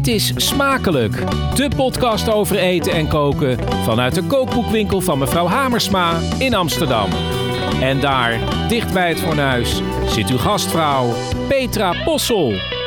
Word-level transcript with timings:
Dit 0.00 0.14
is 0.14 0.32
Smakelijk, 0.36 1.14
de 1.54 1.70
podcast 1.76 2.32
over 2.32 2.56
eten 2.56 2.92
en 2.92 3.08
koken 3.08 3.58
vanuit 3.84 4.14
de 4.14 4.22
kookboekwinkel 4.22 5.00
van 5.00 5.18
mevrouw 5.18 5.46
Hamersma 5.46 6.18
in 6.38 6.54
Amsterdam. 6.54 7.10
En 7.80 8.00
daar, 8.00 8.38
dicht 8.68 8.92
bij 8.92 9.08
het 9.08 9.20
fornuis, 9.20 9.80
zit 10.06 10.30
uw 10.30 10.38
gastvrouw 10.38 11.12
Petra 11.48 12.02
Possel. 12.04 12.79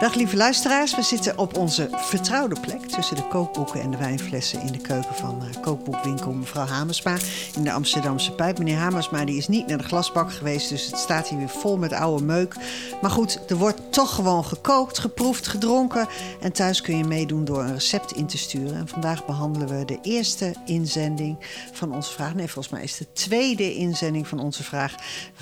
Dag 0.00 0.14
lieve 0.14 0.36
luisteraars, 0.36 0.96
we 0.96 1.02
zitten 1.02 1.38
op 1.38 1.56
onze 1.56 1.88
vertrouwde 1.92 2.60
plek 2.60 2.80
tussen 2.80 3.16
de 3.16 3.28
kookboeken 3.28 3.80
en 3.80 3.90
de 3.90 3.96
wijnflessen 3.96 4.60
in 4.60 4.72
de 4.72 4.78
keuken 4.78 5.14
van 5.14 5.42
uh, 5.42 5.62
kookboekwinkel 5.62 6.32
mevrouw 6.32 6.66
Hamersma 6.66 7.16
in 7.56 7.62
de 7.62 7.72
Amsterdamse 7.72 8.32
Pijp. 8.32 8.58
Meneer 8.58 8.76
Hamersma 8.76 9.24
die 9.24 9.36
is 9.36 9.48
niet 9.48 9.66
naar 9.66 9.78
de 9.78 9.84
glasbak 9.84 10.32
geweest, 10.32 10.68
dus 10.68 10.86
het 10.86 10.98
staat 10.98 11.28
hier 11.28 11.38
weer 11.38 11.48
vol 11.48 11.76
met 11.76 11.92
oude 11.92 12.24
meuk. 12.24 12.54
Maar 13.02 13.10
goed, 13.10 13.40
er 13.48 13.56
wordt 13.56 13.92
toch 13.92 14.14
gewoon 14.14 14.44
gekookt, 14.44 14.98
geproefd, 14.98 15.48
gedronken 15.48 16.08
en 16.40 16.52
thuis 16.52 16.80
kun 16.80 16.96
je 16.96 17.04
meedoen 17.04 17.44
door 17.44 17.62
een 17.62 17.72
recept 17.72 18.12
in 18.12 18.26
te 18.26 18.38
sturen. 18.38 18.76
En 18.76 18.88
vandaag 18.88 19.26
behandelen 19.26 19.78
we 19.78 19.84
de 19.84 19.98
eerste 20.02 20.54
inzending 20.66 21.36
van 21.72 21.94
onze 21.94 22.12
vraag. 22.12 22.34
Nee, 22.34 22.50
volgens 22.50 22.74
mij 22.74 22.82
is 22.82 22.96
de 22.96 23.12
tweede 23.12 23.74
inzending 23.74 24.28
van 24.28 24.40
onze 24.40 24.62
vraag. 24.62 24.94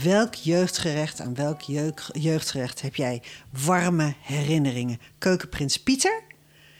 Welk 0.02 0.34
jeugdgerecht, 0.34 1.20
aan 1.20 1.34
welk 1.34 1.60
jeugdgerecht 2.12 2.82
heb 2.82 2.94
jij 2.94 3.22
warme 3.64 4.14
herinneringen? 4.20 4.46
Herinneringen. 4.48 5.00
Keukenprins 5.18 5.82
Pieter. 5.82 6.22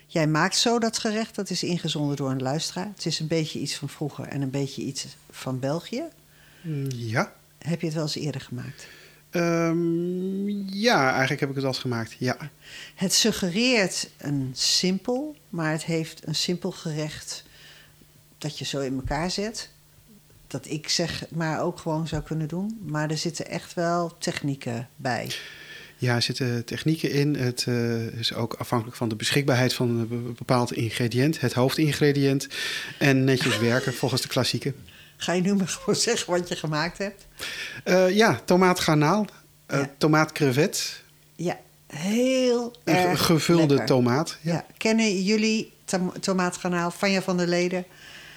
Jij 0.07 0.27
maakt 0.27 0.57
zo 0.57 0.79
dat 0.79 0.99
gerecht, 0.99 1.35
dat 1.35 1.51
is 1.51 1.63
ingezonden 1.63 2.17
door 2.17 2.31
een 2.31 2.43
luisteraar. 2.43 2.91
Het 2.95 3.07
is 3.07 3.21
een 3.21 3.27
beetje 3.27 3.59
iets 3.59 3.75
van 3.75 3.89
vroeger 3.89 4.25
en 4.25 4.43
een 4.43 4.51
beetje 4.51 4.83
iets 4.83 5.07
van 5.31 5.59
België. 5.59 6.03
Ja. 6.89 7.33
Heb 7.59 7.81
je 7.81 7.87
het 7.87 7.95
wel 7.95 8.05
eens 8.05 8.17
eerder 8.17 8.41
gemaakt? 8.41 8.87
Um, 9.31 10.49
ja, 10.71 11.11
eigenlijk 11.11 11.41
heb 11.41 11.49
ik 11.51 11.57
het 11.57 11.65
al 11.65 11.73
gemaakt, 11.73 12.17
ja. 12.19 12.51
Het 12.95 13.13
suggereert 13.13 14.11
een 14.17 14.51
simpel, 14.53 15.37
maar 15.49 15.73
het 15.73 15.85
heeft 15.85 16.27
een 16.27 16.35
simpel 16.35 16.71
gerecht 16.71 17.45
dat 18.39 18.59
je 18.59 18.65
zo 18.65 18.81
in 18.81 18.95
elkaar 18.95 19.31
zet. 19.31 19.71
Dat 20.47 20.67
ik 20.67 20.89
zeg, 20.89 21.25
maar 21.31 21.63
ook 21.63 21.79
gewoon 21.79 22.09
zou 22.09 22.23
kunnen 22.23 22.49
doen. 22.49 22.81
Maar 22.87 23.11
er 23.11 23.19
zitten 23.19 23.47
echt 23.47 23.75
wel 23.75 24.17
technieken 24.19 24.89
bij. 24.97 25.33
Ja, 26.01 26.15
er 26.15 26.23
zitten 26.23 26.65
technieken 26.65 27.11
in. 27.11 27.35
Het 27.35 27.65
uh, 27.69 28.07
is 28.07 28.35
ook 28.35 28.55
afhankelijk 28.55 28.97
van 28.97 29.09
de 29.09 29.17
beschikbaarheid 29.17 29.75
van 29.75 29.89
een 29.89 30.35
bepaald 30.39 30.73
ingrediënt, 30.73 31.41
het 31.41 31.53
hoofdingrediënt. 31.53 32.49
En 32.99 33.25
netjes 33.25 33.59
werken 33.59 33.95
volgens 34.01 34.23
de 34.23 34.29
klassieken. 34.29 34.75
Ga 35.17 35.33
je 35.33 35.41
nu 35.41 35.55
maar 35.55 35.69
gewoon 35.69 35.97
zeggen 35.97 36.33
wat 36.33 36.49
je 36.49 36.57
gemaakt 36.57 36.99
hebt? 36.99 37.27
Uh, 37.85 38.11
ja, 38.11 38.41
tomaatgarnaal, 38.45 39.27
uh, 39.71 39.79
ja. 39.79 39.91
tomaatcrevet. 39.99 41.03
Ja, 41.37 41.59
heel 41.87 42.75
erg 42.85 43.27
Gevulde 43.27 43.67
lekker. 43.67 43.87
tomaat. 43.87 44.39
Ja. 44.41 44.53
ja. 44.53 44.67
Kennen 44.77 45.23
jullie 45.23 45.73
tom 45.85 46.13
tomaatgarnaal, 46.21 46.91
Vanja 46.91 47.23
van 47.23 47.37
der 47.37 47.47
Leden? 47.47 47.85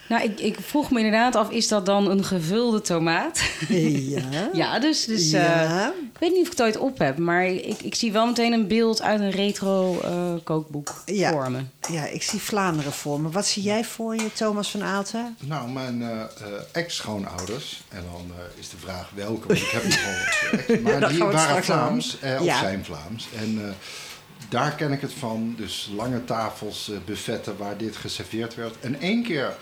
Nou, 0.07 0.23
ik, 0.23 0.39
ik, 0.39 0.57
vroeg 0.59 0.91
me 0.91 0.97
inderdaad 0.97 1.35
af, 1.35 1.49
is 1.49 1.67
dat 1.67 1.85
dan 1.85 2.09
een 2.09 2.23
gevulde 2.23 2.81
tomaat? 2.81 3.41
Ja. 3.69 4.21
ja, 4.53 4.79
dus, 4.79 5.05
dus 5.05 5.31
ja. 5.31 5.63
Uh, 5.63 5.87
ik 6.13 6.19
weet 6.19 6.31
niet 6.31 6.41
of 6.41 6.45
ik 6.45 6.51
het 6.51 6.61
ooit 6.61 6.77
op 6.77 6.97
heb, 6.97 7.17
maar 7.17 7.45
ik, 7.45 7.81
ik 7.81 7.95
zie 7.95 8.11
wel 8.11 8.25
meteen 8.25 8.53
een 8.53 8.67
beeld 8.67 9.01
uit 9.01 9.19
een 9.19 9.31
retro 9.31 10.01
uh, 10.05 10.33
kookboek 10.43 11.03
ja. 11.05 11.31
vormen. 11.31 11.71
Ja, 11.89 12.05
ik 12.05 12.23
zie 12.23 12.39
Vlaanderen 12.39 12.93
vormen. 12.93 13.31
Wat 13.31 13.45
zie 13.45 13.63
jij 13.63 13.83
voor 13.83 14.15
je, 14.15 14.33
Thomas 14.33 14.71
van 14.71 14.83
Aalten? 14.83 15.37
Nou, 15.39 15.69
mijn 15.69 16.01
uh, 16.01 16.21
ex-schoonouders, 16.71 17.81
en 17.89 18.03
dan 18.11 18.31
is 18.59 18.69
de 18.69 18.77
vraag 18.77 19.09
welke, 19.15 19.47
want 19.47 19.59
ik 19.59 19.69
heb 19.69 19.83
nogal 19.83 20.13
wat 20.71 20.81
Maar 21.01 21.09
die 21.09 21.23
waren 21.23 21.63
Vlaams, 21.63 22.17
of 22.37 22.43
ja. 22.43 22.59
zijn 22.59 22.85
Vlaams. 22.85 23.27
En 23.39 23.75
daar 24.51 24.75
ken 24.75 24.91
ik 24.91 25.01
het 25.01 25.13
van. 25.13 25.53
Dus 25.57 25.89
lange 25.95 26.23
tafels, 26.23 26.89
uh, 26.89 26.97
buffetten 27.05 27.57
waar 27.57 27.77
dit 27.77 27.95
geserveerd 27.95 28.55
werd. 28.55 28.79
En 28.79 28.99
één 28.99 29.23
keer 29.23 29.55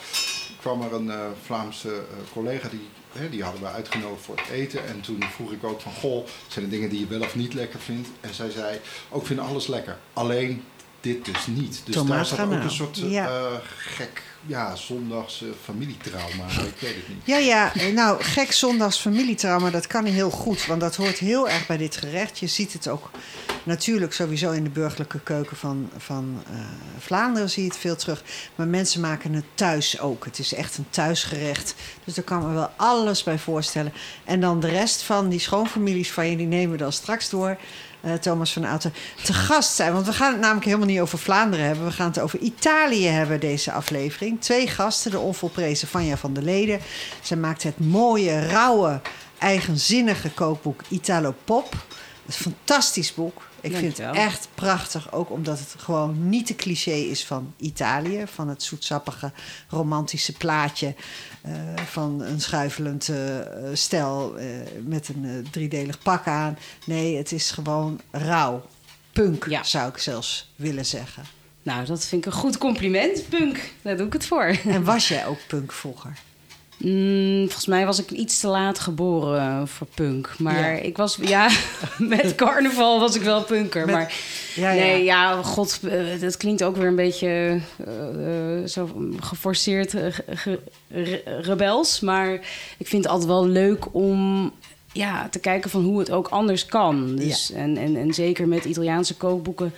kwam 0.60 0.82
er 0.82 0.94
een 0.94 1.08
uh, 1.08 1.26
Vlaamse 1.46 1.88
uh, 1.88 2.32
collega, 2.34 2.70
die, 2.70 2.88
hè, 3.12 3.30
die 3.30 3.44
hadden 3.44 3.62
we 3.62 3.68
uitgenodigd 3.68 4.22
voor 4.22 4.36
het 4.36 4.50
eten. 4.50 4.88
En 4.88 5.02
toen 5.02 5.24
vroeg 5.32 5.52
ik 5.52 5.64
ook 5.64 5.82
van, 5.82 5.92
goh, 5.92 6.28
zijn 6.48 6.66
er 6.66 6.72
dingen 6.72 6.90
die 6.90 7.00
je 7.00 7.08
wel 7.08 7.22
of 7.22 7.36
niet 7.36 7.54
lekker 7.54 7.80
vindt? 7.80 8.10
En 8.22 8.34
zij 8.34 8.50
zei, 8.50 8.80
ook 9.10 9.26
vind 9.26 9.40
alles 9.40 9.68
lekker. 9.68 9.98
Alleen 10.14 10.64
dit 11.02 11.26
dus 11.26 11.48
niet. 11.48 11.82
Dus 11.86 12.04
daar 12.04 12.26
zat 12.26 12.40
ook 12.40 12.52
een 12.52 12.72
soort 12.72 12.98
ja. 12.98 13.62
gek 13.78 14.24
ja, 14.46 14.76
zondags 14.76 15.42
uh, 15.42 15.50
familietrauma. 15.64 16.46
Ik 16.74 16.80
weet 16.80 16.96
het 16.96 17.08
niet. 17.08 17.18
Ja, 17.24 17.38
ja, 17.38 17.72
nou, 17.94 18.24
gek 18.24 18.52
zondags 18.52 18.98
familietrauma, 18.98 19.70
dat 19.70 19.88
kan 19.88 20.06
heel 20.06 20.30
goed. 20.30 20.66
Want 20.66 20.82
dat 20.82 20.96
hoort 20.96 21.18
heel 21.18 21.50
erg 21.50 21.68
bij 21.68 21.78
dit 21.78 21.98
gerecht. 21.98 22.40
Je 22.40 22.48
ziet 22.48 22.74
het 22.74 22.88
ook 22.88 23.10
natuurlijk 23.64 24.14
sowieso 24.14 24.52
in 24.52 24.64
de 24.64 24.70
burgerlijke 24.70 25.20
keuken 25.20 25.58
van, 25.58 25.90
van 25.98 26.44
uh, 26.52 26.60
Vlaanderen 26.98 27.50
zie 27.50 27.64
je 27.64 27.70
het 27.70 27.78
veel 27.78 27.96
terug. 27.96 28.24
Maar 28.56 28.68
mensen 28.68 29.02
maken 29.02 29.34
het 29.34 29.46
thuis 29.54 30.00
ook. 30.00 30.26
Het 30.26 30.40
is 30.40 30.54
echt 30.54 30.78
een 30.78 30.90
thuisgerecht. 30.90 31.76
Dus 32.04 32.14
daar 32.14 32.24
kan 32.24 32.48
me 32.48 32.54
wel 32.54 32.72
alles 32.76 33.24
bij 33.24 33.40
voorstellen. 33.40 33.94
En 34.26 34.42
dan 34.42 34.60
de 34.60 34.70
rest 34.70 35.02
van 35.02 35.30
die 35.30 35.40
schoonfamilies 35.40 36.12
van 36.12 36.30
je, 36.30 36.38
die 36.38 36.48
nemen 36.48 36.72
we 36.72 36.78
dan 36.78 36.92
straks 36.92 37.30
door. 37.30 37.58
Uh, 38.06 38.14
Thomas 38.14 38.54
van 38.54 38.66
Outen 38.66 38.94
te 39.24 39.34
gast 39.34 39.76
zijn. 39.76 39.94
Want 39.94 40.06
we 40.06 40.14
gaan 40.14 40.32
het 40.32 40.42
namelijk 40.42 40.66
helemaal 40.66 40.88
niet 40.88 41.00
over 41.00 41.18
Vlaanderen 41.18 41.66
hebben. 41.66 41.86
We 41.86 41.92
gaan 41.92 42.08
het 42.08 42.20
over 42.20 42.40
Italië 42.40 43.08
hebben, 43.08 43.40
deze 43.40 43.72
aflevering. 43.72 44.42
Twee 44.42 44.68
gasten, 44.68 45.12
de 45.12 45.20
onvolprezen 45.20 45.88
Vanja 45.88 46.18
van 46.18 46.34
der 46.34 46.44
Leden. 46.44 46.80
Zij 47.22 47.38
maakt 47.38 47.64
het 47.64 47.80
mooie, 47.80 48.48
rauwe, 48.48 49.02
eigenzinnige 49.38 50.32
kookboek 50.32 50.82
Italo 50.90 51.36
Pop. 51.44 51.74
Een 52.26 52.34
fantastisch 52.34 53.14
boek. 53.14 53.49
Ik 53.62 53.75
vind 53.75 53.97
het 53.97 54.16
echt 54.16 54.47
prachtig, 54.56 55.12
ook 55.12 55.31
omdat 55.31 55.59
het 55.59 55.75
gewoon 55.78 56.30
niet 56.30 56.47
de 56.47 56.56
cliché 56.56 56.92
is 56.92 57.25
van 57.25 57.53
Italië. 57.58 58.24
Van 58.28 58.50
het 58.50 58.64
zoetsappige, 58.64 59.31
romantische 59.70 60.34
plaatje 60.34 60.96
uh, 61.46 61.53
van 61.86 62.22
een 62.22 62.42
schuifelend 62.42 63.08
uh, 63.08 63.18
stel 63.74 64.40
uh, 64.40 64.46
met 64.86 65.08
een 65.08 65.48
driedelig 65.52 66.00
pak 66.00 66.28
aan. 66.28 66.58
Nee, 66.86 67.18
het 67.18 67.31
is 67.31 67.52
gewoon 67.52 68.02
rauw. 68.12 68.66
Punk, 69.14 69.46
ja. 69.50 69.64
zou 69.64 69.90
ik 69.90 69.98
zelfs 69.98 70.52
willen 70.56 70.86
zeggen. 70.86 71.24
Nou, 71.64 71.86
dat 71.86 72.06
vind 72.06 72.25
ik 72.25 72.31
een 72.31 72.40
goed 72.40 72.58
compliment. 72.58 73.30
Punk, 73.30 73.74
daar 73.81 73.98
doe 73.98 74.08
ik 74.08 74.14
het 74.14 74.25
voor. 74.25 74.58
En 74.66 74.84
was 74.94 75.08
jij 75.08 75.25
ook 75.25 75.40
punk 75.48 75.72
vroeger? 75.72 76.18
Mm, 76.80 77.44
volgens 77.44 77.66
mij 77.66 77.86
was 77.86 78.00
ik 78.00 78.12
iets 78.12 78.40
te 78.40 78.48
laat 78.48 78.80
geboren 78.80 79.68
voor 79.68 79.88
punk. 79.94 80.36
Maar 80.38 80.76
ja. 80.76 80.82
ik 80.82 80.98
was, 80.98 81.18
ja, 81.22 81.50
met 81.98 82.36
carnaval 82.44 83.00
was 83.00 83.16
ik 83.16 83.22
wel 83.22 83.44
punker. 83.44 83.86
Met, 83.86 83.96
maar 83.96 84.14
ja, 84.56 84.72
nee, 84.72 85.04
ja, 85.04 85.42
god, 85.42 85.80
dat 86.20 86.38
klinkt 86.38 86.64
ook 86.64 86.76
weer 86.76 86.88
een 86.88 86.96
beetje 86.96 87.60
uh, 87.88 88.60
uh, 88.60 88.68
zo 88.68 88.90
geforceerd 89.20 89.94
uh, 89.94 90.02
ge, 90.30 90.60
re, 90.88 91.22
rebels. 91.42 92.00
Maar 92.00 92.34
ik 92.78 92.88
vind 92.88 93.04
het 93.04 93.12
altijd 93.12 93.30
wel 93.30 93.48
leuk 93.48 93.94
om 93.94 94.52
ja, 94.92 95.30
te 95.30 95.40
kijken 95.40 95.70
van 95.70 95.84
hoe 95.84 96.00
het 96.00 96.12
ook 96.12 96.28
anders 96.28 96.66
kan. 96.66 97.16
Dus, 97.16 97.52
en, 97.52 97.78
en, 97.78 97.96
en 97.96 98.14
zeker 98.14 98.48
met 98.48 98.66
Italiaanse 98.66 99.16
kookboeken 99.16 99.74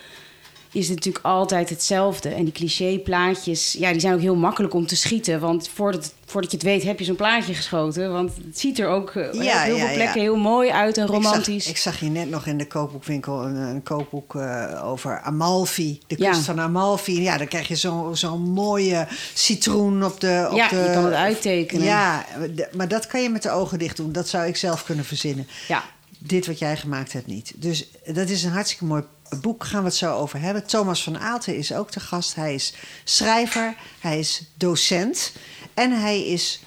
is 0.72 0.88
het 0.88 0.96
natuurlijk 0.96 1.24
altijd 1.24 1.68
hetzelfde. 1.68 2.28
En 2.28 2.44
die 2.44 2.52
cliché-plaatjes, 2.52 3.72
ja, 3.78 3.90
die 3.92 4.00
zijn 4.00 4.14
ook 4.14 4.20
heel 4.20 4.36
makkelijk 4.36 4.74
om 4.74 4.86
te 4.86 4.96
schieten. 4.96 5.40
Want 5.40 5.68
voordat, 5.68 6.12
voordat 6.26 6.50
je 6.50 6.56
het 6.56 6.66
weet, 6.66 6.82
heb 6.82 6.98
je 6.98 7.04
zo'n 7.04 7.16
plaatje 7.16 7.54
geschoten. 7.54 8.12
Want 8.12 8.32
het 8.46 8.58
ziet 8.58 8.78
er 8.78 8.88
ook 8.88 9.12
ja, 9.14 9.26
op 9.26 9.32
heel 9.32 9.42
ja, 9.42 9.64
veel 9.64 9.94
plekken 9.94 10.20
ja. 10.20 10.26
heel 10.26 10.36
mooi 10.36 10.70
uit 10.70 10.98
en 10.98 11.06
romantisch. 11.06 11.68
Ik 11.68 11.76
zag, 11.76 11.98
hier 11.98 12.10
net 12.10 12.30
nog 12.30 12.46
in 12.46 12.58
de 12.58 12.66
kookboekwinkel 12.66 13.42
een, 13.42 13.56
een 13.56 13.82
kookboek 13.82 14.34
uh, 14.34 14.80
over 14.84 15.20
Amalfi. 15.20 16.00
De 16.06 16.16
kust 16.16 16.40
van 16.40 16.60
Amalfi. 16.60 17.22
Ja, 17.22 17.38
dan 17.38 17.48
krijg 17.48 17.68
je 17.68 17.76
zo'n 17.76 18.16
zo 18.16 18.38
mooie 18.38 19.06
citroen 19.34 20.04
op 20.04 20.20
de... 20.20 20.46
Op 20.50 20.56
ja, 20.56 20.68
de, 20.68 20.76
je 20.76 20.90
kan 20.92 21.04
het 21.04 21.14
uittekenen. 21.14 21.84
Ja, 21.84 22.26
maar 22.72 22.88
dat 22.88 23.06
kan 23.06 23.22
je 23.22 23.28
met 23.28 23.42
de 23.42 23.50
ogen 23.50 23.78
dicht 23.78 23.96
doen. 23.96 24.12
Dat 24.12 24.28
zou 24.28 24.46
ik 24.46 24.56
zelf 24.56 24.84
kunnen 24.84 25.04
verzinnen. 25.04 25.46
Ja. 25.68 25.84
Dit 26.18 26.46
wat 26.46 26.58
jij 26.58 26.76
gemaakt 26.76 27.12
hebt 27.12 27.26
niet. 27.26 27.52
Dus 27.56 27.88
dat 28.06 28.28
is 28.28 28.42
een 28.42 28.52
hartstikke 28.52 28.84
mooi 28.84 29.02
boek 29.40 29.64
gaan 29.64 29.82
we 29.82 29.88
het 29.88 29.96
zo 29.96 30.14
over 30.14 30.40
hebben. 30.40 30.66
Thomas 30.66 31.02
van 31.02 31.18
Aalten 31.18 31.56
is 31.56 31.72
ook 31.72 31.92
de 31.92 32.00
gast. 32.00 32.34
Hij 32.34 32.54
is 32.54 32.74
schrijver, 33.04 33.74
hij 34.00 34.18
is 34.18 34.42
docent 34.54 35.32
en 35.74 36.00
hij 36.00 36.26
is 36.26 36.62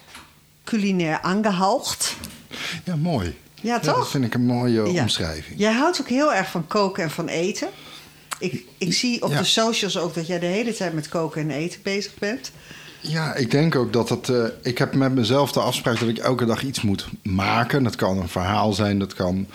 culinair 0.64 1.20
aangehaald. 1.20 2.14
Ja, 2.84 2.96
mooi. 2.96 3.36
Ja, 3.54 3.78
toch? 3.78 3.94
Ja, 3.94 3.98
dat 3.98 4.10
vind 4.10 4.24
ik 4.24 4.34
een 4.34 4.46
mooie 4.46 4.92
ja. 4.92 5.02
omschrijving. 5.02 5.58
Jij 5.58 5.72
houdt 5.72 6.00
ook 6.00 6.08
heel 6.08 6.34
erg 6.34 6.50
van 6.50 6.66
koken 6.66 7.02
en 7.02 7.10
van 7.10 7.28
eten. 7.28 7.68
Ik, 8.38 8.64
ik 8.78 8.92
zie 8.92 9.22
op 9.22 9.30
ja. 9.30 9.38
de 9.38 9.44
socials 9.44 9.98
ook 9.98 10.14
dat 10.14 10.26
jij 10.26 10.38
de 10.38 10.46
hele 10.46 10.74
tijd 10.74 10.92
met 10.92 11.08
koken 11.08 11.42
en 11.42 11.50
eten 11.50 11.80
bezig 11.82 12.14
bent. 12.14 12.50
Ja, 13.00 13.34
ik 13.34 13.50
denk 13.50 13.74
ook 13.74 13.92
dat 13.92 14.08
het. 14.08 14.28
Uh, 14.28 14.44
ik 14.62 14.78
heb 14.78 14.94
met 14.94 15.14
mezelf 15.14 15.52
de 15.52 15.60
afspraak 15.60 15.98
dat 15.98 16.08
ik 16.08 16.18
elke 16.18 16.44
dag 16.44 16.62
iets 16.62 16.82
moet 16.82 17.08
maken. 17.22 17.82
Dat 17.82 17.96
kan 17.96 18.18
een 18.18 18.28
verhaal 18.28 18.72
zijn, 18.72 18.98
dat 18.98 19.14
kan 19.14 19.46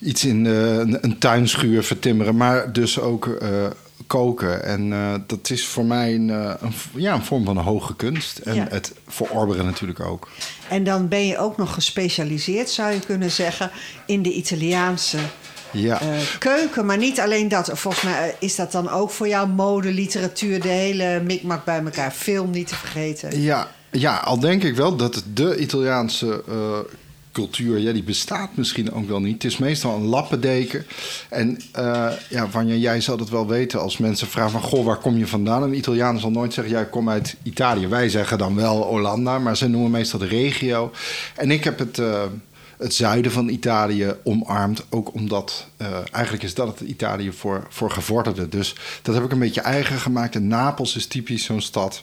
iets 0.00 0.24
in 0.24 0.44
uh, 0.44 0.78
een, 0.78 1.04
een, 1.04 1.18
tuinschuur 1.18 1.82
vertimmeren, 1.82 2.36
maar 2.36 2.72
dus 2.72 2.98
ook 2.98 3.26
uh, 3.26 3.66
koken. 4.06 4.64
En 4.64 4.86
uh, 4.86 5.14
dat 5.26 5.50
is 5.50 5.66
voor 5.66 5.84
mij 5.84 6.14
een, 6.14 6.28
een, 6.28 6.72
ja, 6.94 7.14
een 7.14 7.24
vorm 7.24 7.44
van 7.44 7.56
een 7.56 7.64
hoge 7.64 7.96
kunst. 7.96 8.38
En 8.38 8.54
ja. 8.54 8.66
het 8.70 8.94
verorberen 9.06 9.64
natuurlijk 9.64 10.00
ook. 10.00 10.28
En 10.68 10.84
dan 10.84 11.08
ben 11.08 11.26
je 11.26 11.38
ook 11.38 11.56
nog 11.56 11.74
gespecialiseerd, 11.74 12.70
zou 12.70 12.92
je 12.92 13.00
kunnen 13.00 13.30
zeggen, 13.30 13.70
in 14.06 14.22
de 14.22 14.32
Italiaanse 14.32 15.18
ja. 15.70 16.00
keuken. 16.38 16.86
Maar 16.86 16.98
niet 16.98 17.20
alleen 17.20 17.48
dat. 17.48 17.70
Volgens 17.72 18.04
mij 18.04 18.34
is 18.38 18.56
dat 18.56 18.72
dan 18.72 18.88
ook 18.88 19.10
voor 19.10 19.28
jou 19.28 19.48
mode, 19.48 19.92
literatuur, 19.92 20.60
de 20.60 20.68
hele 20.68 21.22
mikmak 21.24 21.64
bij 21.64 21.82
elkaar. 21.84 22.10
Film 22.10 22.50
niet 22.50 22.68
te 22.68 22.76
vergeten. 22.76 23.40
Ja, 23.40 23.70
ja, 23.90 24.16
al 24.16 24.40
denk 24.40 24.62
ik 24.62 24.76
wel 24.76 24.96
dat 24.96 25.22
de 25.34 25.56
Italiaanse 25.58 26.42
cultuur, 27.32 27.78
ja, 27.78 27.92
die 27.92 28.02
bestaat 28.02 28.50
misschien 28.54 28.92
ook 28.92 29.08
wel 29.08 29.20
niet. 29.20 29.42
Het 29.42 29.52
is 29.52 29.58
meestal 29.58 29.94
een 29.94 30.04
lappendeken. 30.04 30.86
En 31.28 31.60
uh, 31.78 32.10
ja, 32.28 32.48
Vanja, 32.48 32.74
jij 32.74 33.00
zal 33.00 33.18
het 33.18 33.28
wel 33.28 33.46
weten 33.46 33.80
als 33.80 33.98
mensen 33.98 34.26
vragen 34.26 34.50
van... 34.50 34.62
goh, 34.62 34.84
waar 34.84 34.96
kom 34.96 35.16
je 35.16 35.26
vandaan? 35.26 35.62
Een 35.62 35.76
Italiaan 35.76 36.20
zal 36.20 36.30
nooit 36.30 36.54
zeggen, 36.54 36.74
jij 36.74 36.86
komt 36.86 37.08
uit 37.08 37.36
Italië. 37.42 37.86
Wij 37.86 38.08
zeggen 38.08 38.38
dan 38.38 38.54
wel 38.54 38.86
Olanda, 38.86 39.38
maar 39.38 39.56
ze 39.56 39.68
noemen 39.68 39.90
meestal 39.90 40.18
de 40.18 40.26
regio. 40.26 40.92
En 41.36 41.50
ik 41.50 41.64
heb 41.64 41.78
het... 41.78 41.98
Uh, 41.98 42.22
het 42.78 42.94
zuiden 42.94 43.32
van 43.32 43.48
Italië 43.48 44.14
omarmd. 44.24 44.84
Ook 44.88 45.14
omdat 45.14 45.66
uh, 45.78 45.88
eigenlijk 46.10 46.44
is 46.44 46.54
dat 46.54 46.78
het 46.78 46.88
Italië 46.88 47.32
voor, 47.32 47.66
voor 47.68 47.90
gevorderden. 47.90 48.50
Dus 48.50 48.74
dat 49.02 49.14
heb 49.14 49.24
ik 49.24 49.32
een 49.32 49.38
beetje 49.38 49.60
eigen 49.60 49.98
gemaakt. 49.98 50.34
En 50.34 50.46
Napels 50.46 50.96
is 50.96 51.06
typisch 51.06 51.44
zo'n 51.44 51.60
stad. 51.60 52.02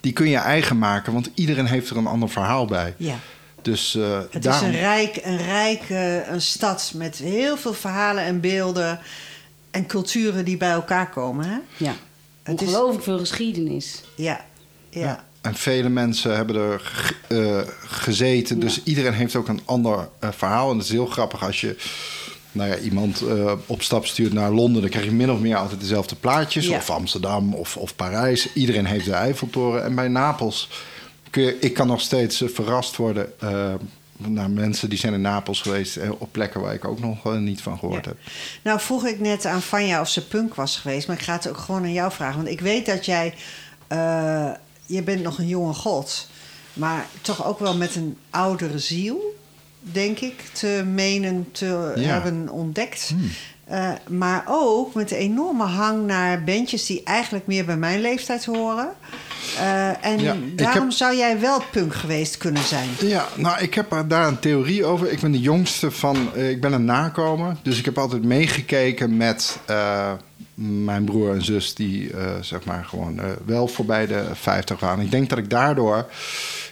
Die 0.00 0.12
kun 0.12 0.28
je 0.28 0.36
eigen 0.36 0.78
maken, 0.78 1.12
want 1.12 1.30
iedereen 1.34 1.66
heeft 1.66 1.90
er 1.90 1.96
een 1.96 2.06
ander 2.06 2.28
verhaal 2.28 2.66
bij. 2.66 2.94
Ja. 2.96 3.18
Dus, 3.66 3.94
uh, 3.94 4.18
het 4.30 4.46
is 4.46 4.60
een 4.60 4.72
rijk, 4.72 5.20
een 5.22 5.36
rijke 5.36 6.24
een 6.28 6.40
stad 6.40 6.92
met 6.94 7.16
heel 7.16 7.56
veel 7.56 7.72
verhalen 7.72 8.24
en 8.24 8.40
beelden 8.40 9.00
en 9.70 9.86
culturen 9.86 10.44
die 10.44 10.56
bij 10.56 10.70
elkaar 10.70 11.10
komen. 11.10 11.46
Hè? 11.46 11.58
Ja, 11.76 11.94
ongelooflijk 12.46 13.04
veel 13.04 13.18
geschiedenis. 13.18 14.02
Ja, 14.16 14.44
ja. 14.90 15.24
En 15.40 15.54
vele 15.54 15.88
mensen 15.88 16.36
hebben 16.36 16.56
er 16.56 17.14
uh, 17.28 17.60
gezeten. 17.86 18.58
Dus 18.60 18.82
iedereen 18.82 19.12
heeft 19.12 19.36
ook 19.36 19.48
een 19.48 19.60
ander 19.64 20.08
uh, 20.24 20.30
verhaal. 20.32 20.70
En 20.70 20.76
het 20.76 20.86
is 20.86 20.92
heel 20.92 21.06
grappig 21.06 21.44
als 21.44 21.60
je 21.60 21.76
nou 22.52 22.70
ja, 22.70 22.78
iemand 22.78 23.22
uh, 23.22 23.52
op 23.66 23.82
stap 23.82 24.06
stuurt 24.06 24.32
naar 24.32 24.50
Londen. 24.50 24.80
Dan 24.80 24.90
krijg 24.90 25.04
je 25.04 25.12
min 25.12 25.30
of 25.30 25.38
meer 25.38 25.56
altijd 25.56 25.80
dezelfde 25.80 26.14
plaatjes. 26.14 26.66
Ja. 26.66 26.76
Of 26.76 26.90
Amsterdam 26.90 27.54
of, 27.54 27.76
of 27.76 27.96
Parijs. 27.96 28.52
Iedereen 28.52 28.86
heeft 28.86 29.04
de 29.04 29.12
Eiffeltoren. 29.12 29.84
En 29.84 29.94
bij 29.94 30.08
Napels 30.08 30.68
ik 31.36 31.74
kan 31.74 31.86
nog 31.86 32.00
steeds 32.00 32.42
eh, 32.42 32.48
verrast 32.48 32.96
worden 32.96 33.32
uh, 33.44 33.74
naar 34.16 34.50
mensen 34.50 34.88
die 34.88 34.98
zijn 34.98 35.12
in 35.12 35.20
Napels 35.20 35.60
geweest 35.60 35.98
op 36.18 36.32
plekken 36.32 36.60
waar 36.60 36.74
ik 36.74 36.84
ook 36.84 37.00
nog 37.00 37.38
niet 37.38 37.62
van 37.62 37.78
gehoord 37.78 38.04
heb. 38.04 38.16
Nou 38.62 38.80
vroeg 38.80 39.06
ik 39.06 39.20
net 39.20 39.46
aan 39.46 39.62
Vanja 39.62 40.00
of 40.00 40.08
ze 40.08 40.26
punk 40.26 40.54
was 40.54 40.76
geweest, 40.76 41.06
maar 41.06 41.16
ik 41.16 41.22
ga 41.22 41.32
het 41.32 41.48
ook 41.48 41.56
gewoon 41.56 41.82
aan 41.82 41.92
jou 41.92 42.12
vragen. 42.12 42.36
Want 42.36 42.48
ik 42.48 42.60
weet 42.60 42.86
dat 42.86 43.04
jij, 43.04 43.34
je 44.86 45.02
bent 45.04 45.22
nog 45.22 45.38
een 45.38 45.48
jonge 45.48 45.74
god, 45.74 46.28
maar 46.72 47.06
toch 47.20 47.46
ook 47.46 47.58
wel 47.58 47.76
met 47.76 47.94
een 47.94 48.16
oudere 48.30 48.78
ziel, 48.78 49.36
denk 49.80 50.18
ik, 50.18 50.40
te 50.52 50.84
menen 50.86 51.48
te 51.52 51.92
hebben 51.96 52.48
ontdekt. 52.48 53.08
Hmm. 53.08 54.18
maar 54.18 54.44
ook 54.48 54.94
met 54.94 55.10
een 55.10 55.16
enorme 55.16 55.64
hang 55.64 56.06
naar 56.06 56.44
bandjes 56.44 56.86
die 56.86 57.02
eigenlijk 57.04 57.46
meer 57.46 57.64
bij 57.64 57.76
mijn 57.76 58.00
leeftijd 58.00 58.44
horen. 58.44 58.88
Uh, 59.54 60.04
en 60.04 60.52
daarom 60.56 60.90
zou 60.90 61.16
jij 61.16 61.40
wel 61.40 61.62
punk 61.70 61.94
geweest 61.94 62.36
kunnen 62.36 62.62
zijn. 62.62 62.88
Ja, 63.00 63.28
nou, 63.36 63.62
ik 63.62 63.74
heb 63.74 64.04
daar 64.08 64.28
een 64.28 64.38
theorie 64.38 64.84
over. 64.84 65.12
Ik 65.12 65.20
ben 65.20 65.32
de 65.32 65.40
jongste 65.40 65.90
van... 65.90 66.30
Uh, 66.36 66.50
ik 66.50 66.60
ben 66.60 66.72
een 66.72 66.84
nakomer. 66.84 67.56
Dus 67.62 67.78
ik 67.78 67.84
heb 67.84 67.98
altijd 67.98 68.24
meegekeken 68.24 69.16
met 69.16 69.58
uh, 69.70 70.12
mijn 70.54 71.04
broer 71.04 71.34
en 71.34 71.44
zus... 71.44 71.74
die 71.74 72.10
zeg 72.40 72.64
maar 72.64 72.84
gewoon 72.84 73.20
wel 73.44 73.68
voorbij 73.68 74.06
de 74.06 74.24
50 74.32 74.80
waren. 74.80 75.04
Ik 75.04 75.10
denk 75.10 75.28
dat 75.28 75.38
ik 75.38 75.50
daardoor 75.50 76.10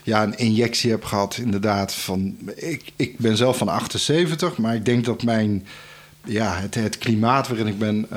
ja, 0.03 0.23
een 0.23 0.37
injectie 0.37 0.91
heb 0.91 1.03
gehad 1.03 1.37
inderdaad 1.37 1.93
van... 1.93 2.37
Ik, 2.55 2.91
ik 2.95 3.17
ben 3.17 3.37
zelf 3.37 3.57
van 3.57 3.67
78, 3.67 4.57
maar 4.57 4.75
ik 4.75 4.85
denk 4.85 5.05
dat 5.05 5.23
mijn... 5.23 5.67
Ja, 6.23 6.55
het, 6.55 6.75
het 6.75 6.97
klimaat 6.97 7.47
waarin 7.47 7.67
ik 7.67 7.79
ben 7.79 8.07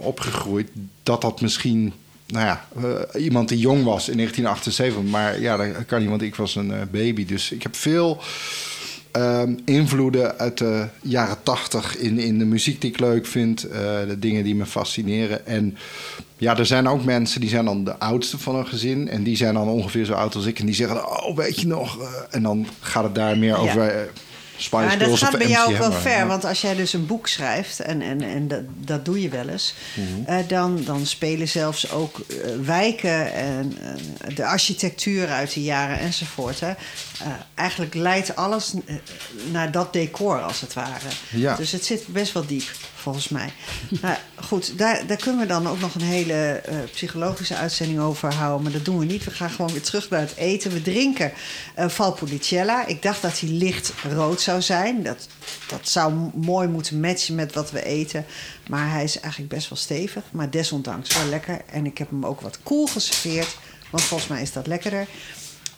opgegroeid... 0.00 0.68
dat 1.02 1.20
dat 1.20 1.40
misschien 1.40 1.92
nou 2.34 2.46
ja, 2.46 2.64
uh, 2.78 3.24
iemand 3.24 3.48
die 3.48 3.58
jong 3.58 3.84
was 3.84 4.08
in 4.08 4.16
1978. 4.16 5.02
Maar 5.10 5.40
ja, 5.40 5.56
dat 5.56 5.86
kan 5.86 6.00
niet, 6.00 6.08
want 6.08 6.22
ik 6.22 6.34
was 6.34 6.54
een 6.54 6.70
uh, 6.70 6.76
baby. 6.90 7.26
Dus 7.26 7.50
ik 7.50 7.62
heb 7.62 7.76
veel 7.76 8.22
um, 9.12 9.58
invloeden 9.64 10.38
uit 10.38 10.58
de 10.58 10.86
jaren 11.00 11.42
80 11.42 11.96
in, 11.96 12.18
in 12.18 12.38
de 12.38 12.44
muziek 12.44 12.80
die 12.80 12.90
ik 12.90 13.00
leuk 13.00 13.26
vind. 13.26 13.64
Uh, 13.64 13.72
de 14.08 14.18
dingen 14.18 14.44
die 14.44 14.54
me 14.54 14.66
fascineren. 14.66 15.46
En 15.46 15.76
ja, 16.36 16.58
er 16.58 16.66
zijn 16.66 16.88
ook 16.88 17.04
mensen 17.04 17.40
die 17.40 17.48
zijn 17.48 17.64
dan 17.64 17.84
de 17.84 17.98
oudste 17.98 18.38
van 18.38 18.54
een 18.54 18.66
gezin. 18.66 19.08
En 19.08 19.22
die 19.22 19.36
zijn 19.36 19.54
dan 19.54 19.68
ongeveer 19.68 20.04
zo 20.04 20.12
oud 20.12 20.34
als 20.34 20.46
ik. 20.46 20.58
En 20.58 20.66
die 20.66 20.74
zeggen, 20.74 21.08
oh, 21.08 21.36
weet 21.36 21.60
je 21.60 21.66
nog? 21.66 21.98
en 22.30 22.42
dan 22.42 22.66
gaat 22.80 23.04
het 23.04 23.14
daar 23.14 23.38
meer 23.38 23.56
over 23.56 24.08
Ja, 24.56 24.96
dat 24.96 25.18
gaat 25.18 25.38
bij 25.38 25.48
jou 25.48 25.72
ook 25.72 25.78
wel 25.78 25.92
ver, 25.92 26.26
want 26.26 26.44
als 26.44 26.60
jij 26.60 26.74
dus 26.74 26.92
een 26.92 27.06
boek 27.06 27.28
schrijft, 27.28 27.80
en, 27.80 28.02
en, 28.02 28.22
en 28.22 28.48
dat, 28.48 28.62
dat 28.76 29.04
doe 29.04 29.22
je 29.22 29.28
wel 29.28 29.48
eens, 29.48 29.74
mhm. 29.94 30.30
eh, 30.30 30.48
dan, 30.48 30.84
dan 30.84 31.06
spelen 31.06 31.48
zelfs 31.48 31.90
ook 31.90 32.18
uh, 32.28 32.36
wijken 32.64 33.32
en 33.32 33.78
uh, 33.82 34.36
de 34.36 34.46
architectuur 34.46 35.28
uit 35.28 35.52
die 35.52 35.64
jaren 35.64 35.98
enzovoort. 35.98 36.60
Hè. 36.60 36.72
eigenlijk 37.54 37.94
leidt 37.94 38.36
alles 38.36 38.72
naar 39.50 39.70
dat 39.70 39.92
decor, 39.92 40.42
als 40.42 40.60
het 40.60 40.74
ware. 40.74 41.08
Ja. 41.30 41.56
Dus 41.56 41.72
het 41.72 41.84
zit 41.84 42.06
best 42.06 42.32
wel 42.32 42.46
diep 42.46 42.70
volgens 43.04 43.28
mij. 43.28 43.52
maar 44.02 44.20
goed, 44.34 44.78
daar, 44.78 45.06
daar 45.06 45.16
kunnen 45.16 45.40
we 45.40 45.46
dan 45.46 45.66
ook 45.66 45.80
nog 45.80 45.94
een 45.94 46.00
hele 46.00 46.62
uh, 46.68 46.76
psychologische 46.92 47.56
uitzending 47.56 48.00
over 48.00 48.34
houden. 48.34 48.62
Maar 48.62 48.72
dat 48.72 48.84
doen 48.84 48.98
we 48.98 49.04
niet. 49.04 49.24
We 49.24 49.30
gaan 49.30 49.50
gewoon 49.50 49.72
weer 49.72 49.82
terug 49.82 50.10
naar 50.10 50.20
het 50.20 50.36
eten. 50.36 50.70
We 50.72 50.82
drinken 50.82 51.32
uh, 51.78 51.88
Valpolicella. 51.88 52.86
Ik 52.86 53.02
dacht 53.02 53.22
dat 53.22 53.40
hij 53.40 53.48
licht 53.48 53.92
rood 54.12 54.40
zou 54.40 54.62
zijn. 54.62 55.02
Dat, 55.02 55.28
dat 55.68 55.88
zou 55.88 56.14
mooi 56.34 56.68
moeten 56.68 57.00
matchen 57.00 57.34
met 57.34 57.54
wat 57.54 57.70
we 57.70 57.84
eten. 57.84 58.24
Maar 58.68 58.90
hij 58.90 59.04
is 59.04 59.20
eigenlijk 59.20 59.54
best 59.54 59.68
wel 59.68 59.78
stevig. 59.78 60.22
Maar 60.30 60.50
desondanks 60.50 61.16
wel 61.16 61.26
lekker. 61.26 61.60
En 61.66 61.86
ik 61.86 61.98
heb 61.98 62.10
hem 62.10 62.26
ook 62.26 62.40
wat 62.40 62.58
koel 62.62 62.86
geserveerd. 62.86 63.56
Want 63.90 64.02
volgens 64.02 64.28
mij 64.28 64.42
is 64.42 64.52
dat 64.52 64.66
lekkerder. 64.66 65.06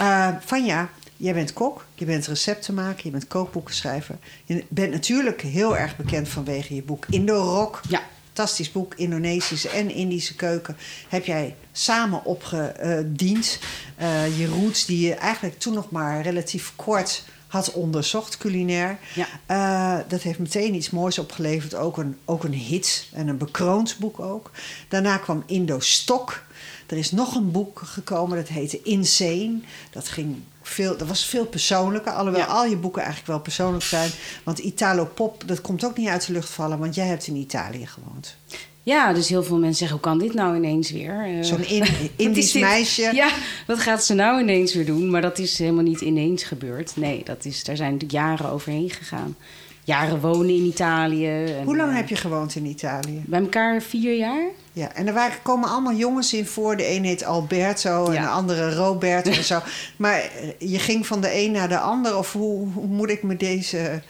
Uh, 0.00 0.28
Vanja, 0.44 0.90
Jij 1.16 1.34
bent 1.34 1.52
kok, 1.52 1.84
je 1.94 2.04
bent 2.04 2.26
receptenmaker, 2.26 3.04
je 3.04 3.10
bent 3.10 3.26
kookboekenschrijver. 3.26 4.18
Je 4.44 4.64
bent 4.68 4.92
natuurlijk 4.92 5.40
heel 5.40 5.76
erg 5.76 5.96
bekend 5.96 6.28
vanwege 6.28 6.74
je 6.74 6.82
boek 6.82 7.06
Indo-Rock. 7.10 7.80
Ja. 7.88 8.02
Fantastisch 8.24 8.72
boek, 8.72 8.94
Indonesische 8.94 9.68
en 9.68 9.90
Indische 9.90 10.34
keuken. 10.34 10.76
Heb 11.08 11.24
jij 11.24 11.54
samen 11.72 12.24
opgediend. 12.24 13.58
Uh, 14.00 14.38
je 14.38 14.46
roots 14.46 14.86
die 14.86 15.06
je 15.06 15.14
eigenlijk 15.14 15.58
toen 15.58 15.74
nog 15.74 15.90
maar 15.90 16.22
relatief 16.22 16.72
kort 16.76 17.24
had 17.46 17.72
onderzocht, 17.72 18.36
culinair. 18.36 18.98
Ja. 19.14 19.26
Uh, 19.50 20.04
dat 20.08 20.22
heeft 20.22 20.38
meteen 20.38 20.74
iets 20.74 20.90
moois 20.90 21.18
opgeleverd. 21.18 21.74
Ook 21.74 21.98
een, 21.98 22.16
ook 22.24 22.44
een 22.44 22.54
hit 22.54 23.08
en 23.12 23.28
een 23.28 23.38
bekroond 23.38 23.96
boek 23.98 24.20
ook. 24.20 24.50
Daarna 24.88 25.16
kwam 25.16 25.42
Indo-Stok. 25.46 26.44
Er 26.86 26.96
is 26.96 27.10
nog 27.10 27.34
een 27.34 27.50
boek 27.50 27.80
gekomen, 27.84 28.36
dat 28.36 28.48
heette 28.48 28.82
Insane. 28.82 29.60
Dat 29.90 30.08
ging 30.08 30.42
veel, 30.68 30.96
dat 30.96 31.08
was 31.08 31.24
veel 31.24 31.46
persoonlijker. 31.46 32.12
Alhoewel 32.12 32.44
al 32.44 32.66
je 32.66 32.76
boeken 32.76 33.02
eigenlijk 33.02 33.30
wel 33.30 33.40
persoonlijk 33.40 33.84
zijn. 33.84 34.10
Want 34.44 34.58
Italo 34.58 35.04
Pop, 35.14 35.42
dat 35.46 35.60
komt 35.60 35.84
ook 35.84 35.96
niet 35.96 36.08
uit 36.08 36.26
de 36.26 36.32
lucht 36.32 36.48
vallen. 36.48 36.78
Want 36.78 36.94
jij 36.94 37.06
hebt 37.06 37.26
in 37.26 37.36
Italië 37.36 37.86
gewoond. 37.86 38.36
Ja, 38.82 39.12
dus 39.12 39.28
heel 39.28 39.42
veel 39.42 39.58
mensen 39.58 39.76
zeggen, 39.76 39.96
hoe 39.96 40.06
kan 40.06 40.18
dit 40.18 40.34
nou 40.34 40.56
ineens 40.56 40.90
weer? 40.90 41.28
Uh, 41.28 41.42
Zo'n 41.42 41.64
in, 41.64 41.86
Indisch 42.16 42.52
meisje. 42.52 43.10
Ja, 43.14 43.30
wat 43.66 43.78
gaat 43.78 44.04
ze 44.04 44.14
nou 44.14 44.40
ineens 44.40 44.74
weer 44.74 44.86
doen? 44.86 45.10
Maar 45.10 45.22
dat 45.22 45.38
is 45.38 45.58
helemaal 45.58 45.82
niet 45.82 46.00
ineens 46.00 46.42
gebeurd. 46.42 46.92
Nee, 46.96 47.22
dat 47.24 47.44
is, 47.44 47.64
daar 47.64 47.76
zijn 47.76 48.00
jaren 48.08 48.50
overheen 48.50 48.90
gegaan. 48.90 49.36
Jaren 49.86 50.20
wonen 50.20 50.54
in 50.54 50.64
Italië. 50.64 51.26
En, 51.26 51.64
hoe 51.64 51.76
lang 51.76 51.90
uh, 51.90 51.96
heb 51.96 52.08
je 52.08 52.16
gewoond 52.16 52.54
in 52.54 52.64
Italië? 52.64 53.22
Bij 53.26 53.40
elkaar 53.40 53.82
vier 53.82 54.16
jaar. 54.16 54.44
Ja, 54.72 54.92
en 54.92 55.06
er 55.06 55.14
waren, 55.14 55.42
komen 55.42 55.68
allemaal 55.68 55.94
jongens 55.94 56.34
in 56.34 56.46
voor. 56.46 56.76
De 56.76 56.90
een 56.90 57.04
heet 57.04 57.24
Alberto 57.24 58.10
en 58.10 58.22
de 58.22 58.28
andere 58.28 58.74
Roberto 58.74 59.30
en 59.30 59.44
zo. 59.44 59.60
Maar 59.96 60.20
eh, 60.20 60.70
je 60.70 60.78
ging 60.78 61.06
van 61.06 61.20
de 61.20 61.34
een 61.34 61.50
naar 61.50 61.68
de 61.68 61.78
ander? 61.78 62.18
Of 62.18 62.32
hoe, 62.32 62.68
hoe 62.72 62.86
moet 62.86 63.10
ik 63.10 63.22
me 63.22 63.36
deze... 63.36 64.02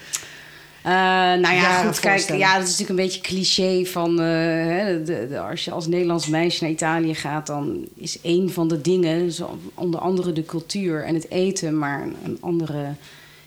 Uh, 0.87 0.93
nou 0.93 1.55
ja, 1.55 1.83
goed, 1.83 2.01
kijk, 2.01 2.29
ja, 2.29 2.59
dat 2.59 2.69
is 2.69 2.79
natuurlijk 2.79 2.89
een 2.89 3.07
beetje 3.07 3.21
cliché 3.21 3.85
van... 3.85 4.11
Uh, 4.11 4.17
de, 4.17 5.27
de, 5.29 5.41
als 5.41 5.65
je 5.65 5.71
als 5.71 5.87
Nederlands 5.87 6.27
meisje 6.27 6.63
naar 6.63 6.73
Italië 6.73 7.15
gaat... 7.15 7.47
dan 7.47 7.87
is 7.95 8.19
een 8.23 8.51
van 8.51 8.69
de 8.69 8.81
dingen, 8.81 9.33
zo, 9.33 9.59
onder 9.75 10.01
andere 10.01 10.33
de 10.33 10.45
cultuur 10.45 11.05
en 11.05 11.15
het 11.15 11.31
eten... 11.31 11.79
maar 11.79 12.03
een 12.25 12.39
andere 12.41 12.95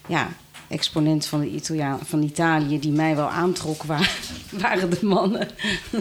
ja, 0.07 0.29
exponent 0.69 1.25
van, 1.25 1.39
de 1.39 1.49
Italiaan, 1.49 1.99
van 2.05 2.23
Italië 2.23 2.79
die 2.79 2.91
mij 2.91 3.15
wel 3.15 3.29
aantrok, 3.29 3.83
waren, 3.83 4.07
waren 4.61 4.89
de 4.89 5.05
mannen. 5.05 5.49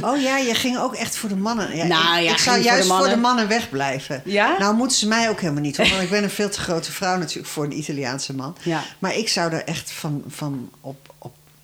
Oh 0.00 0.20
ja, 0.20 0.36
je 0.36 0.54
ging 0.54 0.78
ook 0.78 0.94
echt 0.94 1.16
voor 1.16 1.28
de 1.28 1.36
mannen. 1.36 1.76
Ja, 1.76 1.86
nou, 1.86 2.18
ik, 2.18 2.24
ja, 2.24 2.32
ik 2.32 2.38
zou 2.38 2.60
juist 2.60 2.88
voor 2.88 3.08
de, 3.08 3.16
mannen 3.16 3.48
wegblijven. 3.48 4.22
Ja? 4.24 4.58
Nou 4.58 4.74
moeten 4.74 4.96
ze 4.96 5.08
mij 5.08 5.28
ook 5.28 5.40
helemaal 5.40 5.62
niet, 5.62 5.76
want 5.76 5.90
ik 5.90 6.10
ben 6.10 6.22
een 6.22 6.30
veel 6.30 6.50
te 6.50 6.60
grote 6.60 6.92
vrouw 6.92 7.18
natuurlijk 7.18 7.48
voor 7.48 7.64
een 7.64 7.78
Italiaanse 7.78 8.34
man. 8.34 8.56
Ja. 8.62 8.82
Maar 8.98 9.16
ik 9.16 9.28
zou 9.28 9.52
er 9.52 9.64
echt 9.64 9.90
van, 9.90 10.22
van 10.28 10.70
op, 10.80 11.07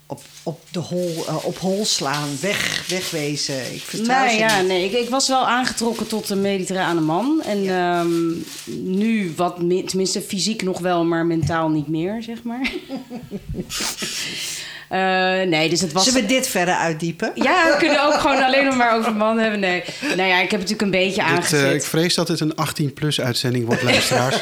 op 0.06 0.20
op, 0.46 0.60
de 0.70 0.78
hol, 0.78 1.24
uh, 1.28 1.44
op 1.44 1.58
hol 1.58 1.84
slaan, 1.84 2.28
weg, 2.40 2.86
wegwezen. 2.88 3.74
Ik 3.74 3.82
vertrouw 3.82 4.24
nee, 4.24 4.38
ja, 4.38 4.58
niet. 4.58 4.68
nee. 4.68 4.84
Ik, 4.84 4.92
ik, 4.92 5.08
was 5.08 5.28
wel 5.28 5.46
aangetrokken 5.46 6.06
tot 6.06 6.30
een 6.30 6.40
mediterrane 6.40 7.00
man. 7.00 7.42
En 7.42 7.62
ja. 7.62 8.00
um, 8.00 8.44
nu 8.66 9.32
wat, 9.36 9.56
tenminste 9.56 10.20
fysiek 10.20 10.62
nog 10.62 10.78
wel, 10.78 11.04
maar 11.04 11.26
mentaal 11.26 11.68
niet 11.68 11.88
meer, 11.88 12.22
zeg 12.22 12.42
maar. 12.42 12.72
nee, 15.48 15.68
dus 15.68 15.80
het 15.80 15.92
was... 15.92 16.04
Zullen 16.04 16.20
we 16.20 16.26
dit 16.26 16.48
verder 16.48 16.74
uitdiepen? 16.74 17.32
Ja, 17.34 17.70
we 17.72 17.76
kunnen 17.78 18.04
ook 18.06 18.14
gewoon 18.14 18.42
alleen 18.42 18.64
nog 18.64 18.76
maar 18.76 18.96
over 18.96 19.14
mannen 19.14 19.42
hebben. 19.42 19.60
Nee, 19.60 19.84
nou 20.16 20.28
ja, 20.28 20.40
ik 20.40 20.50
heb 20.50 20.60
het 20.60 20.70
natuurlijk 20.70 20.82
een 20.82 20.90
beetje 20.90 21.22
dit, 21.22 21.30
aangezet. 21.30 21.74
ik 21.74 21.82
vrees 21.82 22.14
dat 22.14 22.28
het 22.28 22.40
een 22.40 22.52
18-plus 22.52 23.20
uitzending 23.20 23.66
wordt, 23.66 23.82
luisteraars. 23.82 24.36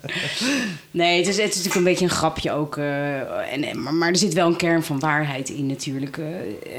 nee, 0.90 1.18
het 1.18 1.28
is, 1.28 1.36
het 1.36 1.48
is 1.48 1.56
natuurlijk 1.56 1.74
een 1.74 1.84
beetje 1.84 2.04
een 2.04 2.10
grapje 2.10 2.52
ook. 2.52 2.76
en, 2.76 3.82
maar, 3.82 3.94
maar, 3.94 4.08
er 4.08 4.16
zit 4.16 4.34
wel 4.34 4.46
een 4.46 4.56
kern 4.56 4.82
van 4.82 5.00
waarheid 5.00 5.48
in 5.48 5.66
natuurlijk. 5.66 6.18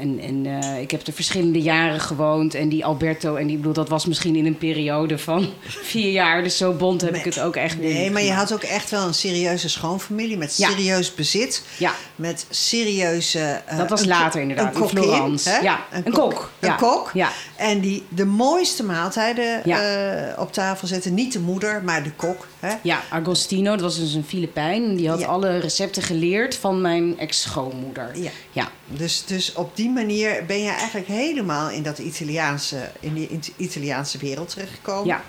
en 0.00 0.20
en 0.20 0.46
ik 0.80 0.90
heb 0.90 1.06
er 1.06 1.12
verschillende 1.12 1.60
jaren 1.60 2.00
gewoond. 2.00 2.54
En 2.54 2.68
die 2.68 2.84
Alberto, 2.84 3.34
en 3.34 3.46
die 3.46 3.56
bedoel, 3.56 3.72
dat 3.72 3.88
was 3.88 4.06
misschien 4.06 4.36
in 4.36 4.46
een 4.46 4.58
periode 4.58 5.18
van 5.18 5.48
vier 5.92 6.10
jaar. 6.10 6.42
Dus 6.42 6.56
zo 6.56 6.72
bond 6.72 7.00
heb 7.00 7.14
ik 7.14 7.24
het 7.24 7.40
ook 7.40 7.56
echt 7.56 7.78
niet. 7.78 7.92
Nee, 7.92 8.10
maar 8.10 8.22
je 8.22 8.32
had 8.32 8.52
ook 8.52 8.62
echt 8.62 8.90
wel 8.90 9.06
een 9.06 9.14
serieuze 9.14 9.68
schoonfamilie 9.68 10.36
met 10.36 10.52
serieus 10.52 11.14
bezit. 11.14 11.62
Ja. 11.76 11.94
Met 12.16 12.46
serieuze... 12.84 13.60
Uh, 13.72 13.78
dat 13.78 13.90
was 13.90 14.04
later 14.04 14.40
inderdaad, 14.40 14.74
een 14.74 14.82
in 14.82 14.88
Florence. 14.88 15.58
Ja, 15.62 15.80
een, 15.90 16.06
een 16.06 16.12
kok. 16.12 16.30
kok. 16.30 16.50
Een 16.60 16.76
kok. 16.76 17.10
Ja. 17.14 17.28
En 17.56 17.80
die 17.80 18.06
de 18.08 18.24
mooiste 18.24 18.84
maaltijden 18.84 19.62
uh, 19.68 20.38
op 20.38 20.52
tafel 20.52 20.88
zetten. 20.88 21.14
Niet 21.14 21.32
de 21.32 21.40
moeder, 21.40 21.84
maar 21.84 22.02
de 22.02 22.12
kok. 22.12 22.46
Hè? 22.60 22.74
Ja, 22.82 23.00
Agostino, 23.10 23.70
dat 23.70 23.80
was 23.80 23.98
dus 23.98 24.14
een 24.14 24.24
Filipijn. 24.24 24.96
Die 24.96 25.08
had 25.08 25.24
alle 25.24 25.58
recepten 25.58 26.02
geleerd 26.02 26.56
van 26.56 26.80
mijn 26.80 27.18
ex-schoonmoeder. 27.18 28.10
Ja. 28.14 28.30
ja. 28.50 28.68
Dus, 28.86 29.24
dus 29.24 29.52
op 29.52 29.76
die 29.76 29.90
manier 29.90 30.44
ben 30.46 30.62
je 30.62 30.70
eigenlijk 30.70 31.06
helemaal 31.06 31.70
in 31.70 31.82
dat 31.82 31.98
Italiaanse, 31.98 32.76
in 33.00 33.14
die 33.14 33.40
Italiaanse 33.56 34.18
wereld 34.18 34.48
terechtgekomen. 34.48 35.06
Ja. 35.06 35.22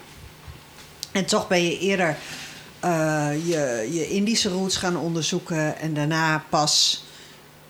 En 1.12 1.26
toch 1.26 1.48
ben 1.48 1.64
je 1.64 1.80
eerder 1.80 2.18
uh, 2.86 3.30
je, 3.46 3.88
je 3.92 4.08
Indische 4.10 4.50
roots 4.50 4.78
gaan 4.78 4.98
onderzoeken 4.98 5.78
en 5.78 5.94
daarna 5.94 6.44
pas 6.50 7.04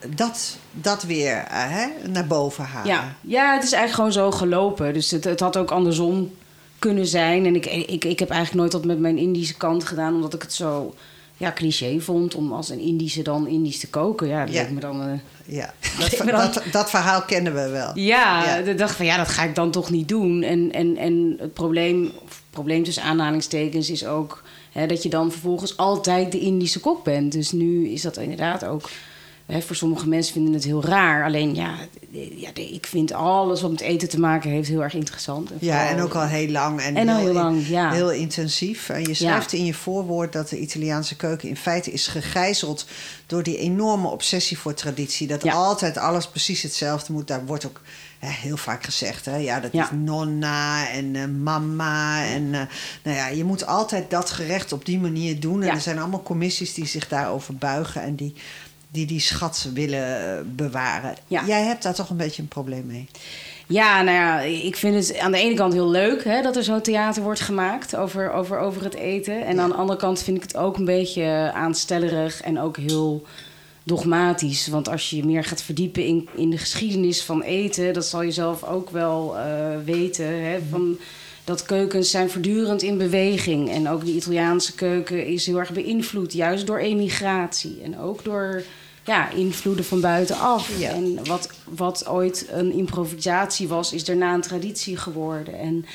dat, 0.10 0.58
dat 0.72 1.04
weer 1.04 1.36
uh, 1.36 1.44
hè, 1.50 1.88
naar 2.10 2.28
boven 2.28 2.64
halen. 2.64 2.88
Ja. 2.88 3.16
ja, 3.22 3.54
het 3.54 3.64
is 3.64 3.72
eigenlijk 3.72 3.94
gewoon 3.94 4.32
zo 4.32 4.38
gelopen. 4.38 4.94
Dus 4.94 5.12
het, 5.12 5.24
het 5.24 5.40
had 5.40 5.58
ook 5.58 5.72
andersom 5.72 6.32
kunnen 6.80 7.08
zijn. 7.08 7.46
En 7.46 7.56
ik, 7.56 7.66
ik, 7.66 8.06
ik 8.06 8.20
heb 8.20 8.30
eigenlijk 8.30 8.60
nooit 8.60 8.72
dat 8.72 8.86
met 8.86 9.00
mijn 9.00 9.18
Indische 9.18 9.58
kant 9.58 9.84
gedaan, 9.84 10.14
omdat 10.14 10.34
ik 10.34 10.42
het 10.42 10.54
zo 10.54 10.94
ja, 11.38 11.52
cliché 11.52 12.00
vond 12.00 12.36
om 12.36 12.54
als 12.54 12.70
een 12.70 12.80
Indische 12.80 13.22
dan 13.22 13.48
Indisch 13.48 13.80
te 13.80 13.90
koken. 13.90 14.28
Ja, 14.28 14.46
dat 14.46 14.54
ja. 14.54 14.68
me 14.72 14.80
dan. 14.80 15.08
Uh, 15.08 15.20
ja, 15.46 15.74
dat, 16.26 16.54
dat, 16.54 16.64
dat, 16.72 16.90
verhaal 16.90 17.22
kennen 17.22 17.54
we 17.54 17.70
wel. 17.70 17.92
Ja, 17.94 18.60
ja. 18.60 18.74
dacht 18.74 18.96
van 18.96 19.06
ja, 19.06 19.18
dat 19.18 19.28
ga 19.28 19.44
ik 19.44 19.56
dan 19.56 19.72
toch 19.72 19.90
niet 19.90 20.08
doen. 20.08 20.44
En, 20.44 20.72
en, 20.72 20.98
en 20.98 21.36
het 21.40 21.54
probleem, 21.54 22.12
probleem 22.50 22.84
tussen 22.84 23.04
aanhalingstekens 23.04 23.90
is 23.90 24.06
ook 24.06 24.44
hè, 24.72 24.86
dat 24.86 25.04
je 25.04 25.10
dan 25.10 25.32
vervolgens 25.32 25.78
altijd 25.78 26.32
de 26.32 26.40
Indische 26.40 26.80
kok 26.80 27.04
bent. 27.04 27.32
Dus 27.32 27.52
nu 27.52 27.88
is 27.88 28.02
dat 28.02 28.18
inderdaad 28.18 28.66
ook 28.66 28.90
voor 29.60 29.76
sommige 29.76 30.08
mensen 30.08 30.34
vinden 30.34 30.54
het 30.54 30.64
heel 30.64 30.84
raar. 30.84 31.26
Alleen 31.26 31.56
ja, 31.56 31.76
ja, 32.36 32.50
ik 32.54 32.86
vind 32.86 33.14
alles 33.14 33.62
wat 33.62 33.72
met 33.72 33.82
eten 33.82 34.10
te 34.10 34.20
maken 34.20 34.50
heeft 34.50 34.68
heel 34.68 34.84
erg 34.84 34.94
interessant. 34.94 35.52
En 35.52 35.58
ja, 35.60 35.90
en 35.90 36.02
ook 36.02 36.16
al 36.16 36.26
heel 36.26 36.48
lang. 36.48 36.82
En, 36.82 36.96
en 36.96 37.18
heel, 37.18 37.34
lang, 37.34 37.68
ja. 37.68 37.92
Heel 37.92 38.12
intensief. 38.12 38.90
En 38.90 39.04
je 39.04 39.14
schrijft 39.14 39.54
in 39.54 39.66
je 39.66 39.74
voorwoord 39.74 40.34
dat 40.34 40.50
de 40.50 40.60
Italiaanse 40.60 41.16
keuken 41.16 41.50
in 41.50 41.58
feite 41.58 41.92
is 41.92 42.08
gegijzeld 42.08 42.86
door 43.26 43.44
die 43.44 43.58
enorme 43.58 44.08
obsessie 44.08 44.58
voor 44.58 44.74
traditie. 44.74 45.28
Dat 45.28 45.50
altijd 45.50 45.98
alles 45.98 46.28
precies 46.28 46.62
hetzelfde 46.62 47.14
moet. 47.14 47.28
Daar 47.28 47.46
wordt 47.46 47.66
ook 47.66 47.82
heel 48.20 48.58
vaak 48.58 48.84
gezegd. 48.84 49.26
Hè? 49.26 49.36
Ja, 49.36 49.60
dat 49.60 49.74
is 49.74 49.88
nonna 49.92 50.90
en 50.90 51.14
uh, 51.14 51.26
mama. 51.26 52.26
En 52.26 52.44
uh, 52.44 52.62
nou 53.04 53.18
ja, 53.18 53.28
je 53.28 53.44
moet 53.44 53.66
altijd 53.66 54.10
dat 54.10 54.30
gerecht 54.30 54.74
op 54.74 54.86
die 54.86 55.00
manier 55.00 55.40
doen. 55.40 55.64
En 55.64 55.70
er 55.70 55.82
zijn 55.82 56.00
allemaal 56.00 56.24
commissies 56.24 56.74
die 56.74 56.86
zich 56.86 57.08
daarover 57.08 57.56
buigen 57.56 58.02
en 58.02 58.16
die 58.16 58.34
die 58.92 59.06
die 59.06 59.20
schat 59.20 59.70
willen 59.74 60.38
eh, 60.38 60.44
bewaren. 60.46 61.16
Jij 61.28 61.64
hebt 61.64 61.84
daar 61.84 61.94
toch 61.94 62.10
een 62.10 62.18
beetje 62.18 62.42
een 62.42 62.48
probleem 62.48 62.86
mee? 62.86 63.08
Ja, 63.68 64.02
nou 64.02 64.18
ja, 64.18 64.40
ik 64.40 64.76
vind 64.76 65.08
het 65.08 65.18
aan 65.18 65.32
de 65.32 65.38
ene 65.38 65.56
kant 65.56 65.74
heel 65.74 65.90
leuk 65.90 66.24
hè, 66.24 66.42
dat 66.42 66.56
er 66.56 66.64
zo'n 66.64 66.82
theater 66.82 67.24
wordt 67.24 67.40
gemaakt 67.40 67.96
over, 67.96 68.32
over, 68.32 68.60
over 68.60 68.84
het 68.84 68.94
eten. 68.94 69.46
En 69.46 69.60
aan 69.60 69.70
de 69.70 69.76
andere 69.76 70.00
kant 70.00 70.24
vind 70.24 70.38
ik 70.38 70.44
het 70.44 70.58
ook 70.58 70.78
een 70.78 70.86
beetje 70.86 71.52
aanstellerig 71.54 72.42
en 72.42 72.60
ook 72.60 72.78
heel 72.78 73.26
dogmatisch. 73.84 74.68
Want 74.68 74.90
als 74.90 75.10
je 75.10 75.16
je 75.16 75.26
meer 75.26 75.44
gaat 75.44 75.62
verdiepen 75.62 76.06
in, 76.06 76.30
in 76.36 76.50
de 76.50 76.58
geschiedenis 76.58 77.24
van 77.24 77.42
eten, 77.42 77.94
dat 77.94 78.06
zal 78.06 78.22
je 78.22 78.32
zelf 78.32 78.64
ook 78.64 78.90
wel 78.90 79.36
uh, 79.36 79.44
weten. 79.86 80.44
Hè, 80.44 80.60
van, 80.70 80.98
dat 81.44 81.64
keukens 81.64 82.10
zijn 82.10 82.30
voortdurend 82.30 82.82
in 82.82 82.98
beweging. 82.98 83.70
En 83.70 83.90
ook 83.90 84.06
de 84.06 84.14
Italiaanse 84.14 84.76
keuken 84.76 85.26
is 85.26 85.46
heel 85.46 85.60
erg 85.60 85.72
beïnvloed, 85.72 86.34
juist 86.34 86.68
door 86.68 86.78
emigratie. 86.78 87.82
En 87.84 88.00
ook 88.00 88.24
door 88.24 88.64
ja, 89.06 89.30
invloeden 89.30 89.86
van 89.86 90.02
buitenaf. 90.02 90.80
Ja. 90.80 90.90
En 90.90 91.26
wat, 91.26 91.50
wat 91.64 92.08
ooit 92.08 92.48
een 92.52 92.74
improvisatie 92.74 93.68
was, 93.68 93.94
is 93.94 94.06
daarna 94.06 94.34
een 94.34 94.42
traditie 94.42 94.98
geworden. 94.98 95.60
En 95.60 95.86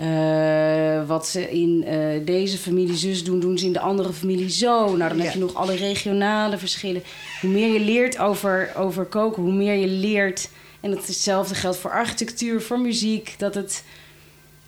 uh, 0.00 1.06
wat 1.06 1.26
ze 1.26 1.50
in 1.50 1.84
uh, 1.88 2.26
deze 2.26 2.58
familie 2.58 2.96
zus 2.96 3.24
doen, 3.24 3.40
doen 3.40 3.58
ze 3.58 3.64
in 3.64 3.72
de 3.72 3.80
andere 3.80 4.12
familie 4.12 4.50
zo. 4.50 4.96
Nou, 4.96 5.08
dan 5.08 5.20
heb 5.20 5.32
je 5.32 5.38
nog 5.38 5.54
alle 5.54 5.76
regionale 5.76 6.58
verschillen. 6.58 7.02
Hoe 7.40 7.50
meer 7.50 7.72
je 7.72 7.80
leert 7.80 8.18
over, 8.18 8.72
over 8.76 9.04
koken, 9.04 9.42
hoe 9.42 9.52
meer 9.52 9.74
je 9.74 9.86
leert. 9.86 10.48
En 10.80 10.90
het 10.90 11.06
hetzelfde 11.06 11.54
geldt 11.54 11.78
voor 11.78 11.90
architectuur, 11.90 12.62
voor 12.62 12.80
muziek. 12.80 13.34
Dat 13.38 13.54
het, 13.54 13.82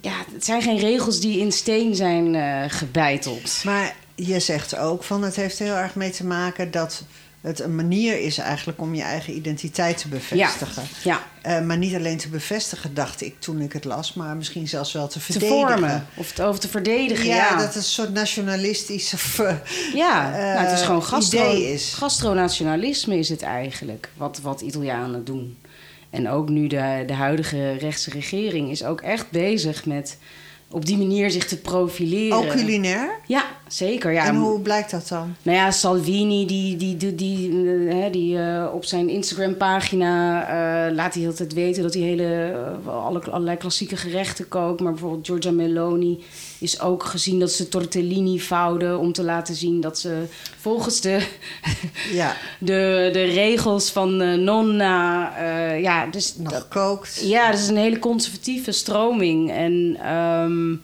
ja, 0.00 0.12
het 0.32 0.44
zijn 0.44 0.62
geen 0.62 0.78
regels 0.78 1.20
die 1.20 1.38
in 1.38 1.52
steen 1.52 1.94
zijn 1.94 2.34
uh, 2.34 2.64
gebeiteld. 2.68 3.62
Maar 3.64 3.96
je 4.14 4.40
zegt 4.40 4.76
ook 4.76 5.04
van 5.04 5.22
het 5.22 5.36
heeft 5.36 5.58
heel 5.58 5.74
erg 5.74 5.94
mee 5.94 6.10
te 6.10 6.26
maken 6.26 6.70
dat 6.70 7.04
het 7.40 7.60
een 7.60 7.74
manier 7.74 8.18
is 8.18 8.38
eigenlijk 8.38 8.80
om 8.80 8.94
je 8.94 9.02
eigen 9.02 9.36
identiteit 9.36 9.98
te 9.98 10.08
bevestigen. 10.08 10.82
Ja. 11.02 11.20
ja. 11.42 11.60
Uh, 11.60 11.66
maar 11.66 11.76
niet 11.76 11.94
alleen 11.94 12.16
te 12.16 12.28
bevestigen, 12.28 12.94
dacht 12.94 13.20
ik 13.20 13.40
toen 13.40 13.60
ik 13.60 13.72
het 13.72 13.84
las, 13.84 14.14
maar 14.14 14.36
misschien 14.36 14.68
zelfs 14.68 14.92
wel 14.92 15.08
te 15.08 15.20
verdedigen. 15.20 15.66
Te 15.66 15.70
vormen 15.70 16.06
of 16.14 16.32
te, 16.32 16.42
over 16.42 16.60
te 16.60 16.68
verdedigen. 16.68 17.26
Ja, 17.26 17.34
ja, 17.34 17.56
dat 17.56 17.66
het 17.66 17.74
een 17.74 17.82
soort 17.82 18.12
nationalistisch 18.12 19.14
ja, 19.94 20.30
uh, 20.30 20.54
nou, 20.54 20.66
het 20.66 20.78
is 20.78 20.84
gewoon 20.84 21.04
gastro, 21.04 21.50
is. 21.50 21.94
gastronationalisme 21.94 23.18
is 23.18 23.28
het 23.28 23.42
eigenlijk, 23.42 24.08
wat, 24.16 24.40
wat 24.42 24.60
Italianen 24.60 25.24
doen. 25.24 25.58
En 26.10 26.28
ook 26.28 26.48
nu 26.48 26.66
de, 26.66 27.02
de 27.06 27.12
huidige 27.12 27.72
rechtse 27.72 28.10
regering 28.10 28.70
is 28.70 28.84
ook 28.84 29.00
echt 29.00 29.30
bezig 29.30 29.84
met 29.84 30.18
op 30.70 30.86
die 30.86 30.98
manier 30.98 31.30
zich 31.30 31.46
te 31.46 31.60
profileren. 31.60 32.36
Ook 32.36 32.48
culinair? 32.48 33.18
Ja, 33.26 33.44
zeker. 33.68 34.12
Ja. 34.12 34.26
En 34.26 34.36
hoe 34.36 34.60
blijkt 34.60 34.90
dat 34.90 35.08
dan? 35.08 35.34
Nou 35.42 35.56
ja, 35.56 35.70
Salvini, 35.70 36.46
die, 36.46 36.76
die, 36.76 36.96
die, 36.96 37.14
die, 37.14 37.50
uh, 37.50 38.12
die 38.12 38.36
uh, 38.36 38.66
op 38.74 38.84
zijn 38.84 39.08
Instagram-pagina 39.08 40.42
uh, 40.88 40.94
laat 40.94 41.14
hij 41.14 41.26
altijd 41.26 41.52
weten 41.52 41.82
dat 41.82 41.94
hij 41.94 42.02
hele, 42.02 42.54
alle, 42.86 43.20
allerlei 43.20 43.56
klassieke 43.56 43.96
gerechten 43.96 44.48
kookt. 44.48 44.80
Maar 44.80 44.92
bijvoorbeeld 44.92 45.26
Giorgia 45.26 45.50
Meloni 45.50 46.24
is 46.60 46.80
ook 46.80 47.04
gezien 47.04 47.38
dat 47.38 47.50
ze 47.50 47.68
tortellini 47.68 48.40
vouwden 48.40 48.98
om 48.98 49.12
te 49.12 49.22
laten 49.22 49.54
zien 49.54 49.80
dat 49.80 49.98
ze 49.98 50.24
volgens 50.58 51.00
de, 51.00 51.26
ja. 52.12 52.36
de, 52.58 53.10
de 53.12 53.24
regels 53.24 53.90
van 53.90 54.44
nonna. 54.44 55.38
ja, 55.74 56.06
dus 56.06 56.34
Nog 56.36 56.52
dat, 56.52 56.68
kookt. 56.68 57.20
Ja, 57.24 57.50
dat 57.50 57.60
is 57.60 57.68
een 57.68 57.76
hele 57.76 57.98
conservatieve 57.98 58.72
stroming. 58.72 59.50
En. 59.50 60.06
Um, 60.14 60.82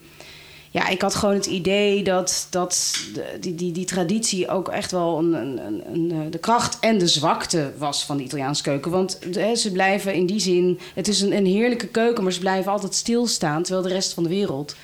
ja, 0.77 0.87
ik 0.87 1.01
had 1.01 1.15
gewoon 1.15 1.35
het 1.35 1.45
idee 1.45 2.03
dat, 2.03 2.47
dat 2.49 2.95
die, 3.39 3.55
die, 3.55 3.71
die 3.71 3.85
traditie 3.85 4.49
ook 4.49 4.67
echt 4.67 4.91
wel 4.91 5.17
een, 5.17 5.33
een, 5.33 5.81
een, 5.93 6.11
eh, 6.11 6.17
de 6.29 6.37
kracht 6.37 6.79
en 6.79 6.97
de 6.97 7.07
zwakte 7.07 7.73
was 7.77 8.05
van 8.05 8.17
de 8.17 8.23
Italiaanse 8.23 8.63
keuken. 8.63 8.91
Want 8.91 9.19
hè, 9.31 9.55
ze 9.55 9.71
blijven 9.71 10.13
in 10.13 10.25
die 10.25 10.39
zin, 10.39 10.79
het 10.93 11.07
is 11.07 11.21
een, 11.21 11.35
een 11.35 11.45
heerlijke 11.45 11.87
keuken, 11.87 12.23
maar 12.23 12.33
ze 12.33 12.39
blijven 12.39 12.71
altijd 12.71 12.95
stilstaan, 12.95 13.63
terwijl 13.63 13.87
de 13.87 13.93
rest 13.93 14.13
van 14.13 14.23
de 14.23 14.29
wereld 14.29 14.75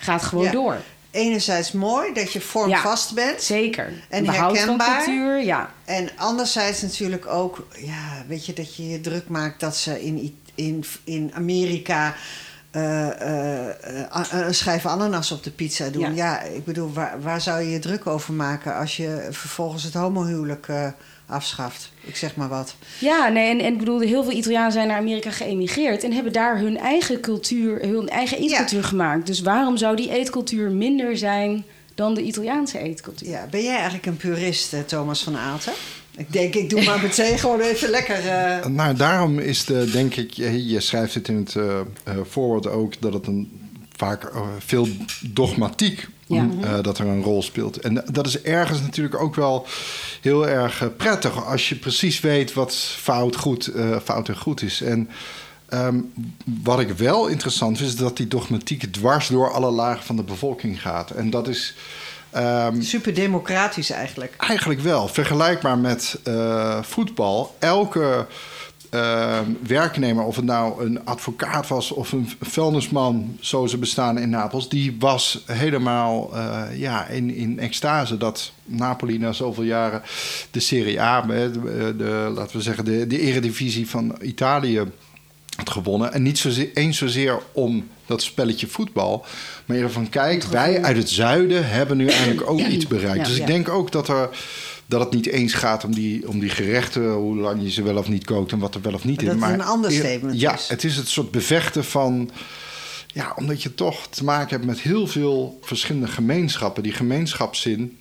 gaat 0.00 0.22
gewoon 0.22 0.50
door. 0.50 0.76
Enerzijds 1.10 1.72
mooi 1.72 2.12
dat 2.12 2.32
je 2.32 2.40
vormvast 2.40 3.14
bent. 3.14 3.42
Zeker. 3.42 3.92
En 4.08 4.28
herkenbaar. 4.28 4.96
cultuur, 4.96 5.42
ja. 5.42 5.70
En 5.84 6.08
anderzijds 6.16 6.82
natuurlijk 6.82 7.26
ook, 7.26 7.66
ja, 7.76 8.24
weet 8.28 8.46
je, 8.46 8.52
dat 8.52 8.76
je 8.76 8.88
je 8.88 9.00
druk 9.00 9.28
maakt 9.28 9.60
dat 9.60 9.76
ze 9.76 10.04
in, 10.04 10.38
in, 10.54 10.84
in 11.04 11.30
Amerika 11.34 12.14
uh, 12.72 13.06
uh, 13.06 13.66
een 14.30 14.54
schijf 14.54 14.86
ananas 14.86 15.32
op 15.32 15.42
de 15.42 15.50
pizza 15.50 15.88
doen. 15.88 16.14
Ja, 16.14 16.40
ik 16.40 16.64
bedoel, 16.64 16.92
waar, 16.92 17.22
waar 17.22 17.40
zou 17.40 17.60
je 17.60 17.70
je 17.70 17.78
druk 17.78 18.06
over 18.06 18.32
maken 18.32 18.76
als 18.76 18.96
je 18.96 19.28
vervolgens 19.30 19.82
het 19.82 19.94
homohuwelijk 19.94 20.68
afschaft? 21.30 21.90
Ik 22.00 22.16
zeg 22.16 22.36
maar 22.36 22.48
wat. 22.48 22.74
Ja, 22.98 23.28
nee, 23.28 23.50
en, 23.50 23.60
en 23.60 23.72
ik 23.72 23.78
bedoel, 23.78 24.00
heel 24.00 24.22
veel 24.22 24.32
Italianen 24.32 24.72
zijn 24.72 24.88
naar 24.88 24.98
Amerika 24.98 25.30
geëmigreerd 25.30 26.04
en 26.04 26.12
hebben 26.12 26.32
daar 26.32 26.58
hun 26.58 26.78
eigen 26.78 27.20
cultuur, 27.20 27.80
hun 27.80 28.08
eigen 28.08 28.38
eetcultuur 28.38 28.84
gemaakt. 28.84 29.26
Dus 29.26 29.40
waarom 29.40 29.76
zou 29.76 29.96
die 29.96 30.10
eetcultuur 30.10 30.70
minder 30.70 31.16
zijn 31.16 31.64
dan 31.94 32.14
de 32.14 32.22
Italiaanse 32.22 32.78
eetcultuur? 32.78 33.28
Ja, 33.28 33.46
ben 33.50 33.62
jij 33.62 33.74
eigenlijk 33.74 34.06
een 34.06 34.16
purist, 34.16 34.74
Thomas 34.86 35.22
van 35.22 35.36
Aalten? 35.36 35.72
Ik 36.16 36.32
denk, 36.32 36.54
ik 36.54 36.70
doe 36.70 36.84
maar 36.84 37.00
meteen 37.00 37.38
gewoon 37.44 37.60
even 37.60 37.90
lekker. 37.90 38.24
Uh... 38.24 38.66
Nou, 38.66 38.96
daarom 38.96 39.38
is 39.38 39.64
de, 39.64 39.90
denk 39.90 40.16
ik, 40.16 40.32
je 40.32 40.80
schrijft 40.80 41.14
het 41.14 41.28
in 41.28 41.36
het 41.36 41.54
uh, 41.54 41.80
voorwoord 42.22 42.66
ook, 42.66 43.00
dat 43.00 43.12
het 43.12 43.26
een 43.26 43.60
vaak 43.96 44.32
veel 44.58 44.88
dogmatiek 45.20 46.08
dat 46.82 46.98
er 46.98 47.06
een 47.06 47.22
rol 47.22 47.42
speelt. 47.42 47.76
En 47.76 48.04
dat 48.12 48.26
is 48.26 48.42
ergens 48.42 48.80
natuurlijk 48.80 49.20
ook 49.20 49.34
wel 49.34 49.66
heel 50.20 50.48
erg 50.48 50.90
prettig 50.96 51.46
als 51.46 51.68
je 51.68 51.76
precies 51.76 52.20
weet 52.20 52.52
wat 52.52 52.74
fout, 52.74 53.36
goed, 53.36 53.72
fout 54.02 54.28
en 54.28 54.36
goed 54.36 54.62
is. 54.62 54.80
En 54.80 55.08
Ehm, 55.70 56.00
wat 56.62 56.80
ik 56.80 56.90
wel 56.90 57.26
interessant 57.26 57.78
vind, 57.78 57.90
is 57.90 57.96
dat 57.96 58.16
die 58.16 58.28
dogmatiek 58.28 58.92
dwars 58.92 59.28
door 59.28 59.52
alle 59.52 59.70
lagen 59.70 60.04
van 60.04 60.16
de 60.16 60.22
bevolking 60.22 60.80
gaat. 60.80 61.10
En 61.10 61.30
dat 61.30 61.48
is. 61.48 61.74
Um, 62.36 62.82
Super 62.82 63.14
democratisch 63.14 63.90
eigenlijk. 63.90 64.34
Eigenlijk 64.36 64.80
wel. 64.80 65.08
Vergelijkbaar 65.08 65.78
met 65.78 66.18
uh, 66.28 66.82
voetbal. 66.82 67.54
Elke 67.58 68.26
uh, 68.90 69.38
werknemer, 69.66 70.24
of 70.24 70.36
het 70.36 70.44
nou 70.44 70.84
een 70.84 71.04
advocaat 71.04 71.68
was 71.68 71.90
of 71.90 72.12
een 72.12 72.28
vuilnisman, 72.40 73.36
zo 73.40 73.66
ze 73.66 73.78
bestaan 73.78 74.18
in 74.18 74.30
Napels, 74.30 74.68
die 74.68 74.96
was 74.98 75.44
helemaal 75.46 76.30
uh, 76.34 76.62
ja, 76.74 77.06
in, 77.06 77.34
in 77.34 77.58
extase 77.58 78.16
dat 78.16 78.52
Napoli 78.64 79.18
na 79.18 79.32
zoveel 79.32 79.64
jaren 79.64 80.02
de 80.50 80.60
Serie 80.60 81.00
A, 81.00 81.20
de, 81.22 81.94
de 81.96 82.32
laten 82.34 82.56
we 82.56 82.62
zeggen, 82.62 82.84
de, 82.84 83.06
de 83.06 83.20
eredivisie 83.20 83.88
van 83.88 84.16
Italië 84.22 84.84
gewonnen. 85.64 86.12
En 86.12 86.22
niet 86.22 86.38
zozeer, 86.38 86.70
eens 86.74 86.98
zozeer 86.98 87.38
om 87.52 87.88
dat 88.06 88.22
spelletje 88.22 88.66
voetbal. 88.66 89.24
Maar 89.64 89.76
eerder 89.76 89.92
van, 89.92 90.08
kijk, 90.08 90.42
wij 90.44 90.82
uit 90.82 90.96
het 90.96 91.10
zuiden 91.10 91.68
hebben 91.68 91.96
nu 91.96 92.06
eigenlijk 92.06 92.50
ook 92.50 92.60
iets 92.60 92.86
bereikt. 92.86 93.26
dus 93.26 93.38
ik 93.38 93.46
denk 93.46 93.68
ook 93.68 93.92
dat, 93.92 94.08
er, 94.08 94.28
dat 94.90 95.00
het 95.00 95.10
niet 95.10 95.26
eens 95.26 95.54
gaat 95.54 95.84
om 95.84 95.94
die, 95.94 96.28
om 96.28 96.40
die 96.40 96.50
gerechten... 96.50 97.10
hoe 97.10 97.36
lang 97.36 97.62
je 97.62 97.70
ze 97.70 97.82
wel 97.82 97.96
of 97.96 98.08
niet 98.08 98.24
kookt 98.24 98.52
en 98.52 98.58
wat 98.58 98.74
er 98.74 98.80
wel 98.80 98.94
of 98.94 99.04
niet 99.04 99.22
in. 99.22 99.38
Maar 99.38 99.48
dat 99.48 99.58
is 99.58 99.64
een 99.64 99.70
ander 99.70 99.92
statement 99.92 100.40
Ja, 100.40 100.56
het 100.68 100.84
is 100.84 100.96
het 100.96 101.08
soort 101.08 101.30
bevechten 101.30 101.84
van... 101.84 102.30
Ja, 103.06 103.32
omdat 103.36 103.62
je 103.62 103.74
toch 103.74 104.06
te 104.06 104.24
maken 104.24 104.50
hebt 104.50 104.64
met 104.64 104.80
heel 104.80 105.06
veel 105.06 105.58
verschillende 105.62 106.06
gemeenschappen. 106.06 106.82
Die 106.82 106.92
gemeenschapszin 106.92 107.98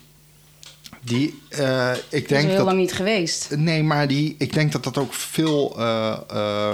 die, 1.02 1.42
uh, 1.60 1.92
ik 2.10 2.28
denk 2.28 2.48
is 2.48 2.54
heel 2.54 2.64
lang 2.64 2.78
niet 2.78 2.94
geweest. 2.94 3.56
Nee, 3.56 3.84
maar 3.84 4.08
die, 4.08 4.36
ik 4.38 4.54
denk 4.54 4.72
dat 4.72 4.84
dat 4.84 4.98
ook 4.98 5.14
veel 5.14 5.76
uh, 5.80 6.18
uh, 6.34 6.74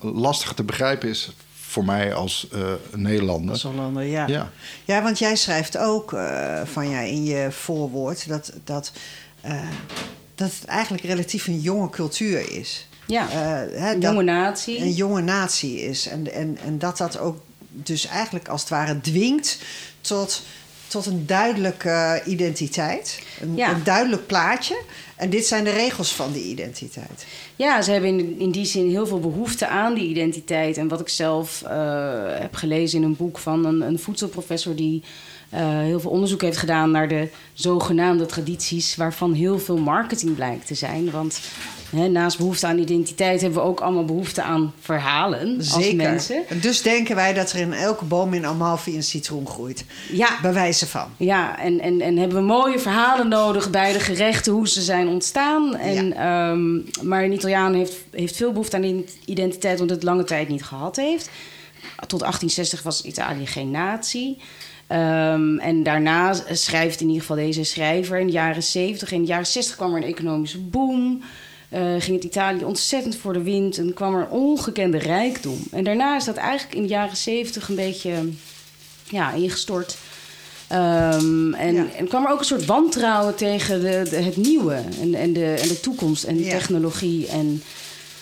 lastiger 0.00 0.54
te 0.54 0.62
begrijpen 0.62 1.08
is 1.08 1.32
voor 1.54 1.84
mij 1.84 2.14
als 2.14 2.48
uh, 2.54 2.72
Nederlander. 2.94 3.50
Als 3.50 3.62
Hollander, 3.62 4.02
ja. 4.02 4.26
ja. 4.26 4.50
Ja, 4.84 5.02
want 5.02 5.18
jij 5.18 5.36
schrijft 5.36 5.78
ook 5.78 6.10
van 6.64 6.88
ja, 6.90 7.00
in 7.00 7.24
je 7.24 7.48
voorwoord 7.50 8.28
dat, 8.28 8.52
dat, 8.64 8.92
dat 10.34 10.52
het 10.60 10.64
eigenlijk 10.64 11.04
relatief 11.04 11.46
een 11.46 11.60
jonge 11.60 11.90
cultuur 11.90 12.52
is. 12.58 12.86
Ja, 13.06 13.28
hè, 13.28 13.94
een 13.94 14.00
jonge 14.00 14.22
natie. 14.22 14.78
Een 14.80 14.92
jonge 14.92 15.22
natie 15.22 15.80
is. 15.80 16.08
En, 16.08 16.32
en, 16.32 16.58
en 16.64 16.78
dat 16.78 16.96
dat 16.96 17.18
ook 17.18 17.40
dus 17.70 18.06
eigenlijk 18.06 18.48
als 18.48 18.60
het 18.60 18.70
ware 18.70 19.00
dwingt 19.00 19.58
tot 20.00 20.42
tot 20.88 21.06
een 21.06 21.26
duidelijke 21.26 22.22
identiteit. 22.26 23.22
Een, 23.40 23.58
een, 23.58 23.84
duidelijk 23.84 24.26
plaatje. 24.26 24.82
En 25.16 25.30
dit 25.30 25.46
zijn 25.46 25.64
de 25.64 25.70
regels 25.70 26.12
van 26.14 26.32
die 26.32 26.44
identiteit. 26.44 27.26
Ja, 27.56 27.82
ze 27.82 27.90
hebben 27.90 28.18
in, 28.18 28.38
in 28.38 28.50
die 28.50 28.64
zin 28.64 28.90
heel 28.90 29.06
veel 29.06 29.20
behoefte 29.20 29.66
aan 29.66 29.94
die 29.94 30.08
identiteit. 30.08 30.76
En 30.76 30.88
wat 30.88 31.00
ik 31.00 31.08
zelf 31.08 31.62
uh, 31.64 31.70
heb 32.26 32.54
gelezen 32.54 32.98
in 32.98 33.04
een 33.04 33.16
boek 33.16 33.38
van 33.38 33.64
een, 33.64 33.80
een 33.80 33.98
voedselprofessor 33.98 34.76
die 34.76 35.02
heel 35.48 36.00
veel 36.00 36.10
onderzoek 36.10 36.42
heeft 36.42 36.56
gedaan 36.56 36.90
naar 36.90 37.08
de 37.08 37.28
zogenaamde 37.52 38.26
tradities, 38.26 38.96
waarvan 38.96 39.32
heel 39.32 39.58
veel 39.58 39.76
marketing 39.76 40.34
blijkt 40.34 40.66
te 40.66 40.74
zijn. 40.74 41.10
Want 41.10 41.40
naast 41.90 42.38
behoefte 42.38 42.66
aan 42.66 42.78
identiteit 42.78 43.40
hebben 43.40 43.60
we 43.60 43.66
ook 43.68 43.80
allemaal 43.80 44.04
behoefte 44.04 44.42
aan 44.42 44.72
verhalen 44.80 45.64
Zeker. 45.64 45.84
als 45.84 45.94
mensen. 45.94 46.44
Dus 46.60 46.82
denken 46.82 47.14
wij 47.14 47.32
dat 47.34 47.52
er 47.52 47.58
in 47.58 47.72
elke 47.72 48.04
boom 48.04 48.34
in 48.34 48.46
Amalfi 48.46 48.96
een 48.96 49.02
citroen 49.02 49.46
groeit. 49.46 49.84
Ja. 50.12 50.38
Bij 50.42 50.52
wijze 50.52 50.86
van. 50.86 51.06
Ja, 51.16 51.58
en, 51.58 51.80
en, 51.80 52.00
en 52.00 52.16
hebben 52.16 52.36
we 52.36 52.44
mooie 52.44 52.78
verhalen 52.78 53.28
nodig 53.28 53.70
bij 53.70 53.92
de 53.92 54.00
gerechten, 54.00 54.52
hoe 54.52 54.68
ze 54.68 54.82
zijn 54.82 55.08
ontstaan. 55.08 55.76
En, 55.76 56.08
ja. 56.08 56.50
um, 56.50 56.84
maar 57.02 57.24
een 57.24 57.32
Italiaan 57.32 57.74
heeft, 57.74 57.96
heeft 58.10 58.36
veel 58.36 58.50
behoefte 58.50 58.76
aan 58.76 59.04
identiteit, 59.24 59.80
omdat 59.80 59.96
het 59.96 60.04
lange 60.04 60.24
tijd 60.24 60.48
niet 60.48 60.64
gehad 60.64 60.96
heeft. 60.96 61.30
Tot 61.96 62.20
1860 62.20 62.82
was 62.82 63.02
Italië 63.02 63.46
geen 63.46 63.70
natie. 63.70 64.38
Um, 64.88 65.58
en 65.58 65.82
daarna 65.82 66.34
schrijft 66.52 67.00
in 67.00 67.06
ieder 67.06 67.20
geval 67.20 67.36
deze 67.36 67.64
schrijver 67.64 68.18
in 68.18 68.26
de 68.26 68.32
jaren 68.32 68.62
70. 68.62 69.12
In 69.12 69.20
de 69.20 69.26
jaren 69.26 69.46
60 69.46 69.76
kwam 69.76 69.94
er 69.94 70.02
een 70.02 70.08
economische 70.08 70.58
boom. 70.58 71.22
Uh, 71.72 71.80
ging 71.98 72.16
het 72.16 72.24
Italië 72.24 72.64
ontzettend 72.64 73.16
voor 73.16 73.32
de 73.32 73.42
wind 73.42 73.78
en 73.78 73.94
kwam 73.94 74.14
er 74.14 74.28
ongekende 74.28 74.98
rijkdom. 74.98 75.58
En 75.70 75.84
daarna 75.84 76.16
is 76.16 76.24
dat 76.24 76.36
eigenlijk 76.36 76.74
in 76.74 76.82
de 76.82 76.88
jaren 76.88 77.16
70 77.16 77.68
een 77.68 77.74
beetje 77.74 78.28
ja, 79.08 79.32
ingestort. 79.32 79.96
Um, 80.72 81.54
en, 81.54 81.74
ja. 81.74 81.86
en 81.96 82.08
kwam 82.08 82.24
er 82.24 82.32
ook 82.32 82.38
een 82.38 82.44
soort 82.44 82.64
wantrouwen 82.64 83.34
tegen 83.34 83.80
de, 83.80 84.06
de, 84.10 84.16
het 84.16 84.36
nieuwe 84.36 84.82
en, 85.00 85.14
en, 85.14 85.32
de, 85.32 85.54
en 85.60 85.68
de 85.68 85.80
toekomst 85.80 86.24
en 86.24 86.36
de 86.36 86.44
ja. 86.44 86.50
technologie. 86.50 87.26
En 87.26 87.62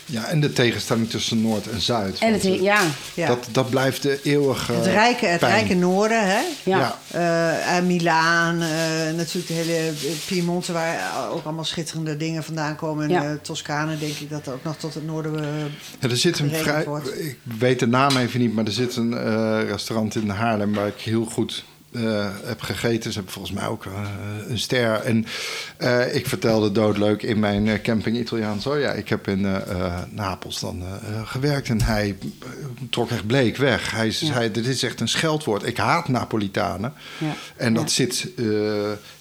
ja, 0.06 0.24
en 0.24 0.40
de 0.40 0.52
tegenstelling 0.52 1.10
tussen 1.10 1.42
Noord 1.42 1.70
en 1.70 1.80
Zuid. 1.80 2.18
En 2.18 2.32
het, 2.32 2.42
ja. 2.42 2.82
Dat, 3.14 3.46
dat 3.50 3.70
blijft 3.70 4.02
de 4.02 4.20
eeuwige 4.22 4.72
Het 4.72 4.86
rijke, 4.86 5.26
het 5.26 5.42
rijke 5.42 5.74
noorden, 5.74 6.26
hè? 6.26 6.40
Ja. 6.64 6.98
Uh, 7.14 7.86
Milaan, 7.86 8.62
uh, 8.62 8.68
natuurlijk 9.16 9.46
de 9.46 9.52
hele 9.52 9.92
Piemonte... 10.26 10.72
waar 10.72 11.30
ook 11.30 11.44
allemaal 11.44 11.64
schitterende 11.64 12.16
dingen 12.16 12.44
vandaan 12.44 12.76
komen. 12.76 13.04
En 13.04 13.10
ja. 13.10 13.38
Toscane, 13.42 13.98
denk 13.98 14.16
ik, 14.16 14.30
dat 14.30 14.48
ook 14.48 14.64
nog 14.64 14.76
tot 14.76 14.94
het 14.94 15.06
noorden 15.06 15.32
ja, 16.00 16.08
er 16.08 16.16
zit 16.16 16.38
een 16.38 16.50
vrij, 16.50 16.86
Ik 17.16 17.38
weet 17.58 17.78
de 17.78 17.86
naam 17.86 18.16
even 18.16 18.40
niet, 18.40 18.54
maar 18.54 18.64
er 18.64 18.72
zit 18.72 18.96
een 18.96 19.12
uh, 19.12 19.60
restaurant 19.68 20.14
in 20.14 20.28
Haarlem... 20.28 20.74
waar 20.74 20.86
ik 20.86 21.00
heel 21.00 21.24
goed 21.24 21.64
uh, 21.94 22.26
heb 22.44 22.60
gegeten. 22.60 23.10
Ze 23.10 23.16
hebben 23.16 23.32
volgens 23.32 23.54
mij 23.54 23.66
ook 23.66 23.84
uh, 23.84 23.92
een 24.48 24.58
ster. 24.58 25.00
En 25.00 25.26
uh, 25.78 26.14
ik 26.14 26.26
vertelde 26.26 26.72
doodleuk 26.72 27.22
in 27.22 27.38
mijn 27.38 27.82
camping 27.82 28.16
Italiaans... 28.16 28.66
oh 28.66 28.80
ja, 28.80 28.90
ik 28.90 29.08
heb 29.08 29.28
in 29.28 29.46
Napels 30.10 30.60
dan 30.60 30.82
gewerkt. 31.24 31.68
En 31.68 31.82
hij 31.82 32.16
trok 32.90 33.10
echt 33.10 33.26
bleek 33.26 33.56
weg. 33.56 33.90
Hij 33.90 34.10
zei, 34.10 34.50
dit 34.50 34.66
is 34.66 34.82
echt 34.82 35.00
een 35.00 35.08
scheldwoord. 35.08 35.66
Ik 35.66 35.76
haat 35.76 36.08
Napolitanen. 36.08 36.92
Ja. 37.18 37.34
En 37.56 37.74
dat 37.74 37.82
ja. 37.82 37.88
zit... 37.88 38.28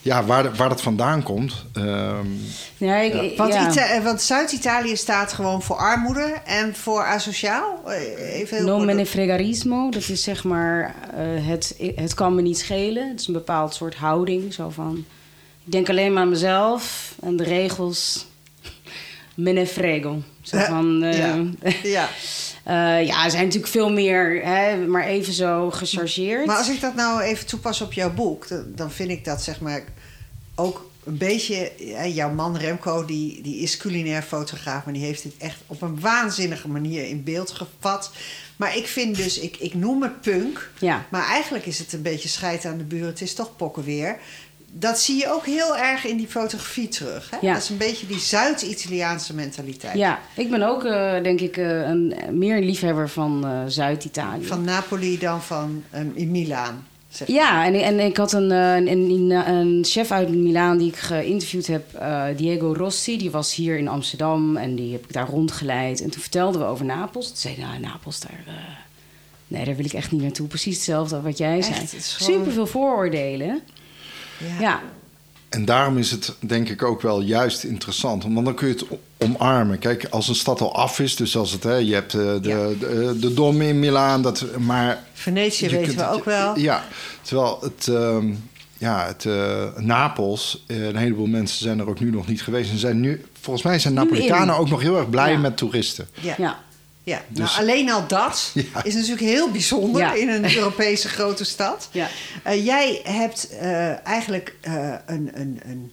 ja, 0.00 0.24
waar, 0.24 0.54
waar 0.54 0.68
dat 0.68 0.82
vandaan 0.82 1.22
komt... 1.22 1.64
Um, 1.72 2.40
ja, 2.76 2.96
ik, 2.96 3.36
want, 3.36 3.54
want 4.02 4.22
Zuid-Italië 4.22 4.96
staat 4.96 5.32
gewoon 5.32 5.62
voor 5.62 5.76
armoede 5.76 6.34
en 6.44 6.74
voor 6.74 7.04
asociaal? 7.04 7.82
Even 8.18 8.64
non 8.64 8.84
me 8.84 8.92
ne 8.92 9.06
fregarismo. 9.06 9.90
Dat 9.90 10.08
is 10.08 10.22
zeg 10.22 10.44
maar... 10.44 10.94
het, 11.40 11.76
het 11.94 12.14
kan 12.14 12.34
me 12.34 12.42
niet 12.42 12.62
schelen. 12.64 13.08
Het 13.08 13.20
is 13.20 13.26
een 13.26 13.32
bepaald 13.32 13.74
soort 13.74 13.94
houding. 13.94 14.54
Zo 14.54 14.70
van, 14.70 15.04
ik 15.64 15.72
denk 15.72 15.88
alleen 15.88 16.12
maar 16.12 16.22
aan 16.22 16.28
mezelf 16.28 17.14
en 17.20 17.36
de 17.36 17.44
regels. 17.44 18.26
Me 19.34 19.52
ne 19.52 19.66
frego. 19.66 20.22
Zo 20.42 20.58
van, 20.58 21.04
uh, 21.04 21.18
ja. 21.18 21.44
ja. 21.82 22.08
Uh, 22.66 23.06
ja, 23.06 23.24
er 23.24 23.30
zijn 23.30 23.44
natuurlijk 23.44 23.72
veel 23.72 23.90
meer, 23.90 24.44
hè, 24.44 24.86
maar 24.86 25.04
even 25.04 25.32
zo 25.32 25.70
gechargeerd. 25.70 26.46
Maar 26.46 26.56
als 26.56 26.68
ik 26.68 26.80
dat 26.80 26.94
nou 26.94 27.20
even 27.20 27.46
toepas 27.46 27.80
op 27.80 27.92
jouw 27.92 28.12
boek, 28.12 28.46
dan 28.66 28.90
vind 28.90 29.10
ik 29.10 29.24
dat 29.24 29.42
zeg 29.42 29.60
maar 29.60 29.84
ook 30.54 30.90
een 31.04 31.18
beetje. 31.18 31.72
Jouw 32.12 32.30
man 32.30 32.56
Remco, 32.56 33.04
die, 33.04 33.42
die 33.42 33.56
is 33.56 33.76
culinair 33.76 34.22
fotograaf, 34.22 34.84
maar 34.84 34.94
die 34.94 35.04
heeft 35.04 35.22
dit 35.22 35.34
echt 35.38 35.60
op 35.66 35.82
een 35.82 36.00
waanzinnige 36.00 36.68
manier 36.68 37.06
in 37.06 37.24
beeld 37.24 37.50
gevat. 37.50 38.10
Maar 38.56 38.76
ik 38.76 38.86
vind 38.86 39.16
dus, 39.16 39.38
ik, 39.38 39.56
ik 39.56 39.74
noem 39.74 40.02
het 40.02 40.20
punk. 40.20 40.70
Ja. 40.78 41.06
Maar 41.10 41.26
eigenlijk 41.26 41.66
is 41.66 41.78
het 41.78 41.92
een 41.92 42.02
beetje 42.02 42.28
scheid 42.28 42.64
aan 42.64 42.78
de 42.78 42.84
buren. 42.84 43.06
Het 43.06 43.20
is 43.20 43.34
toch 43.34 43.56
pokken 43.56 43.84
weer. 43.84 44.18
Dat 44.76 45.00
zie 45.00 45.18
je 45.18 45.32
ook 45.32 45.46
heel 45.46 45.76
erg 45.76 46.04
in 46.04 46.16
die 46.16 46.26
fotografie 46.26 46.88
terug. 46.88 47.30
Hè? 47.30 47.36
Ja. 47.40 47.52
Dat 47.52 47.62
is 47.62 47.68
een 47.68 47.76
beetje 47.76 48.06
die 48.06 48.18
Zuid-Italiaanse 48.18 49.34
mentaliteit. 49.34 49.96
Ja, 49.96 50.20
ik 50.36 50.50
ben 50.50 50.62
ook, 50.62 50.84
uh, 50.84 51.22
denk 51.22 51.40
ik, 51.40 51.56
uh, 51.56 51.80
een, 51.80 52.14
meer 52.30 52.60
liefhebber 52.60 53.08
van 53.08 53.46
uh, 53.46 53.62
Zuid-Italië. 53.66 54.44
Van 54.46 54.64
Napoli 54.64 55.18
dan 55.18 55.42
van 55.42 55.84
in 56.14 56.30
Milaan. 56.30 56.86
Ja, 57.26 57.66
en, 57.66 57.74
en 57.74 58.00
ik 58.00 58.16
had 58.16 58.32
een, 58.32 58.50
een, 58.50 58.88
een, 58.88 59.30
een, 59.30 59.84
chef 59.84 60.10
uit 60.10 60.28
Milaan 60.28 60.78
die 60.78 60.88
ik 60.88 60.96
geïnterviewd 60.96 61.66
heb, 61.66 61.84
uh, 62.00 62.24
Diego 62.36 62.72
Rossi. 62.76 63.18
Die 63.18 63.30
was 63.30 63.54
hier 63.54 63.78
in 63.78 63.88
Amsterdam 63.88 64.56
en 64.56 64.74
die 64.74 64.92
heb 64.92 65.04
ik 65.04 65.12
daar 65.12 65.28
rondgeleid. 65.28 66.00
En 66.00 66.10
toen 66.10 66.20
vertelden 66.20 66.60
we 66.60 66.66
over 66.66 66.84
Napels. 66.84 67.26
Toen 67.26 67.36
zei 67.36 67.56
nou, 67.58 67.78
Napels, 67.80 68.20
daar, 68.20 68.44
uh, 68.46 68.52
nee, 69.46 69.64
daar 69.64 69.76
wil 69.76 69.84
ik 69.84 69.92
echt 69.92 70.10
niet 70.10 70.22
naartoe. 70.22 70.46
Precies 70.46 70.74
hetzelfde 70.74 71.20
wat 71.20 71.38
jij 71.38 71.56
echt, 71.56 71.66
zei. 71.66 71.86
Gewoon... 71.86 72.38
Super 72.38 72.52
veel 72.52 72.66
vooroordelen. 72.66 73.60
Ja. 74.38 74.60
ja. 74.60 74.82
En 75.54 75.64
daarom 75.64 75.98
is 75.98 76.10
het 76.10 76.34
denk 76.40 76.68
ik 76.68 76.82
ook 76.82 77.02
wel 77.02 77.20
juist 77.20 77.64
interessant. 77.64 78.22
Want 78.22 78.44
dan 78.44 78.54
kun 78.54 78.68
je 78.68 78.74
het 78.74 78.84
omarmen. 79.18 79.78
Kijk, 79.78 80.06
als 80.10 80.28
een 80.28 80.34
stad 80.34 80.60
al 80.60 80.74
af 80.74 81.00
is, 81.00 81.16
dus 81.16 81.36
als 81.36 81.52
het, 81.52 81.62
hè, 81.62 81.74
je 81.74 81.94
hebt 81.94 82.14
eh, 82.14 82.20
de, 82.20 82.40
de, 82.40 82.76
de, 82.78 83.16
de 83.20 83.34
Dom 83.34 83.60
in 83.60 83.78
Milaan, 83.78 84.22
dat, 84.22 84.44
maar... 84.58 85.02
Venetië 85.12 85.68
weten 85.68 85.96
we 85.96 86.08
ook 86.08 86.24
wel. 86.24 86.58
Ja, 86.58 86.84
terwijl 87.22 87.58
het, 87.60 87.86
uh, 87.90 88.16
ja, 88.78 89.06
het 89.06 89.24
uh, 89.24 89.76
Napels, 89.76 90.64
een 90.66 90.96
heleboel 90.96 91.26
mensen 91.26 91.58
zijn 91.58 91.78
er 91.78 91.88
ook 91.88 92.00
nu 92.00 92.10
nog 92.10 92.26
niet 92.26 92.42
geweest. 92.42 92.70
En 92.70 92.78
zijn 92.78 93.00
nu, 93.00 93.24
volgens 93.40 93.64
mij 93.64 93.78
zijn 93.78 93.94
Napolitanen 93.94 94.56
ook 94.56 94.68
nog 94.68 94.80
heel 94.80 94.96
erg 94.96 95.10
blij 95.10 95.32
ja. 95.32 95.38
met 95.38 95.56
toeristen. 95.56 96.08
Ja. 96.20 96.34
ja. 96.38 96.58
Ja, 97.04 97.22
nou, 97.28 97.48
dus- 97.48 97.58
alleen 97.58 97.90
al 97.90 98.06
dat 98.06 98.52
is 98.82 98.94
natuurlijk 98.94 99.20
heel 99.20 99.50
bijzonder 99.50 100.16
in 100.16 100.28
een 100.28 100.56
Europese 100.56 101.08
grote 101.08 101.44
stad. 101.44 101.88
Ja. 101.92 102.08
Uh, 102.46 102.64
jij 102.64 103.00
hebt 103.04 103.48
uh, 103.52 104.06
eigenlijk 104.06 104.54
uh, 104.68 104.94
een, 105.06 105.30
een, 105.34 105.60
een, 105.64 105.92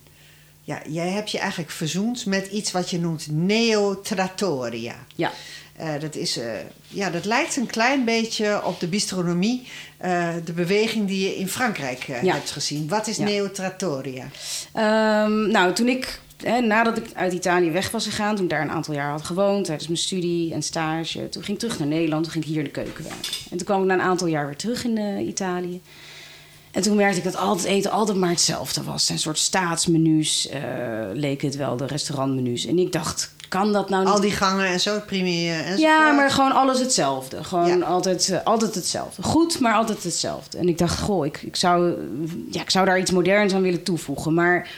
ja, 0.63 0.81
jij 0.87 1.09
hebt 1.09 1.31
je 1.31 1.39
eigenlijk 1.39 1.71
verzoend 1.71 2.25
met 2.25 2.47
iets 2.47 2.71
wat 2.71 2.89
je 2.89 2.99
noemt 2.99 3.27
neotrattoria. 3.31 4.95
Ja. 5.15 5.31
dat, 5.99 6.15
is, 6.15 6.39
ja, 6.87 7.09
dat 7.09 7.25
lijkt 7.25 7.55
een 7.55 7.65
klein 7.65 8.05
beetje 8.05 8.65
op 8.65 8.79
de 8.79 8.87
bistronomie, 8.87 9.67
de 10.45 10.53
beweging 10.55 11.07
die 11.07 11.27
je 11.27 11.35
in 11.35 11.49
Frankrijk 11.49 12.03
hebt 12.03 12.51
gezien. 12.51 12.87
Wat 12.87 13.07
is 13.07 13.17
ja. 13.17 13.23
neotrattoria? 13.23 14.23
Um, 15.23 15.51
nou, 15.51 15.73
toen 15.73 15.87
ik 15.87 16.19
nadat 16.43 16.97
ik 16.97 17.05
uit 17.13 17.33
Italië 17.33 17.71
weg 17.71 17.91
was 17.91 18.05
gegaan, 18.05 18.35
toen 18.35 18.43
ik 18.43 18.49
daar 18.49 18.61
een 18.61 18.71
aantal 18.71 18.93
jaar 18.93 19.11
had 19.11 19.23
gewoond, 19.23 19.65
tijdens 19.65 19.87
mijn 19.87 19.99
studie 19.99 20.53
en 20.53 20.61
stage, 20.61 21.29
toen 21.29 21.43
ging 21.43 21.57
ik 21.57 21.63
terug 21.63 21.79
naar 21.79 21.87
Nederland, 21.87 22.23
toen 22.23 22.31
ging 22.31 22.43
ik 22.43 22.49
hier 22.49 22.59
in 22.59 22.65
de 22.65 22.71
keuken 22.71 23.03
werken. 23.03 23.31
En 23.49 23.57
toen 23.57 23.65
kwam 23.65 23.81
ik 23.81 23.87
na 23.87 23.93
een 23.93 24.01
aantal 24.01 24.27
jaar 24.27 24.45
weer 24.45 24.55
terug 24.55 24.83
in 24.83 24.97
uh, 24.97 25.27
Italië. 25.27 25.81
En 26.71 26.81
toen 26.81 26.95
merkte 26.95 27.17
ik 27.17 27.23
dat 27.23 27.35
al 27.35 27.55
het 27.55 27.63
eten 27.63 27.91
altijd 27.91 28.17
maar 28.17 28.29
hetzelfde 28.29 28.83
was. 28.83 29.09
Een 29.09 29.19
soort 29.19 29.37
staatsmenu's 29.37 30.49
uh, 30.53 30.59
leken 31.13 31.47
het 31.47 31.57
wel, 31.57 31.77
de 31.77 31.85
restaurantmenu's. 31.85 32.65
En 32.65 32.79
ik 32.79 32.91
dacht, 32.91 33.33
kan 33.49 33.73
dat 33.73 33.89
nou 33.89 34.03
niet? 34.03 34.13
Al 34.13 34.21
die 34.21 34.31
gangen 34.31 34.65
en 34.65 34.79
zo, 34.79 34.99
premier 35.05 35.59
en 35.59 35.77
Ja, 35.77 36.11
maar 36.11 36.31
gewoon 36.31 36.51
alles 36.51 36.79
hetzelfde. 36.79 37.43
Gewoon 37.43 37.83
altijd, 37.83 38.29
uh, 38.29 38.37
altijd 38.43 38.75
hetzelfde. 38.75 39.23
Goed, 39.23 39.59
maar 39.59 39.73
altijd 39.73 40.03
hetzelfde. 40.03 40.57
En 40.57 40.67
ik 40.67 40.77
dacht, 40.77 40.99
goh, 40.99 41.25
ik, 41.25 41.41
ik, 41.41 41.55
zou, 41.55 41.93
ja, 42.51 42.61
ik 42.61 42.69
zou 42.69 42.85
daar 42.85 42.99
iets 42.99 43.11
moderns 43.11 43.53
aan 43.53 43.61
willen 43.61 43.83
toevoegen. 43.83 44.33
Maar 44.33 44.69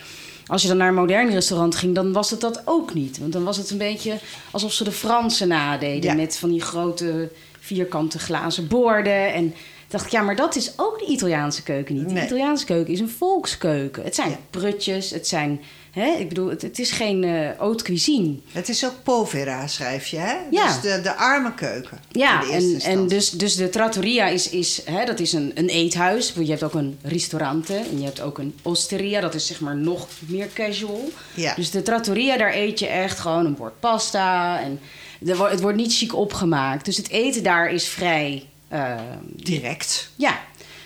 als 0.45 0.61
je 0.61 0.67
dan 0.67 0.77
naar 0.77 0.87
een 0.87 0.93
modern 0.93 1.29
restaurant 1.29 1.75
ging, 1.75 1.95
dan 1.95 2.11
was 2.13 2.29
het 2.29 2.41
dat 2.41 2.61
ook 2.65 2.93
niet. 2.93 3.19
Want 3.19 3.33
dan 3.33 3.43
was 3.43 3.57
het 3.57 3.69
een 3.69 3.77
beetje 3.77 4.17
alsof 4.51 4.73
ze 4.73 4.83
de 4.83 4.91
Fransen 4.91 5.47
nadeden. 5.47 6.15
Met 6.15 6.37
van 6.37 6.49
die 6.49 6.61
grote 6.61 7.29
vierkante 7.59 8.19
glazen 8.19 8.67
borden. 8.67 9.33
En 9.33 9.53
dacht 9.87 10.05
ik, 10.05 10.11
ja, 10.11 10.21
maar 10.21 10.35
dat 10.35 10.55
is 10.55 10.73
ook 10.77 10.99
de 10.99 11.05
Italiaanse 11.05 11.63
keuken 11.63 11.95
niet. 11.95 12.09
De 12.09 12.23
Italiaanse 12.23 12.65
keuken 12.65 12.93
is 12.93 12.99
een 12.99 13.09
volkskeuken. 13.09 14.03
Het 14.03 14.15
zijn 14.15 14.29
ja. 14.29 14.39
prutjes, 14.49 15.09
het 15.09 15.27
zijn 15.27 15.61
Hè? 15.93 16.15
Ik 16.19 16.29
bedoel, 16.29 16.49
het, 16.49 16.61
het 16.61 16.79
is 16.79 16.91
geen 16.91 17.23
uh, 17.23 17.49
haute 17.57 17.83
cuisine. 17.83 18.35
Het 18.51 18.69
is 18.69 18.85
ook 18.85 18.93
povera, 19.03 19.67
schrijf 19.67 20.07
je, 20.07 20.17
hè? 20.17 20.35
Ja. 20.51 20.65
Dus 20.65 20.81
de, 20.81 21.01
de 21.01 21.15
arme 21.15 21.53
keuken. 21.53 21.99
Ja, 22.11 22.43
en, 22.51 22.79
en 22.79 23.07
dus, 23.07 23.29
dus 23.29 23.55
de 23.55 23.69
trattoria 23.69 24.27
is, 24.27 24.49
is, 24.49 24.81
hè, 24.85 25.05
dat 25.05 25.19
is 25.19 25.33
een, 25.33 25.51
een 25.55 25.67
eethuis. 25.67 26.33
Je 26.39 26.49
hebt 26.49 26.63
ook 26.63 26.73
een 26.73 26.97
ristorante 27.01 27.75
en 27.75 27.99
je 27.99 28.05
hebt 28.05 28.21
ook 28.21 28.37
een 28.37 28.55
osteria. 28.61 29.21
Dat 29.21 29.33
is 29.33 29.47
zeg 29.47 29.59
maar 29.59 29.75
nog 29.75 30.07
meer 30.19 30.49
casual. 30.53 31.09
Ja. 31.33 31.53
Dus 31.55 31.71
de 31.71 31.81
trattoria, 31.81 32.37
daar 32.37 32.53
eet 32.53 32.79
je 32.79 32.87
echt 32.87 33.19
gewoon 33.19 33.45
een 33.45 33.55
bord 33.55 33.79
pasta. 33.79 34.61
En 34.61 34.79
het 35.25 35.61
wordt 35.61 35.77
niet 35.77 35.95
chic 35.95 36.15
opgemaakt. 36.15 36.85
Dus 36.85 36.97
het 36.97 37.09
eten 37.09 37.43
daar 37.43 37.71
is 37.71 37.87
vrij... 37.87 38.47
Uh, 38.73 38.95
Direct. 39.35 40.09
Ja, 40.15 40.39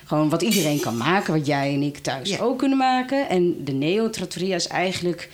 gewoon 0.07 0.29
wat 0.29 0.41
iedereen 0.41 0.79
kan 0.79 0.97
maken, 0.97 1.33
wat 1.33 1.45
jij 1.45 1.73
en 1.73 1.81
ik 1.81 1.97
thuis 1.97 2.39
ook 2.39 2.57
kunnen 2.57 2.77
maken. 2.77 3.29
En 3.29 3.63
de 3.63 3.71
neo-trattoria 3.71 4.55
is 4.55 4.67
eigenlijk 4.67 5.29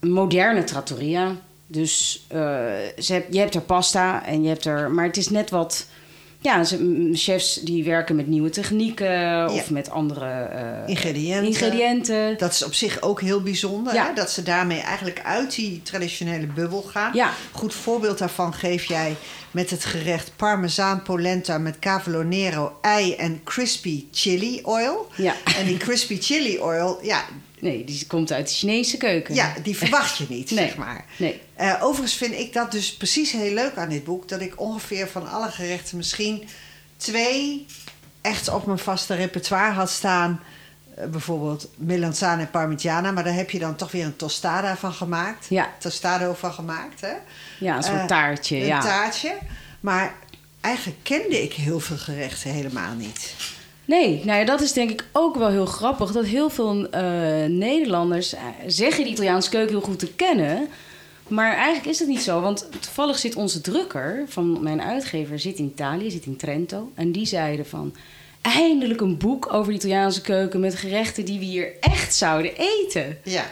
een 0.00 0.12
moderne 0.12 0.64
trattoria. 0.64 1.36
Dus 1.66 2.26
uh, 2.32 2.38
ze 2.98 3.12
heb, 3.12 3.32
je 3.32 3.38
hebt 3.38 3.54
er 3.54 3.60
pasta 3.60 4.26
en 4.26 4.42
je 4.42 4.48
hebt 4.48 4.64
er... 4.64 4.90
Maar 4.90 5.04
het 5.04 5.16
is 5.16 5.28
net 5.28 5.50
wat 5.50 5.86
ja, 6.42 6.64
chefs 7.12 7.54
die 7.54 7.84
werken 7.84 8.16
met 8.16 8.26
nieuwe 8.26 8.50
technieken 8.50 9.48
of 9.50 9.70
met 9.70 9.90
andere 9.90 10.48
uh, 10.54 10.88
ingrediënten. 10.88 11.46
ingrediënten. 11.46 12.38
Dat 12.38 12.52
is 12.52 12.64
op 12.64 12.74
zich 12.74 13.02
ook 13.02 13.20
heel 13.20 13.42
bijzonder. 13.42 13.92
Hè? 13.92 14.14
Dat 14.14 14.30
ze 14.30 14.42
daarmee 14.42 14.80
eigenlijk 14.80 15.20
uit 15.24 15.54
die 15.54 15.82
traditionele 15.82 16.46
bubbel 16.46 16.82
gaan. 16.82 17.10
Ja. 17.14 17.30
Goed 17.52 17.74
voorbeeld 17.74 18.18
daarvan 18.18 18.54
geef 18.54 18.84
jij 18.84 19.16
met 19.50 19.70
het 19.70 19.84
gerecht 19.84 20.32
parmezaan 20.36 21.02
polenta 21.02 21.58
met 21.58 21.78
cavolo 21.78 22.22
nero, 22.22 22.78
ei 22.80 23.14
en 23.14 23.40
crispy 23.44 24.04
chili 24.12 24.60
oil. 24.62 25.08
Ja. 25.16 25.34
En 25.58 25.66
die 25.66 25.76
crispy 25.76 26.20
chili 26.20 26.58
oil, 26.58 26.98
ja, 27.02 27.24
Nee, 27.62 27.84
die 27.84 28.06
komt 28.06 28.32
uit 28.32 28.48
de 28.48 28.54
Chinese 28.54 28.96
keuken. 28.96 29.34
Ja, 29.34 29.54
die 29.62 29.76
verwacht 29.76 30.16
je 30.16 30.26
niet, 30.28 30.48
zeg 30.62 30.76
maar. 30.76 31.04
Nee. 31.16 31.40
Uh, 31.60 31.78
overigens 31.80 32.14
vind 32.14 32.34
ik 32.34 32.52
dat 32.52 32.72
dus 32.72 32.96
precies 32.96 33.32
heel 33.32 33.54
leuk 33.54 33.76
aan 33.76 33.88
dit 33.88 34.04
boek. 34.04 34.28
Dat 34.28 34.40
ik 34.40 34.60
ongeveer 34.60 35.08
van 35.08 35.30
alle 35.30 35.48
gerechten 35.48 35.96
misschien 35.96 36.48
twee 36.96 37.66
echt 38.20 38.48
op 38.48 38.66
mijn 38.66 38.78
vaste 38.78 39.14
repertoire 39.14 39.72
had 39.72 39.90
staan. 39.90 40.40
Uh, 40.98 41.06
bijvoorbeeld 41.06 41.68
melanzane 41.76 42.42
en 42.42 42.50
parmigiana. 42.50 43.10
Maar 43.10 43.24
daar 43.24 43.34
heb 43.34 43.50
je 43.50 43.58
dan 43.58 43.76
toch 43.76 43.92
weer 43.92 44.04
een 44.04 44.16
tostada 44.16 44.76
van 44.76 44.92
gemaakt. 44.92 45.46
Ja. 45.48 45.70
Tostado 45.78 46.34
van 46.34 46.52
gemaakt, 46.52 47.00
hè? 47.00 47.12
Ja, 47.58 47.76
een 47.76 47.82
soort 47.82 47.96
uh, 47.96 48.04
taartje. 48.04 48.56
Een 48.56 48.66
ja. 48.66 48.80
taartje. 48.80 49.38
Maar 49.80 50.14
eigenlijk 50.60 50.98
kende 51.02 51.42
ik 51.42 51.52
heel 51.52 51.80
veel 51.80 51.98
gerechten 51.98 52.50
helemaal 52.50 52.94
niet. 52.94 53.34
Nee, 53.92 54.20
nou 54.24 54.38
ja, 54.38 54.44
dat 54.44 54.60
is 54.60 54.72
denk 54.72 54.90
ik 54.90 55.04
ook 55.12 55.36
wel 55.36 55.48
heel 55.48 55.66
grappig. 55.66 56.12
Dat 56.12 56.24
heel 56.24 56.50
veel 56.50 56.76
uh, 56.76 56.90
Nederlanders 57.48 58.34
zeggen 58.66 59.04
de 59.04 59.10
Italiaanse 59.10 59.50
keuken 59.50 59.70
heel 59.70 59.84
goed 59.84 59.98
te 59.98 60.12
kennen. 60.12 60.68
Maar 61.28 61.54
eigenlijk 61.54 61.86
is 61.86 61.98
dat 61.98 62.08
niet 62.08 62.22
zo. 62.22 62.40
Want 62.40 62.68
toevallig 62.80 63.18
zit 63.18 63.34
onze 63.34 63.60
drukker 63.60 64.24
van 64.28 64.62
mijn 64.62 64.82
uitgever 64.82 65.38
zit 65.38 65.58
in 65.58 65.64
Italië, 65.64 66.10
zit 66.10 66.24
in 66.24 66.36
Trento. 66.36 66.92
En 66.94 67.12
die 67.12 67.26
zeiden 67.26 67.66
van... 67.66 67.94
Eindelijk 68.40 69.00
een 69.00 69.16
boek 69.16 69.52
over 69.52 69.72
Italiaanse 69.72 70.20
keuken 70.20 70.60
met 70.60 70.74
gerechten 70.74 71.24
die 71.24 71.38
we 71.38 71.44
hier 71.44 71.72
echt 71.80 72.14
zouden 72.14 72.52
eten. 72.56 73.18
Ja, 73.24 73.44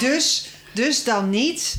dus, 0.00 0.48
dus 0.74 1.04
dan 1.04 1.30
niet 1.30 1.76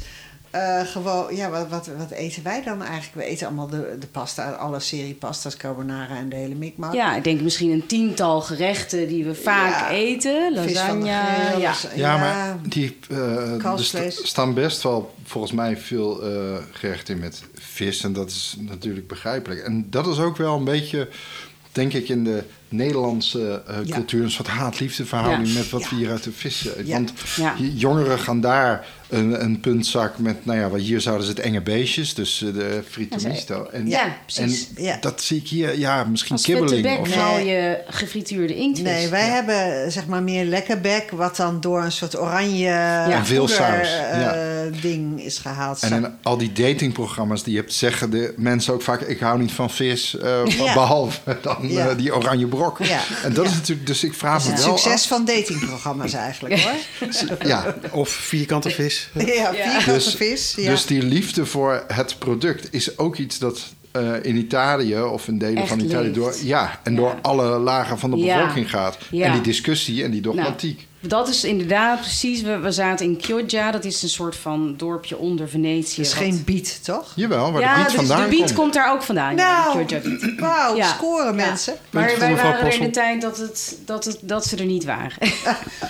uh, 0.55 0.79
gewoon, 0.79 1.35
ja, 1.35 1.49
wat, 1.49 1.67
wat, 1.69 1.89
wat, 1.97 2.11
eten 2.11 2.43
wij 2.43 2.63
dan 2.63 2.83
eigenlijk? 2.83 3.13
We 3.15 3.31
eten 3.31 3.47
allemaal 3.47 3.67
de, 3.67 3.95
de 3.99 4.07
pasta, 4.07 4.51
alle 4.51 4.79
serie 4.79 5.13
pasta's, 5.13 5.57
carbonara 5.57 6.17
en 6.17 6.29
de 6.29 6.35
hele 6.35 6.55
mikmak. 6.55 6.93
Ja, 6.93 7.15
ik 7.15 7.23
denk 7.23 7.41
misschien 7.41 7.71
een 7.71 7.85
tiental 7.85 8.41
gerechten 8.41 9.07
die 9.07 9.25
we 9.25 9.35
vaak 9.35 9.89
eten. 9.89 10.53
Lasagne. 10.53 11.05
ja. 11.05 11.57
ja. 11.57 11.73
ja, 11.95 12.17
maar 12.17 12.57
die 12.61 12.97
uh, 13.09 13.77
staan 14.07 14.53
best 14.53 14.81
wel 14.81 15.13
volgens 15.23 15.53
mij 15.53 15.77
veel 15.77 16.31
uh, 16.31 16.57
gerechten 16.71 17.13
in 17.15 17.19
met 17.19 17.43
vis. 17.53 18.03
En 18.03 18.13
dat 18.13 18.29
is 18.29 18.55
natuurlijk 18.59 19.07
begrijpelijk. 19.07 19.61
En 19.61 19.87
dat 19.89 20.07
is 20.07 20.19
ook 20.19 20.37
wel 20.37 20.57
een 20.57 20.63
beetje, 20.63 21.09
denk 21.71 21.93
ik, 21.93 22.09
in 22.09 22.23
de 22.23 22.43
Nederlandse 22.73 23.63
uh, 23.69 23.93
cultuur... 23.93 24.23
een 24.23 24.31
soort 24.31 24.47
haat-liefde 24.47 25.05
verhouding 25.05 25.53
met 25.53 25.69
wat 25.69 25.89
we 25.89 25.95
hier 25.95 26.09
uit 26.09 26.23
de 26.23 26.31
vis... 26.31 26.69
Want 26.85 27.13
jongeren 27.57 28.19
gaan 28.19 28.41
daar 28.41 28.85
een, 29.13 29.43
een 29.43 29.59
puntzak 29.59 30.17
met, 30.17 30.45
nou 30.45 30.59
ja, 30.59 30.69
wat 30.69 30.79
hier 30.79 31.01
zouden 31.01 31.25
ze 31.25 31.31
het 31.31 31.41
enge 31.41 31.61
beestjes, 31.61 32.13
dus 32.13 32.41
uh, 32.41 32.53
de 32.53 32.83
fritumisto. 32.89 33.67
En, 33.71 33.87
ja, 33.87 34.15
precies. 34.25 34.69
En 34.75 34.83
ja. 34.83 34.97
dat 35.01 35.21
zie 35.21 35.37
ik 35.37 35.47
hier, 35.47 35.79
ja, 35.79 36.03
misschien 36.03 36.35
Als 36.35 36.45
kibbeling. 36.45 36.99
Als 36.99 37.09
nee. 37.15 37.45
je 37.45 37.81
gefrituurde 37.87 38.55
inktvis. 38.55 38.85
Nee, 38.85 39.07
wij 39.07 39.27
hebben 39.27 39.91
zeg 39.91 40.05
maar 40.05 40.23
meer 40.23 40.45
lekkerbek, 40.45 41.11
wat 41.11 41.35
dan 41.35 41.61
door 41.61 41.83
een 41.83 41.91
soort 41.91 42.19
oranje 42.19 42.63
ja. 42.63 43.11
en 43.11 43.25
veel 43.25 43.47
saus. 43.47 43.89
Uh, 44.13 44.81
ding 44.81 45.21
is 45.23 45.37
gehaald. 45.37 45.81
En 45.81 45.93
in 45.93 46.13
al 46.23 46.37
die 46.37 46.51
datingprogramma's 46.51 47.43
die 47.43 47.53
je 47.53 47.59
hebt, 47.59 47.73
zeggen 47.73 48.09
de 48.09 48.33
mensen 48.37 48.73
ook 48.73 48.81
vaak, 48.81 49.01
ik 49.01 49.19
hou 49.19 49.39
niet 49.39 49.51
van 49.51 49.69
vis, 49.69 50.13
uh, 50.23 50.73
behalve 50.73 51.37
dan 51.41 51.71
die 51.97 52.15
oranje 52.15 52.47
brok. 52.63 52.79
En 53.23 53.33
dat 53.33 53.45
is 53.45 53.53
natuurlijk, 53.53 53.87
dus 53.87 54.03
ik 54.03 54.13
vraag 54.13 54.43
me 54.43 54.55
wel 54.55 54.71
Het 54.71 54.79
succes 54.79 55.05
van 55.07 55.25
datingprogramma's 55.25 56.13
eigenlijk 56.13 56.61
hoor. 56.61 57.07
ja, 57.47 57.75
of 57.91 58.09
vierkante 58.09 58.69
vis. 58.69 59.09
Ja, 59.13 59.53
vierkante 59.53 59.91
dus, 59.91 60.15
vis. 60.15 60.53
Ja. 60.55 60.69
Dus 60.69 60.85
die 60.85 61.03
liefde 61.03 61.45
voor 61.45 61.83
het 61.87 62.19
product 62.19 62.67
is 62.71 62.97
ook 62.97 63.17
iets 63.17 63.39
dat 63.39 63.73
uh, 63.97 64.13
in 64.21 64.35
Italië 64.35 65.01
of 65.01 65.27
in 65.27 65.37
delen 65.37 65.67
van 65.67 65.79
Italië 65.79 66.11
door, 66.11 66.35
ja, 66.43 66.79
en 66.83 66.95
door 66.95 67.15
alle 67.21 67.57
lagen 67.57 67.99
van 67.99 68.11
de 68.11 68.17
bevolking 68.17 68.69
gaat. 68.69 68.97
En 69.11 69.31
die 69.31 69.41
discussie 69.41 70.03
en 70.03 70.11
die 70.11 70.21
dogmatiek. 70.21 70.75
Nou, 70.75 70.87
dat 71.07 71.27
is 71.27 71.43
inderdaad 71.43 71.99
precies. 71.99 72.41
We, 72.41 72.57
we 72.57 72.71
zaten 72.71 73.05
in 73.05 73.17
Chioggia. 73.21 73.71
Dat 73.71 73.85
is 73.85 74.03
een 74.03 74.09
soort 74.09 74.35
van 74.35 74.73
dorpje 74.77 75.17
onder 75.17 75.49
Venetië. 75.49 76.01
Het 76.01 76.05
is 76.05 76.13
geen 76.13 76.43
biet, 76.45 76.79
toch? 76.83 77.11
Jawel, 77.15 77.51
waar 77.51 77.61
ja, 77.61 77.73
de 77.73 77.81
biet 77.81 77.85
dus 77.85 77.95
vandaan 77.95 78.29
de 78.29 78.35
biet 78.35 78.53
komt. 78.53 78.73
daar 78.73 78.91
ook 78.91 79.03
vandaan. 79.03 79.35
Nou, 79.35 79.85
wauw, 80.37 80.75
ja. 80.75 80.87
scoren 80.87 81.35
mensen. 81.35 81.73
Maar 81.89 82.13
wij 82.19 82.35
waren 82.35 82.65
er 82.65 82.73
in 82.73 82.81
de 82.81 82.89
tijd 82.89 83.21
dat, 83.21 83.37
het, 83.37 83.77
dat, 83.85 84.05
het, 84.05 84.17
dat 84.21 84.45
ze 84.45 84.57
er 84.57 84.65
niet 84.65 84.85
waren. 84.85 85.17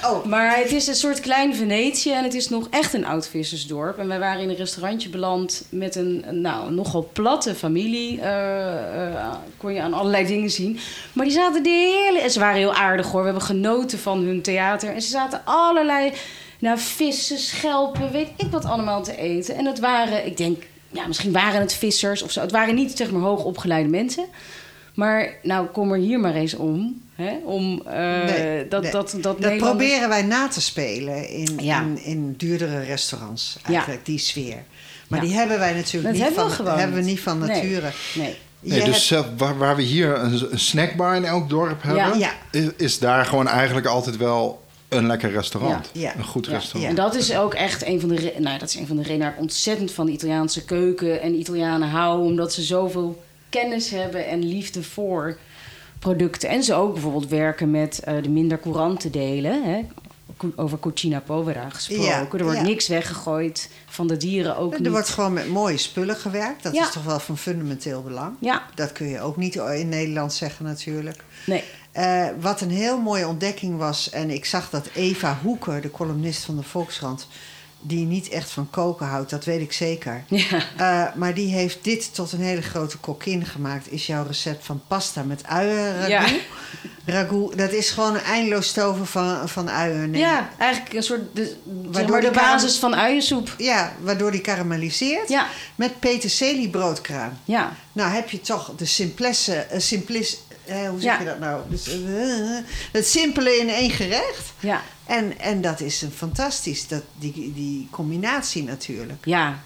oh. 0.10 0.26
Maar 0.26 0.58
het 0.58 0.71
is 0.71 0.88
een 0.88 0.95
soort 0.95 1.19
klein 1.19 1.56
Venetië. 1.56 2.12
En 2.12 2.23
het 2.23 2.34
is 2.34 2.49
nog 2.49 2.67
echt 2.69 2.93
een 2.93 3.06
oud 3.06 3.28
vissersdorp. 3.28 3.97
En 3.97 4.08
wij 4.08 4.19
waren 4.19 4.41
in 4.41 4.49
een 4.49 4.56
restaurantje 4.56 5.10
beland 5.10 5.63
met 5.69 5.95
een 5.95 6.26
nou, 6.32 6.71
nogal 6.71 7.10
platte 7.13 7.56
familie. 7.56 8.17
Uh, 8.17 8.23
uh, 8.23 9.34
kon 9.58 9.73
je 9.73 9.82
aan 9.82 9.93
allerlei 9.93 10.26
dingen 10.26 10.49
zien. 10.49 10.80
Maar 11.13 11.26
die 11.26 11.34
zaten 11.34 11.63
de 11.63 11.69
hele... 11.69 12.30
Ze 12.30 12.39
waren 12.39 12.58
heel 12.58 12.73
aardig 12.73 13.12
hoor. 13.12 13.19
We 13.19 13.26
hebben 13.26 13.43
genoten 13.43 13.99
van 13.99 14.23
hun 14.23 14.41
theater 14.41 14.95
ze 15.03 15.09
zaten 15.09 15.41
allerlei 15.45 16.11
nou, 16.59 16.79
vissen, 16.79 17.37
schelpen, 17.37 18.11
weet 18.11 18.29
ik 18.37 18.51
wat 18.51 18.65
allemaal 18.65 19.03
te 19.03 19.17
eten. 19.17 19.55
En 19.55 19.65
het 19.65 19.79
waren, 19.79 20.25
ik 20.25 20.37
denk, 20.37 20.63
ja, 20.89 21.07
misschien 21.07 21.31
waren 21.31 21.61
het 21.61 21.73
vissers 21.73 22.21
of 22.21 22.31
zo. 22.31 22.41
Het 22.41 22.51
waren 22.51 22.75
niet 22.75 22.97
zeg 22.97 23.11
maar 23.11 23.21
hoogopgeleide 23.21 23.89
mensen. 23.89 24.25
Maar 24.93 25.33
nou, 25.43 25.67
kom 25.67 25.91
er 25.91 25.99
hier 25.99 26.19
maar 26.19 26.33
eens 26.33 26.53
om. 26.53 27.01
Hè? 27.15 27.37
Om 27.43 27.83
uh, 27.87 27.93
nee, 28.23 28.67
dat, 28.67 28.91
dat, 28.91 29.17
dat, 29.21 29.41
dat 29.41 29.57
proberen 29.57 30.09
wij 30.09 30.21
na 30.21 30.47
te 30.47 30.61
spelen 30.61 31.29
in, 31.29 31.59
in, 31.59 32.03
in, 32.03 32.33
duurdere 32.37 32.79
restaurants. 32.79 33.57
Eigenlijk, 33.63 34.05
die 34.05 34.17
sfeer. 34.17 34.63
Maar 35.07 35.21
die 35.21 35.33
hebben 35.33 35.59
wij 35.59 35.73
natuurlijk 35.73 36.13
niet, 36.13 36.23
hebben 36.23 36.51
van, 36.51 36.65
we 36.65 36.71
hebben 36.71 36.97
we 36.97 37.03
niet 37.03 37.19
van 37.19 37.39
nature. 37.39 37.91
Nee. 38.15 38.37
nee. 38.59 38.83
dus 38.83 39.09
hebt... 39.09 39.27
waar, 39.37 39.57
waar, 39.57 39.75
we 39.75 39.81
hier 39.81 40.17
een, 40.17 40.51
een, 40.51 40.59
snackbar 40.59 41.15
in 41.15 41.25
elk 41.25 41.49
dorp 41.49 41.83
hebben, 41.83 42.19
ja. 42.19 42.31
Is, 42.51 42.67
is, 42.77 42.99
daar 42.99 43.25
gewoon 43.25 43.47
eigenlijk 43.47 43.85
altijd 43.85 44.17
wel 44.17 44.62
een 44.93 45.08
lekker 45.08 45.32
restaurant. 45.32 45.89
Ja. 45.91 46.15
Een 46.15 46.23
goed 46.23 46.47
restaurant. 46.47 46.89
En 46.89 47.03
dat 47.03 47.15
is 47.15 47.36
ook 47.36 47.53
echt 47.53 47.86
een 47.86 47.99
van 47.99 48.10
de, 48.10 48.34
nou, 48.38 48.60
dat 48.60 48.69
is 48.69 48.75
een 48.75 48.88
van 48.88 48.95
de 48.95 49.01
redenen 49.01 49.25
waar 49.25 49.36
ik 49.36 49.41
ontzettend 49.41 49.91
van 49.91 50.06
de 50.06 50.12
Italiaanse 50.12 50.65
keuken 50.65 51.21
en 51.21 51.39
Italianen 51.39 51.89
hou. 51.89 52.23
Omdat 52.23 52.53
ze 52.53 52.62
zoveel 52.62 53.23
kennis 53.49 53.89
hebben 53.89 54.27
en 54.27 54.47
liefde 54.47 54.84
voor 54.84 55.38
producten. 55.99 56.49
En 56.49 56.63
ze 56.63 56.73
ook 56.73 56.93
bijvoorbeeld 56.93 57.27
werken 57.27 57.71
met 57.71 58.01
uh, 58.08 58.23
de 58.23 58.29
minder 58.29 58.60
courante 58.60 59.10
delen. 59.10 59.63
Hè? 59.63 59.82
Over 60.56 60.79
cucina 60.79 61.19
povera 61.19 61.69
gesproken. 61.69 62.06
Ja, 62.06 62.27
er 62.32 62.43
wordt 62.43 62.62
niks 62.62 62.88
weggegooid 62.88 63.69
van 63.86 64.08
de 64.08 64.17
dieren 64.17 64.58
ook 64.58 64.71
er 64.71 64.77
niet. 64.77 64.86
Er 64.86 64.91
wordt 64.93 65.10
gewoon 65.10 65.34
met 65.34 65.47
mooie 65.47 65.77
spullen 65.77 66.15
gewerkt. 66.15 66.63
Dat 66.63 66.73
is 66.73 66.91
toch 66.91 67.03
wel 67.03 67.19
van 67.19 67.38
fundamenteel 67.38 68.01
belang. 68.01 68.36
Ja. 68.39 68.63
Dat 68.75 68.91
kun 68.91 69.08
je 69.08 69.21
ook 69.21 69.38
niet 69.38 69.56
in 69.56 69.89
Nederland 69.89 70.34
zeggen 70.34 70.65
natuurlijk. 70.65 71.23
Nee. 71.45 71.63
Uh, 71.97 72.27
wat 72.39 72.62
een 72.62 72.71
heel 72.71 72.99
mooie 72.99 73.27
ontdekking 73.27 73.77
was... 73.77 74.10
en 74.10 74.29
ik 74.29 74.45
zag 74.45 74.69
dat 74.69 74.89
Eva 74.93 75.39
Hoeker, 75.41 75.82
de 75.82 75.91
columnist 75.91 76.43
van 76.43 76.56
de 76.56 76.63
Volkskrant 76.63 77.27
die 77.86 78.06
niet 78.06 78.29
echt 78.29 78.51
van 78.51 78.69
koken 78.69 79.08
houdt, 79.08 79.29
dat 79.29 79.45
weet 79.45 79.62
ik 79.62 79.73
zeker. 79.73 80.23
Ja. 80.27 80.63
Uh, 80.79 81.15
maar 81.15 81.34
die 81.34 81.53
heeft 81.53 81.77
dit 81.82 82.13
tot 82.13 82.32
een 82.32 82.41
hele 82.41 82.62
grote 82.62 82.97
kokin 82.97 83.45
gemaakt. 83.45 83.91
Is 83.91 84.06
jouw 84.06 84.25
recept 84.27 84.65
van 84.65 84.82
pasta 84.88 85.23
met 85.23 85.45
uien. 85.45 86.08
Ja. 86.08 86.25
ragout 87.06 87.58
dat 87.58 87.71
is 87.71 87.89
gewoon 87.89 88.15
een 88.15 88.23
eindeloos 88.23 88.67
stoven 88.67 89.08
van, 89.08 89.49
van 89.49 89.69
uien. 89.69 90.10
Nee. 90.10 90.21
Ja, 90.21 90.49
eigenlijk 90.58 90.93
een 90.93 91.03
soort 91.03 91.36
de, 91.36 91.56
maar 91.91 92.21
de 92.21 92.32
basis 92.32 92.77
van 92.77 92.95
uiensoep. 92.95 93.56
Ja, 93.58 93.93
waardoor 94.01 94.32
die 94.32 94.41
karamelliseert. 94.41 95.29
Ja. 95.29 95.47
Met 95.75 95.99
peterselie 95.99 96.69
broodkraan. 96.69 97.39
Ja. 97.45 97.73
Nou 97.91 98.12
heb 98.12 98.29
je 98.29 98.41
toch 98.41 98.71
de 98.77 98.86
simplesse, 98.86 99.67
uh, 99.73 99.79
simplis, 99.79 100.39
uh, 100.69 100.89
hoe 100.89 101.02
zeg 101.02 101.19
je 101.19 101.26
dat 101.26 101.39
nou? 101.39 101.62
Dus, 101.69 101.88
het 102.91 103.08
simpele 103.08 103.58
in 103.58 103.69
één 103.69 103.89
gerecht. 103.89 104.54
Ja. 104.60 104.82
En, 105.06 105.39
en 105.39 105.62
dat 105.62 105.80
is 105.80 106.02
een 106.02 106.12
fantastisch, 106.12 106.88
dat, 106.88 107.04
die, 107.19 107.54
die 107.56 107.88
combinatie 107.91 108.63
natuurlijk. 108.63 109.26
Ja, 109.26 109.60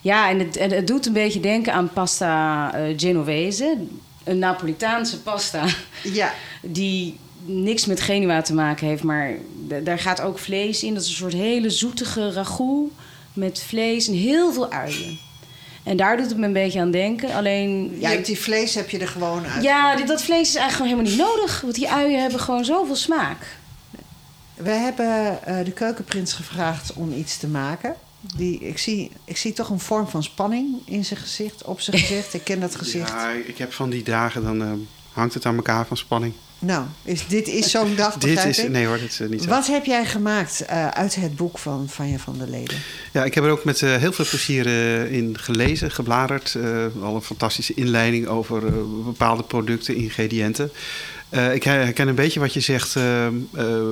ja 0.00 0.30
en 0.30 0.38
het, 0.38 0.58
het 0.58 0.86
doet 0.86 1.06
een 1.06 1.12
beetje 1.12 1.40
denken 1.40 1.72
aan 1.72 1.92
pasta 1.92 2.78
uh, 2.78 2.98
Genovese. 2.98 3.76
Een 4.24 4.38
Napolitaanse 4.38 5.20
pasta. 5.20 5.66
Ja. 6.02 6.32
Die 6.62 7.18
niks 7.44 7.86
met 7.86 8.00
Genua 8.00 8.42
te 8.42 8.54
maken 8.54 8.86
heeft, 8.86 9.02
maar 9.02 9.34
daar 9.82 9.98
gaat 9.98 10.20
ook 10.20 10.38
vlees 10.38 10.82
in. 10.82 10.94
Dat 10.94 11.02
is 11.02 11.08
een 11.08 11.14
soort 11.14 11.32
hele 11.32 11.70
zoetige 11.70 12.32
ragout 12.32 12.90
met 13.32 13.62
vlees 13.62 14.08
en 14.08 14.14
heel 14.14 14.52
veel 14.52 14.70
uien. 14.70 15.18
En 15.84 15.96
daar 15.96 16.16
doet 16.16 16.28
het 16.28 16.36
me 16.36 16.46
een 16.46 16.52
beetje 16.52 16.80
aan 16.80 16.90
denken. 16.90 17.34
Alleen. 17.34 17.96
Ja, 17.98 18.16
die 18.16 18.38
vlees 18.38 18.74
heb 18.74 18.90
je 18.90 18.98
er 18.98 19.08
gewoon 19.08 19.46
uit. 19.46 19.62
Ja, 19.62 19.96
dat 19.96 20.22
vlees 20.22 20.48
is 20.48 20.54
eigenlijk 20.54 20.72
gewoon 20.72 20.88
helemaal 20.88 21.28
niet 21.28 21.36
nodig. 21.36 21.60
Want 21.60 21.74
die 21.74 21.90
uien 21.90 22.20
hebben 22.20 22.40
gewoon 22.40 22.64
zoveel 22.64 22.96
smaak. 22.96 23.56
We 24.54 24.70
hebben 24.70 25.38
uh, 25.48 25.64
de 25.64 25.72
keukenprins 25.72 26.32
gevraagd 26.32 26.92
om 26.92 27.12
iets 27.12 27.36
te 27.36 27.46
maken. 27.46 27.94
Die, 28.36 28.60
ik, 28.60 28.78
zie, 28.78 29.10
ik 29.24 29.36
zie 29.36 29.52
toch 29.52 29.70
een 29.70 29.80
vorm 29.80 30.08
van 30.08 30.22
spanning 30.22 30.82
in 30.84 31.04
zijn 31.04 31.20
gezicht, 31.20 31.64
op 31.64 31.80
zijn 31.80 31.98
gezicht. 31.98 32.34
Ik 32.34 32.44
ken 32.44 32.60
dat 32.60 32.74
gezicht. 32.74 33.08
Ja, 33.08 33.30
ik 33.30 33.58
heb 33.58 33.72
van 33.72 33.90
die 33.90 34.02
dagen, 34.02 34.44
dan 34.44 34.62
uh, 34.62 34.72
hangt 35.12 35.34
het 35.34 35.46
aan 35.46 35.56
elkaar 35.56 35.86
van 35.86 35.96
spanning. 35.96 36.34
Nou, 36.64 36.84
is, 37.02 37.26
dit 37.26 37.48
is 37.48 37.70
zo'n 37.70 37.94
dag, 37.94 38.14
Dit 38.18 38.44
is, 38.44 38.68
nee 38.68 38.86
hoor, 38.86 38.98
dat 38.98 39.08
is 39.08 39.20
niet 39.28 39.42
zo. 39.42 39.48
Wat 39.48 39.66
heb 39.66 39.84
jij 39.84 40.04
gemaakt 40.04 40.64
uh, 40.70 40.88
uit 40.88 41.14
het 41.14 41.36
boek 41.36 41.58
van 41.58 41.88
Vanja 41.88 42.18
van 42.18 42.38
der 42.38 42.48
Leden? 42.48 42.76
Ja, 43.12 43.24
ik 43.24 43.34
heb 43.34 43.44
er 43.44 43.50
ook 43.50 43.64
met 43.64 43.80
uh, 43.80 43.96
heel 43.96 44.12
veel 44.12 44.26
plezier 44.28 44.66
uh, 44.66 45.12
in 45.12 45.38
gelezen, 45.38 45.90
gebladerd. 45.90 46.56
al 47.02 47.14
een 47.14 47.22
fantastische 47.22 47.74
inleiding 47.74 48.26
over 48.26 48.62
bepaalde 49.04 49.42
producten, 49.42 49.96
ingrediënten. 49.96 50.70
Uh, 51.34 51.54
ik 51.54 51.62
herken 51.62 52.08
een 52.08 52.14
beetje 52.14 52.40
wat 52.40 52.52
je 52.52 52.60
zegt. 52.60 52.94
Uh, 52.94 53.26
uh, 53.54 53.82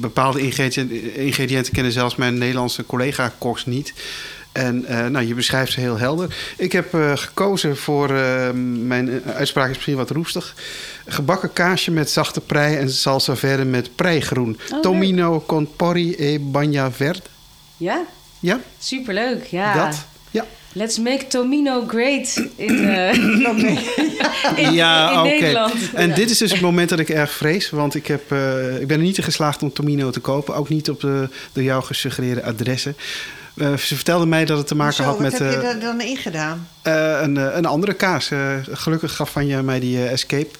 bepaalde 0.00 0.40
ingrediënten, 0.40 1.14
ingrediënten 1.14 1.72
kennen 1.72 1.92
zelfs 1.92 2.16
mijn 2.16 2.38
Nederlandse 2.38 2.86
collega-koks 2.86 3.66
niet. 3.66 3.92
En 4.52 4.84
nou, 4.88 5.26
je 5.26 5.34
beschrijft 5.34 5.72
ze 5.72 5.80
heel 5.80 5.98
helder. 5.98 6.36
Ik 6.56 6.72
heb 6.72 6.88
gekozen 7.14 7.76
voor, 7.76 8.12
mijn 8.62 9.22
uitspraak 9.24 9.68
is 9.68 9.74
misschien 9.74 9.96
wat 9.96 10.10
roestig... 10.10 10.54
gebakken 11.06 11.52
kaasje 11.52 11.90
met 11.90 12.10
zachte 12.10 12.40
prei 12.40 12.76
en 12.76 12.90
salsa 12.90 13.36
verde 13.36 13.64
met 13.64 13.96
preigroen. 13.96 14.58
Oh, 14.72 14.80
Tomino 14.80 15.32
leuk. 15.32 15.46
con 15.46 15.68
porri 15.76 16.14
e 16.14 16.38
bagna 16.40 16.92
verde. 16.92 17.22
Ja? 17.76 18.04
Ja? 18.40 18.60
Superleuk, 18.78 19.44
ja. 19.44 19.74
Dat, 19.84 20.04
ja. 20.30 20.44
Let's 20.76 20.98
make 20.98 21.26
Tomino 21.26 21.84
great 21.86 22.36
in, 22.56 22.72
uh, 22.72 23.12
in, 24.64 24.72
ja, 24.72 25.10
in 25.10 25.18
okay. 25.18 25.38
Nederland. 25.38 25.74
En 25.94 26.14
dit 26.14 26.30
is 26.30 26.38
dus 26.38 26.52
het 26.52 26.60
moment 26.60 26.88
dat 26.88 26.98
ik 26.98 27.08
erg 27.08 27.32
vrees. 27.32 27.70
Want 27.70 27.94
ik, 27.94 28.06
heb, 28.06 28.32
uh, 28.32 28.80
ik 28.80 28.86
ben 28.86 28.96
er 28.96 29.04
niet 29.04 29.18
in 29.18 29.24
geslaagd 29.24 29.62
om 29.62 29.72
Tomino 29.72 30.10
te 30.10 30.20
kopen. 30.20 30.54
Ook 30.54 30.68
niet 30.68 30.90
op 30.90 31.00
de 31.00 31.28
door 31.52 31.62
jou 31.62 31.82
gesuggereerde 31.82 32.42
adressen. 32.42 32.96
Uh, 33.54 33.76
ze 33.76 33.94
vertelde 33.94 34.26
mij 34.26 34.44
dat 34.44 34.58
het 34.58 34.66
te 34.66 34.74
maken 34.74 34.94
Zo, 34.94 35.02
had 35.02 35.12
wat 35.12 35.22
met... 35.22 35.38
heb 35.38 35.50
je 35.62 35.66
er 35.66 35.80
dan 35.80 36.00
in 36.00 36.16
gedaan? 36.16 36.68
een, 36.82 37.36
een 37.56 37.66
andere 37.66 37.94
kaas. 37.94 38.30
gelukkig 38.70 39.14
gaf 39.16 39.30
van 39.30 39.46
je 39.46 39.62
mij 39.62 39.80
die 39.80 40.06
Escape. 40.06 40.50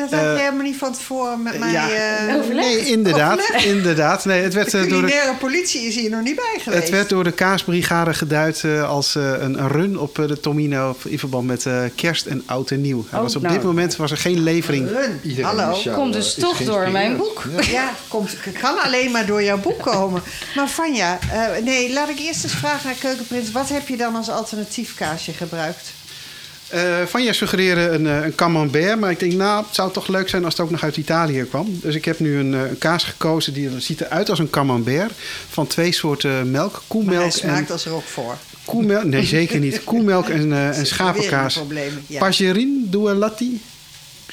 Dat 0.00 0.10
had 0.10 0.20
je 0.20 0.38
helemaal 0.38 0.62
niet 0.62 0.76
van 0.76 0.92
tevoren 0.92 1.42
met 1.42 1.58
mij... 1.58 1.72
Ja, 1.72 1.88
uh, 2.36 2.54
nee, 2.54 2.86
inderdaad. 2.86 3.38
Overleg? 3.38 3.64
inderdaad. 3.64 4.24
Nee, 4.24 4.42
het 4.42 4.54
werd, 4.54 4.70
de 4.70 4.86
door 4.86 5.06
de 5.06 5.32
politie 5.38 5.80
is 5.80 5.94
hier 5.94 6.10
nog 6.10 6.22
niet 6.22 6.36
bij 6.36 6.58
geweest. 6.60 6.82
Het 6.82 6.90
werd 6.90 7.08
door 7.08 7.24
de 7.24 7.32
kaasbrigade 7.32 8.14
geduid 8.14 8.62
uh, 8.62 8.88
als 8.88 9.14
uh, 9.14 9.32
een, 9.38 9.68
run 9.68 9.98
op 9.98 10.14
de 10.14 10.40
Tomino... 10.40 10.96
in 11.04 11.18
verband 11.18 11.46
met 11.46 11.66
kerst 11.94 12.26
en 12.26 12.42
oud 12.46 12.70
en 12.70 12.80
nieuw. 12.80 13.04
Oh, 13.12 13.20
was 13.20 13.36
op 13.36 13.42
nou. 13.42 13.54
dit 13.54 13.62
moment 13.62 13.96
was 13.96 14.10
er 14.10 14.16
geen 14.16 14.42
levering. 14.42 14.88
Run. 14.88 15.44
Hallo. 15.44 15.76
Komt 15.94 16.12
dus 16.12 16.34
toch 16.34 16.58
door 16.58 16.90
mijn 16.90 17.16
boek. 17.16 17.44
Ja, 17.56 17.70
ja 17.70 17.92
komt, 18.08 18.36
kan 18.60 18.78
alleen 18.82 19.10
maar 19.10 19.26
door 19.26 19.42
jouw 19.42 19.58
boek 19.58 19.82
komen. 19.82 20.22
Maar 20.54 20.68
Vanja, 20.68 21.18
nee, 21.62 21.92
laat 21.92 22.08
ik 22.08 22.18
eerst 22.18 22.44
eens 22.44 22.54
vragen 22.54 22.86
naar 22.86 22.98
Keukenprins. 22.98 23.50
Wat 23.50 23.68
heb 23.68 23.88
je 23.88 23.96
dan 23.96 24.16
als 24.16 24.30
alternatief 24.30 24.94
kaasje 24.94 25.32
gebruikt? 25.32 25.92
Uh, 26.74 27.02
van 27.06 27.22
jij 27.24 27.32
suggereerde 27.32 27.80
een, 27.80 28.04
een 28.04 28.34
camembert, 28.34 29.00
maar 29.00 29.10
ik 29.10 29.18
denk, 29.18 29.32
nou, 29.32 29.64
het 29.64 29.74
zou 29.74 29.92
toch 29.92 30.08
leuk 30.08 30.28
zijn 30.28 30.44
als 30.44 30.52
het 30.52 30.62
ook 30.62 30.70
nog 30.70 30.82
uit 30.82 30.96
Italië 30.96 31.42
kwam. 31.42 31.78
Dus 31.82 31.94
ik 31.94 32.04
heb 32.04 32.18
nu 32.18 32.38
een, 32.38 32.52
een 32.52 32.78
kaas 32.78 33.04
gekozen 33.04 33.52
die 33.52 33.80
ziet 33.80 34.00
eruit 34.00 34.30
als 34.30 34.38
een 34.38 34.50
camembert 34.50 35.12
van 35.50 35.66
twee 35.66 35.92
soorten 35.92 36.50
melk, 36.50 36.82
koemelk 36.86 37.14
maar 37.14 37.22
hij 37.22 37.30
smaakt 37.30 37.66
en 37.66 37.72
als 37.72 37.84
er 37.86 37.92
ook 37.92 38.02
voor. 38.02 38.36
Koemelk, 38.64 39.04
nee 39.04 39.24
zeker 39.24 39.58
niet. 39.58 39.84
Koemelk 39.90 40.28
en, 40.28 40.50
uh, 40.50 40.78
en 40.78 40.86
schapenkaas. 40.86 41.62
Ja. 42.06 42.18
Pagerin, 42.18 42.86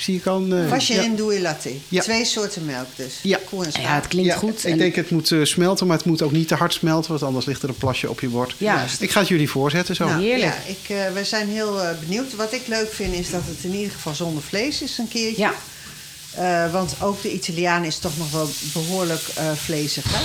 due 0.06 0.14
latti. 0.14 0.14
Zie 0.14 0.16
ik 0.16 0.26
al. 0.26 0.64
Uh, 0.64 0.70
Vacherin 0.70 1.12
ja. 1.12 1.18
doe 1.18 1.42
latte. 1.42 1.72
Ja. 1.90 2.02
Twee 2.02 2.26
soorten 2.26 2.66
melk 2.66 2.88
dus. 2.96 3.20
Ja. 3.24 3.40
Koe 3.50 3.66
en 3.66 3.82
Ja, 3.82 3.96
het 3.96 4.08
klinkt 4.08 4.30
Ja, 4.30 4.38
goed. 4.38 4.66
Ik 4.66 4.72
En- 4.72 4.78
denk 4.78 4.96
het 4.96 5.10
moet 5.10 5.30
uh, 5.30 5.46
smelten, 5.46 5.88
maar 5.88 5.98
het 5.98 6.06
moet 6.06 6.22
ook 6.22 6.32
niet 6.32 6.48
te 6.48 6.56
hard 6.56 6.74
smelten, 6.74 7.10
want 7.12 7.24
anders 7.24 7.46
ligt 7.46 7.64
er 7.64 7.70
een 7.70 7.78
plasje 7.78 8.10
op 8.10 8.20
je 8.20 8.28
bord. 8.28 8.56
Juist. 8.58 9.02
Ik 9.02 9.12
ga 9.12 9.20
het 9.20 9.28
jullie 9.28 9.50
voorzetten 9.50 9.96
zo. 9.96 10.06
Nou, 10.08 10.22
Heerlijk. 10.22 10.54
Ja, 10.66 10.72
ik, 10.72 10.90
uh, 11.08 11.14
we 11.14 11.24
zijn 11.24 11.48
heel 11.50 11.76
uh, 11.84 11.90
benieuwd. 12.00 12.36
Wat 12.36 12.54
ik 12.54 12.68
leuk 12.68 12.94
vind 12.94 13.14
is 13.14 13.30
dat 13.30 13.42
het 13.46 13.58
in 13.64 13.74
ieder 13.74 13.92
geval 13.92 14.14
zonder 14.16 14.44
vlees 14.44 14.82
is 14.82 14.98
een 14.98 15.08
keertje. 15.08 15.42
Ja. 15.42 15.54
Uh, 16.40 16.72
want 16.72 16.96
ook 17.02 17.22
de 17.22 17.32
Italiaan 17.34 17.84
is 17.84 17.98
toch 17.98 18.18
nog 18.18 18.32
wel 18.32 18.50
behoorlijk 18.74 19.22
uh, 19.40 19.52
vlezig. 19.56 20.04
Hè? 20.08 20.20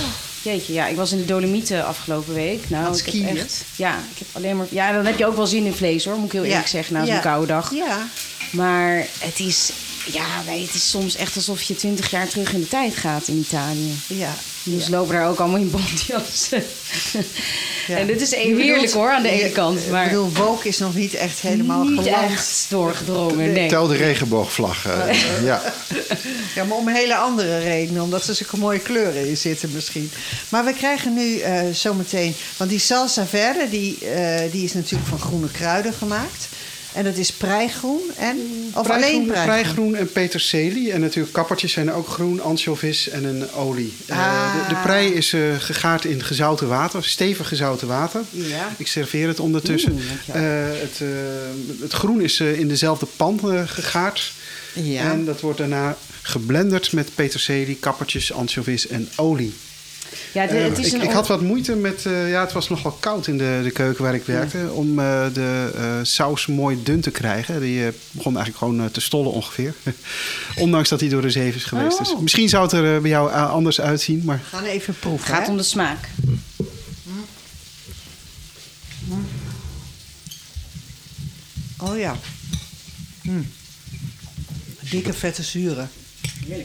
Jeetje, 0.49 0.73
ja, 0.73 0.87
ik 0.87 0.95
was 0.95 1.11
in 1.11 1.17
de 1.17 1.25
Dolomieten 1.25 1.85
afgelopen 1.85 2.33
week. 2.33 2.69
Nou, 2.69 2.97
ik 2.97 3.05
heb 3.05 3.37
echt, 3.37 3.63
ja, 3.75 3.97
ik 4.11 4.17
heb 4.17 4.27
alleen 4.31 4.57
maar, 4.57 4.65
ja, 4.69 4.91
dan 4.91 5.05
heb 5.05 5.17
je 5.17 5.25
ook 5.25 5.35
wel 5.35 5.47
zin 5.47 5.65
in 5.65 5.73
vlees 5.73 6.05
hoor, 6.05 6.15
moet 6.15 6.25
ik 6.25 6.31
heel 6.31 6.43
Ja. 6.43 6.49
eerlijk 6.49 6.67
zeggen, 6.67 6.93
na 6.93 7.05
zo'n 7.05 7.13
Ja. 7.15 7.19
koude 7.21 7.47
dag. 7.47 7.73
Ja. 7.73 8.07
Maar 8.51 9.07
het 9.19 9.39
is, 9.39 9.71
ja, 10.05 10.41
nee, 10.45 10.61
het 10.65 10.73
is 10.73 10.89
soms 10.89 11.15
echt 11.15 11.35
alsof 11.35 11.61
je 11.61 11.75
twintig 11.75 12.11
jaar 12.11 12.27
terug 12.27 12.53
in 12.53 12.59
de 12.59 12.67
tijd 12.67 12.95
gaat 12.95 13.27
in 13.27 13.37
Italië. 13.37 13.93
ja. 14.07 14.33
Dus 14.65 14.83
ja. 14.85 14.89
lopen 14.91 15.13
daar 15.15 15.27
ook 15.29 15.39
allemaal 15.39 15.59
in 15.59 15.71
bontjassen. 15.71 16.63
Ja. 17.87 17.97
En 17.97 18.07
dit 18.07 18.21
is 18.21 18.29
Je 18.29 18.35
heerlijk 18.35 18.67
bedoelt- 18.67 18.91
hoor, 18.91 19.11
aan 19.11 19.23
de 19.23 19.29
ene 19.29 19.49
kant. 19.51 19.89
Maar 19.89 20.03
Ik 20.03 20.09
bedoel, 20.09 20.31
woke 20.33 20.67
is 20.67 20.77
nog 20.77 20.95
niet 20.95 21.13
echt 21.13 21.39
helemaal 21.39 21.83
niet 21.83 22.05
echt 22.05 22.65
doorgedrongen, 22.69 23.51
nee. 23.51 23.69
Tel 23.69 23.87
de 23.87 23.95
regenboogvlag. 23.95 24.85
eh, 24.85 25.43
ja. 25.43 25.61
Ja, 26.55 26.63
maar 26.63 26.77
om 26.77 26.87
een 26.87 26.95
hele 26.95 27.15
andere 27.15 27.57
reden. 27.57 28.01
Omdat 28.01 28.27
er 28.27 28.35
zulke 28.35 28.57
mooie 28.57 28.79
kleuren 28.79 29.27
in 29.27 29.37
zitten 29.37 29.71
misschien. 29.73 30.11
Maar 30.49 30.65
we 30.65 30.73
krijgen 30.73 31.13
nu 31.13 31.39
eh, 31.39 31.61
zometeen... 31.73 32.35
Want 32.57 32.69
die 32.69 32.79
salsa 32.79 33.25
verde, 33.25 33.69
die, 33.69 34.09
eh, 34.09 34.51
die 34.51 34.63
is 34.63 34.73
natuurlijk 34.73 35.09
van 35.09 35.19
groene 35.19 35.51
kruiden 35.51 35.93
gemaakt. 35.93 36.47
En 36.93 37.03
dat 37.03 37.17
is 37.17 37.31
preigroen 37.31 38.01
en... 38.17 38.37
Of 38.75 38.89
alleen 38.89 39.25
Preigroen, 39.25 39.45
preigroen? 39.45 39.95
en 39.95 40.11
peterselie. 40.11 40.91
En 40.91 40.99
natuurlijk 41.01 41.33
kappertjes 41.33 41.71
zijn 41.71 41.91
ook 41.91 42.07
groen, 42.07 42.41
anchovies 42.41 43.09
en 43.09 43.23
een 43.23 43.51
olie. 43.51 43.93
Eh, 44.07 44.17
Ah. 44.17 44.53
de, 44.53 44.73
de 44.75 44.81
prei 44.81 45.13
is 45.13 45.33
eh, 45.33 45.41
gegaard 45.59 46.05
in 46.05 46.23
gezouten 46.23 46.67
water, 46.67 47.03
stevig 47.03 47.47
gezouten 47.47 47.87
water. 47.87 48.21
Ja. 48.29 48.69
Ik 48.77 48.87
serveer 48.87 49.27
het 49.27 49.39
ondertussen. 49.39 49.99
Eh, 50.27 50.41
het, 50.81 51.01
het 51.81 51.93
groen 51.93 52.21
is 52.21 52.39
in 52.39 52.67
dezelfde 52.67 53.05
pan 53.15 53.39
gegaard. 53.65 54.31
Ja. 54.73 55.11
En 55.11 55.25
dat 55.25 55.41
wordt 55.41 55.57
daarna 55.57 55.97
geblenderd 56.21 56.91
met 56.91 57.09
peterselie, 57.15 57.75
kappertjes, 57.75 58.33
anchovies 58.33 58.87
en 58.87 59.09
olie. 59.15 59.53
Ja, 60.33 60.45
het 60.45 60.77
is 60.77 60.87
ik, 60.87 60.93
een 60.93 61.01
ik 61.01 61.11
had 61.11 61.27
wat 61.27 61.41
moeite 61.41 61.75
met... 61.75 62.01
ja, 62.03 62.41
het 62.41 62.51
was 62.51 62.69
nogal 62.69 62.91
koud 62.91 63.27
in 63.27 63.37
de, 63.37 63.59
de 63.63 63.71
keuken 63.71 64.03
waar 64.03 64.15
ik 64.15 64.25
werkte... 64.25 64.69
om 64.71 64.95
de 65.33 65.99
saus 66.03 66.47
mooi 66.47 66.83
dun 66.83 67.01
te 67.01 67.11
krijgen. 67.11 67.61
Die 67.61 67.91
begon 68.11 68.35
eigenlijk 68.37 68.57
gewoon 68.57 68.91
te 68.91 69.01
stollen 69.01 69.31
ongeveer. 69.31 69.73
Ondanks 70.55 70.89
dat 70.89 70.99
hij 70.99 71.09
door 71.09 71.21
de 71.21 71.29
zeef 71.29 71.55
is 71.55 71.63
geweest. 71.63 71.97
Dus 71.97 72.11
Oh. 72.13 72.19
misschien 72.19 72.49
zou 72.49 72.63
het 72.63 72.71
er 72.71 73.01
bij 73.01 73.09
jou 73.09 73.31
anders 73.31 73.81
uitzien, 73.81 74.21
maar... 74.25 74.37
We 74.51 74.57
gaan 74.57 74.63
even 74.63 74.95
proeven. 74.99 75.25
Het 75.25 75.35
gaat 75.35 75.45
hè? 75.45 75.51
om 75.51 75.57
de 75.57 75.63
smaak. 75.63 76.07
Oh 81.77 81.97
ja. 81.97 82.15
Mm. 83.21 83.47
Dikke 84.89 85.13
vette 85.13 85.43
zuren. 85.43 85.89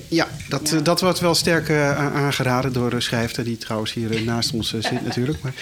Ja, 0.08 0.28
dat, 0.48 0.74
dat 0.82 1.00
wordt 1.00 1.20
wel 1.20 1.34
sterk 1.34 1.68
eh, 1.68 2.14
aangeraden 2.16 2.72
door 2.72 2.90
de 2.90 3.00
schrijfster... 3.00 3.44
die 3.44 3.56
trouwens 3.56 3.92
hier 3.92 4.10
eh, 4.16 4.20
naast 4.22 4.52
ons 4.52 4.74
eh, 4.74 4.82
zit 4.82 5.04
natuurlijk. 5.04 5.38
Maar, 5.42 5.52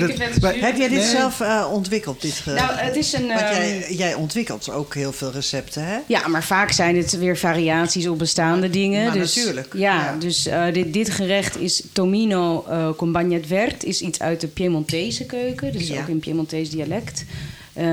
dat, 0.00 0.10
zuren- 0.10 0.60
Heb 0.60 0.76
jij 0.76 0.88
dit 0.88 0.98
Nee. 0.98 1.08
zelf 1.10 1.40
eh, 1.40 1.68
ontwikkeld? 1.72 2.20
Dit, 2.22 2.32
ge- 2.32 2.52
Nou, 2.52 2.72
het 2.76 2.96
is 2.96 3.12
een... 3.12 3.26
Want 3.26 3.40
ehm, 3.40 3.52
jij, 3.52 3.86
jij 3.94 4.14
ontwikkelt 4.14 4.70
ook 4.70 4.94
heel 4.94 5.12
veel 5.12 5.30
recepten, 5.32 5.84
hè? 5.84 5.98
Ja, 6.06 6.28
maar 6.28 6.44
vaak 6.44 6.70
zijn 6.72 6.96
het 6.96 7.18
weer 7.18 7.36
variaties 7.36 8.06
op 8.06 8.18
bestaande 8.18 8.70
dingen. 8.70 9.04
maar 9.04 9.12
dus, 9.18 9.36
natuurlijk, 9.36 9.72
Ja, 9.72 9.94
ja. 10.04 10.16
dus 10.18 10.46
eh, 10.46 10.64
dit, 10.72 10.92
dit 10.92 11.10
gerecht 11.10 11.56
is 11.56 11.82
Tomino 11.92 12.64
eh 12.68 12.88
con 12.96 13.12
bagnette 13.12 13.48
vert. 13.48 13.84
Is 13.84 14.00
iets 14.00 14.18
uit 14.20 14.40
de 14.40 14.46
Piemontese 14.46 15.24
keuken. 15.24 15.72
Dus 15.72 15.88
Ja. 15.88 16.00
ook 16.00 16.08
in 16.08 16.18
Piemontees 16.18 16.70
dialect. 16.70 17.24
Eh, 17.72 17.84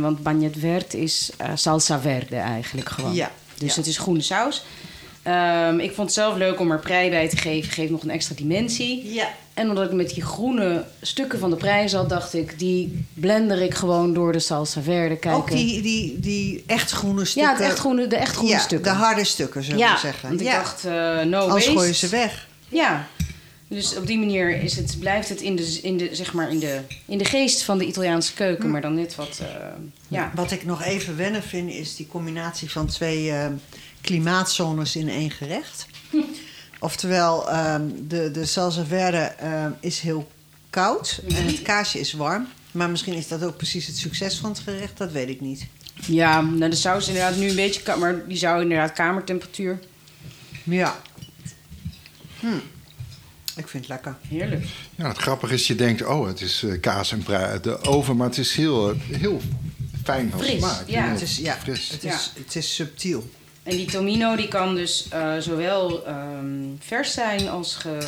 want 0.00 0.22
bagnette 0.22 0.58
vert 0.58 0.94
is 0.94 1.30
eh, 1.36 1.48
salsa 1.54 2.00
verde 2.00 2.36
eigenlijk 2.36 2.88
gewoon. 2.88 3.14
Ja, 3.14 3.30
Dus 3.58 3.70
ja. 3.74 3.76
het 3.80 3.86
is 3.86 3.98
groene 3.98 4.20
saus. 4.20 4.64
Ehm, 5.22 5.78
ik 5.78 5.92
vond 5.92 6.06
het 6.06 6.16
zelf 6.16 6.36
leuk 6.36 6.60
om 6.60 6.70
er 6.70 6.78
prei 6.78 7.10
bij 7.10 7.28
te 7.28 7.36
geven. 7.36 7.72
Geeft 7.72 7.90
nog 7.90 8.02
een 8.02 8.10
extra 8.10 8.34
dimensie. 8.34 9.12
Ja. 9.12 9.28
En 9.54 9.68
omdat 9.68 9.84
ik 9.84 9.92
met 9.92 10.14
die 10.14 10.22
groene 10.22 10.84
stukken 11.02 11.38
van 11.38 11.50
de 11.50 11.56
prei 11.56 11.88
zat, 11.88 12.08
dacht 12.08 12.34
ik... 12.34 12.58
die 12.58 13.04
blender 13.14 13.62
ik 13.62 13.74
gewoon 13.74 14.14
door 14.14 14.32
de 14.32 14.38
salsa 14.38 14.80
verde. 14.82 15.16
Kijken. 15.16 15.40
Ook 15.40 15.50
die, 15.50 15.82
die, 15.82 16.20
die 16.20 16.64
echt 16.66 16.90
groene 16.90 17.24
stukken. 17.24 17.52
Ja, 17.52 17.58
het 17.58 17.68
echt 17.70 17.78
groene, 17.78 18.06
de 18.06 18.16
echt 18.16 18.34
groene 18.34 18.52
Ja, 18.54 18.58
stukken. 18.58 18.92
de 18.92 18.98
harde 18.98 19.24
stukken, 19.24 19.62
zullen 19.62 19.78
ja, 19.78 19.92
we 19.92 19.98
zeggen. 19.98 20.28
want 20.28 20.40
ik 20.40 20.46
ja. 20.46 20.56
dacht, 20.56 20.84
eh 20.84 20.92
no 20.92 21.38
Anders 21.40 21.52
waste. 21.54 21.70
gooi 21.70 21.86
je 21.88 21.94
ze 21.94 22.08
weg. 22.08 22.46
Ja, 22.68 23.06
dus 23.68 23.96
op 23.96 24.06
die 24.06 24.18
manier 24.18 24.62
is 24.62 24.76
het, 24.76 24.96
blijft 25.00 25.28
het 25.28 25.40
in 25.40 25.56
de, 25.56 25.78
in, 25.82 25.96
de, 25.96 26.08
zeg 26.12 26.32
maar 26.32 26.50
in, 26.50 26.58
de, 26.58 26.80
in 27.06 27.18
de 27.18 27.24
geest 27.24 27.62
van 27.62 27.78
de 27.78 27.84
Italiaanse 27.86 28.34
keuken, 28.34 28.64
Hm. 28.64 28.70
maar 28.70 28.80
dan 28.80 28.94
net 28.94 29.14
wat... 29.14 29.38
eh, 29.42 29.46
ja. 30.08 30.32
Wat 30.34 30.50
ik 30.50 30.64
nog 30.64 30.82
even 30.82 31.16
wennen 31.16 31.42
vind, 31.42 31.70
is 31.70 31.96
die 31.96 32.06
combinatie 32.06 32.70
van 32.70 32.86
twee 32.86 33.30
eh, 33.30 33.46
klimaatzones 34.00 34.96
in 34.96 35.08
één 35.08 35.30
gerecht. 35.30 35.86
Oftewel, 36.78 37.48
ehm, 37.50 37.82
de, 38.08 38.30
de 38.30 38.46
salsa 38.46 38.84
verde 38.84 39.18
ehm, 39.18 39.70
is 39.80 40.00
heel 40.00 40.30
koud 40.70 41.20
en 41.28 41.46
het 41.46 41.62
kaasje 41.72 41.98
is 42.00 42.12
warm. 42.12 42.46
Maar 42.72 42.90
misschien 42.90 43.14
is 43.14 43.28
dat 43.28 43.42
ook 43.44 43.56
precies 43.56 43.86
het 43.86 43.96
succes 43.96 44.38
van 44.38 44.50
het 44.50 44.58
gerecht, 44.58 44.96
dat 44.96 45.12
weet 45.12 45.28
ik 45.28 45.40
niet. 45.40 45.66
ja, 46.06 46.40
nou 46.40 46.70
de 46.70 46.76
saus 46.76 47.02
is 47.02 47.08
inderdaad 47.08 47.36
nu 47.36 47.48
een 47.48 47.56
beetje... 47.56 47.82
ka- 47.82 47.96
maar 47.96 48.26
die 48.28 48.36
zou 48.36 48.62
inderdaad 48.62 48.92
kamertemperatuur... 48.92 49.78
Ja. 50.62 51.00
Hm. 52.40 52.46
Ik 53.56 53.68
vind 53.68 53.86
het 53.86 53.88
lekker. 53.88 54.16
Heerlijk. 54.28 54.64
Ja, 54.96 55.08
het 55.08 55.16
grappige 55.18 55.54
is, 55.54 55.66
je 55.66 55.74
denkt, 55.74 56.04
oh, 56.06 56.26
het 56.26 56.40
is 56.40 56.62
eh, 56.62 56.80
kaas 56.80 57.12
en 57.12 57.24
de 57.62 57.78
oven, 57.82 58.16
maar 58.16 58.26
het 58.28 58.38
is 58.38 58.54
heel, 58.54 58.90
eh, 58.90 58.96
heel 59.18 59.40
fijn 60.04 60.30
van 60.30 60.44
smaak. 60.44 60.82
ja. 60.86 61.08
Het 61.08 61.22
is, 61.22 61.36
ja, 61.36 61.56
fris. 61.62 61.88
het 61.88 62.02
Ja. 62.02 62.14
is, 62.14 62.32
het 62.44 62.56
is 62.56 62.74
subtiel. 62.74 63.30
En 63.70 63.76
die 63.76 63.86
tomino 63.86 64.36
die 64.36 64.48
kan 64.48 64.74
dus 64.74 65.06
eh, 65.10 65.36
zowel 65.38 66.06
ehm, 66.06 66.46
vers 66.78 67.12
zijn 67.12 67.48
als 67.48 67.74
ge... 67.74 67.98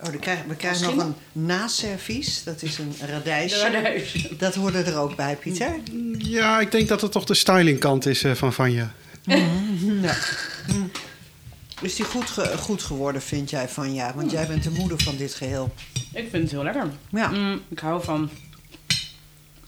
Oh, 0.00 0.04
dan 0.04 0.12
we 0.48 0.54
krijgen 0.56 0.96
nog 0.96 1.04
een 1.04 1.14
naservies. 1.32 2.42
Dat 2.44 2.62
is 2.62 2.78
een 2.78 2.94
radijsje. 3.06 3.70
Radijs. 3.70 4.28
Dat 4.38 4.54
hoorde 4.54 4.82
er 4.82 4.96
ook 4.98 5.16
bij, 5.16 5.36
Pieter. 5.36 5.76
ja, 6.18 6.60
ik 6.60 6.70
denk 6.70 6.88
dat 6.88 7.00
het 7.00 7.12
toch 7.12 7.24
de 7.24 7.34
stylingkant 7.34 8.06
is 8.06 8.24
eh, 8.24 8.34
van 8.34 8.52
Vanja. 8.52 8.94
Ja. 9.22 9.36
Hm. 10.66 10.74
Is 11.80 11.94
die 11.94 12.04
goed, 12.04 12.30
ge- 12.30 12.58
goed 12.58 12.82
geworden, 12.82 13.22
vind 13.22 13.50
jij, 13.50 13.68
van 13.68 13.94
ja? 13.94 14.12
Want 14.14 14.30
jij 14.30 14.46
bent 14.46 14.62
de 14.62 14.70
moeder 14.70 14.98
van 15.02 15.16
dit 15.16 15.34
geheel. 15.34 15.74
Ik 16.12 16.28
vind 16.30 16.42
het 16.42 16.50
heel 16.50 16.62
lekker. 16.62 16.90
Ja. 17.10 17.28
Mm, 17.28 17.62
ik 17.68 17.78
hou 17.78 18.04
van... 18.04 18.30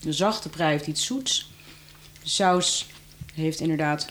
De 0.01 0.13
zachte 0.13 0.49
prei 0.49 0.71
heeft 0.71 0.87
iets 0.87 1.05
zoets. 1.07 1.51
De 2.23 2.29
saus 2.29 2.87
heeft 3.35 3.61
inderdaad 3.61 4.07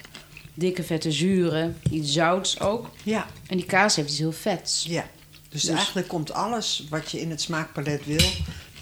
dikke 0.60 0.84
vette 0.84 1.12
zuren. 1.12 1.78
Iets 1.92 2.12
zouts 2.14 2.60
ook. 2.60 2.90
Ja, 3.04 3.26
En 3.48 3.58
die 3.58 3.66
kaas 3.66 3.96
heeft 3.96 4.10
iets 4.10 4.18
heel 4.18 4.32
vets. 4.32 4.86
ja. 4.88 5.06
Dus, 5.50 5.62
Dus- 5.62 5.76
eigenlijk 5.76 6.08
komt 6.08 6.32
alles 6.34 6.84
wat 6.90 7.12
je 7.12 7.22
in 7.22 7.30
het 7.30 7.42
smaakpalet 7.42 8.06
wil... 8.06 8.26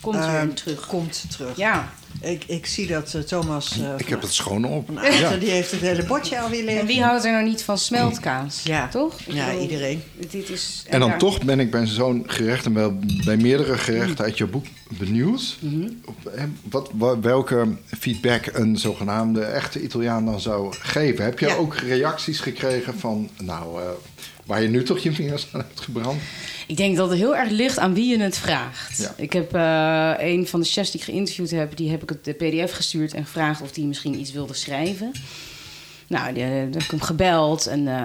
Komt 0.02 0.16
eh, 0.16 0.42
weer 0.42 0.54
terug. 0.54 0.88
Komt 0.88 1.26
terug. 1.32 1.58
Ja. 1.58 1.94
Ik, 2.22 2.44
ik 2.48 2.66
zie 2.66 2.88
dat 2.88 3.14
eh, 3.14 3.22
Thomas 3.22 3.78
uh, 3.80 3.90
Ik 3.98 4.08
heb 4.10 4.22
het 4.22 4.34
schoon 4.34 4.66
op. 4.66 4.90
Ja. 5.20 5.36
die 5.38 5.50
heeft 5.50 5.72
het 5.72 5.80
hele 5.82 6.04
bordje 6.06 6.40
alweer 6.40 6.64
liggen. 6.64 6.82
En 6.82 6.88
wie 6.88 7.04
houdt 7.04 7.26
er 7.26 7.32
nou 7.32 7.44
niet 7.46 7.64
van 7.64 7.78
smeltkaas? 7.78 8.62
Ja. 8.64 8.88
Toch? 8.88 9.20
Ik 9.26 9.34
Ja, 9.34 9.46
bedoel, 9.46 9.62
iedereen. 9.62 10.04
Dit 10.30 10.50
is, 10.50 10.84
En 10.90 11.00
dan 11.00 11.10
ja. 11.10 11.18
toch 11.18 11.44
ben 11.44 11.60
ik 11.60 11.72
bij 11.72 11.86
zo'n 11.86 12.24
gerecht 12.28 12.66
en 12.66 12.74
wel 12.74 12.98
bij 13.26 13.38
meerdere 13.38 13.78
gerechten 13.78 14.26
uit 14.26 14.38
je 14.38 14.46
boek 14.46 14.66
benieuwd. 14.90 15.58
Op, 16.06 16.16
hè, 16.36 16.46
wat, 16.70 16.90
wa- 16.94 17.20
welke 17.20 17.68
feedback 18.00 18.46
een 18.54 18.78
zogenaamde 18.78 19.42
echte 19.42 19.82
Italiaan 19.84 20.26
dan 20.26 20.40
zou 20.40 20.74
geven. 20.80 21.24
Heb 21.26 21.40
je 21.40 21.48
Ja. 21.48 21.56
ook 21.56 21.76
reacties 21.76 22.40
gekregen 22.40 23.00
van, 23.00 23.30
nou, 23.42 23.82
eh, 23.82 23.88
waar 24.48 24.62
je 24.62 24.68
nu 24.68 24.84
toch 24.84 25.00
je 25.00 25.12
vingers 25.12 25.48
aan 25.52 25.60
hebt 25.60 25.80
gebrand? 25.80 26.22
Ik 26.68 26.78
denk 26.78 26.98
dat 26.98 27.10
het 27.10 27.18
heel 27.18 27.36
erg 27.36 27.50
ligt 27.50 27.80
aan 27.80 27.94
wie 27.94 28.10
je 28.10 28.20
het 28.24 28.38
vraagt. 28.38 28.98
Ja. 28.98 29.14
Ik 29.18 29.34
heb 29.34 29.54
eh, 29.54 30.14
een 30.18 30.48
van 30.48 30.60
de 30.60 30.66
chefs 30.66 30.92
die 30.92 31.00
ik 31.00 31.06
geïnterviewd 31.06 31.52
heb, 31.52 31.78
die 31.78 31.90
heb 31.90 32.04
ik 32.04 32.10
het 32.10 32.26
de 32.26 32.34
PDF 32.34 32.72
gestuurd 32.72 33.14
en 33.14 33.26
gevraagd 33.26 33.62
of 33.62 33.76
hij 33.76 33.84
misschien 33.84 34.20
iets 34.20 34.32
wilde 34.32 34.54
schrijven. 34.54 35.12
Nou, 36.08 36.34
die, 36.34 36.44
heb 36.44 36.76
ik 36.76 36.92
hem 36.92 37.02
gebeld 37.02 37.68
en 37.68 37.88
eh, 37.88 37.96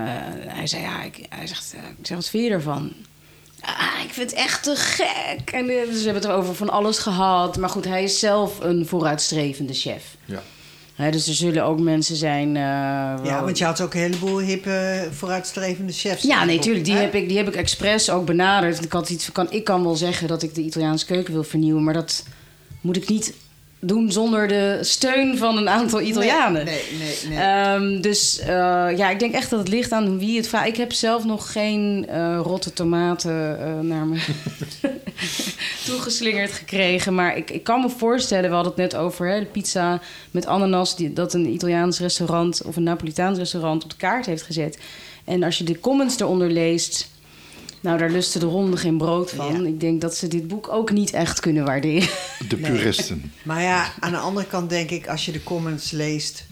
hij 0.46 0.66
zei: 0.66 0.83
Ja, 0.83 1.02
ik, 1.02 1.26
hij 1.28 1.46
zegt, 1.46 1.74
eh, 1.76 1.83
ik 1.98 2.07
zeg, 2.07 2.16
wat 2.16 2.28
vind 2.28 2.44
je 2.44 2.50
ervan? 2.50 2.92
Ah, 3.61 4.05
ik 4.05 4.12
vind 4.12 4.31
het 4.31 4.38
echt 4.38 4.62
te 4.62 4.76
gek. 4.76 5.50
En 5.50 5.66
dus 5.66 5.98
we 5.98 6.05
hebben 6.05 6.22
het 6.22 6.26
over 6.26 6.55
van 6.55 6.70
alles 6.70 6.98
gehad. 6.98 7.57
Maar 7.57 7.68
goed, 7.68 7.85
hij 7.85 8.02
is 8.02 8.18
zelf 8.18 8.61
een 8.61 8.87
vooruitstrevende 8.87 9.74
chef. 9.74 10.16
Ja. 10.24 10.42
Dus 11.11 11.29
er 11.29 11.35
zullen 11.35 11.65
ook 11.65 11.81
mensen 11.81 12.17
zijn. 12.17 12.49
eh, 12.49 12.62
Ja, 13.25 13.43
want 13.45 13.59
je 13.59 13.65
had 13.65 13.81
ook 13.81 13.95
een 13.95 14.01
heleboel 14.01 14.41
hippe, 14.41 15.09
vooruitstrevende 15.12 15.93
chefs. 15.93 16.23
ja, 16.23 16.45
nee, 16.45 16.57
Op, 16.57 16.62
tuurlijk. 16.62 16.85
Die 16.85 16.95
heb, 16.95 17.15
ik, 17.15 17.29
die 17.29 17.37
heb 17.37 17.49
ik 17.49 17.55
expres 17.57 18.11
ook 18.11 18.27
benaderd. 18.27 18.85
Ik, 18.85 18.93
had 18.93 19.11
iets, 19.11 19.33
kan, 19.33 19.47
ik 19.51 19.65
kan 19.65 19.83
wel 19.83 19.97
zeggen 19.97 20.29
dat 20.29 20.43
ik 20.43 20.55
de 20.55 20.62
Italiaanse 20.62 21.07
keuken 21.07 21.33
wil 21.33 21.45
vernieuwen... 21.45 21.85
maar 21.85 21.95
dat 21.95 22.25
moet 22.81 22.97
ik 22.97 23.09
niet 23.09 23.35
doen 23.85 24.12
zonder 24.12 24.49
de 24.49 24.79
steun 24.81 25.38
van 25.38 25.57
een 25.57 25.68
aantal 25.68 26.01
Italianen. 26.01 26.64
Nee, 26.64 26.83
nee, 26.99 27.16
nee. 27.29 27.38
nee. 27.38 27.47
Ehm, 27.47 28.01
dus 28.01 28.38
eh, 28.38 28.47
ja, 28.97 29.11
ik 29.11 29.18
denk 29.18 29.35
echt 29.35 29.51
dat 29.51 29.59
het 29.59 29.68
ligt 29.68 29.92
aan 29.92 30.18
wie 30.18 30.37
het 30.37 30.49
vraagt. 30.49 30.66
Ik 30.66 30.77
heb 30.77 30.92
zelf 30.92 31.25
nog 31.25 31.53
geen 31.53 32.07
eh, 32.09 32.40
rotte 32.42 32.73
tomaten 32.73 33.61
eh, 33.61 33.81
naar 33.81 34.07
me 34.07 34.21
toegeslingerd 35.87 36.53
gekregen. 36.53 37.14
Maar 37.14 37.37
ik, 37.37 37.51
ik 37.51 37.64
kan 37.64 37.81
me 37.81 37.88
voorstellen, 37.88 38.49
we 38.49 38.55
hadden 38.55 38.73
het 38.73 38.83
net 38.83 39.01
over 39.01 39.29
hè, 39.29 39.38
de 39.38 39.47
pizza 39.47 40.01
met 40.31 40.47
ananas... 40.47 40.97
Die, 40.97 41.12
dat 41.12 41.35
een 41.35 41.47
Italiaans 41.47 41.99
restaurant 41.99 42.62
of 42.62 42.77
een 42.77 42.83
Napolitaans 42.83 43.38
restaurant 43.38 43.85
op 43.85 43.90
de 43.90 43.97
kaart 43.97 44.27
heeft 44.27 44.42
gezet. 44.42 44.79
En 45.25 45.42
als 45.42 45.59
je 45.59 45.64
de 45.64 45.81
comments 45.81 46.21
eronder 46.21 46.51
leest... 46.51 47.11
Nou, 47.83 47.99
daar 47.99 48.11
lusten 48.11 48.40
de 48.40 48.47
honden 48.47 48.79
geen 48.79 48.97
brood 48.97 49.31
van. 49.31 49.62
Ja. 49.62 49.68
Ik 49.68 49.81
denk 49.81 50.01
dat 50.01 50.16
ze 50.16 50.29
dit 50.29 50.49
boek 50.49 50.68
ook 50.68 50.90
niet 50.90 51.12
echt 51.12 51.40
kunnen 51.40 51.64
waarderen. 51.64 52.09
De 52.49 52.57
puristen. 52.57 53.33
Maar 53.42 53.62
ja, 53.62 53.92
aan 54.01 54.11
de 54.11 54.18
andere 54.18 54.47
kant 54.47 54.71
denk 54.71 54.90
ik, 54.90 55.09
als 55.09 55.25
je 55.25 55.33
de 55.33 55.42
comments 55.42 55.90
leest, 55.90 56.47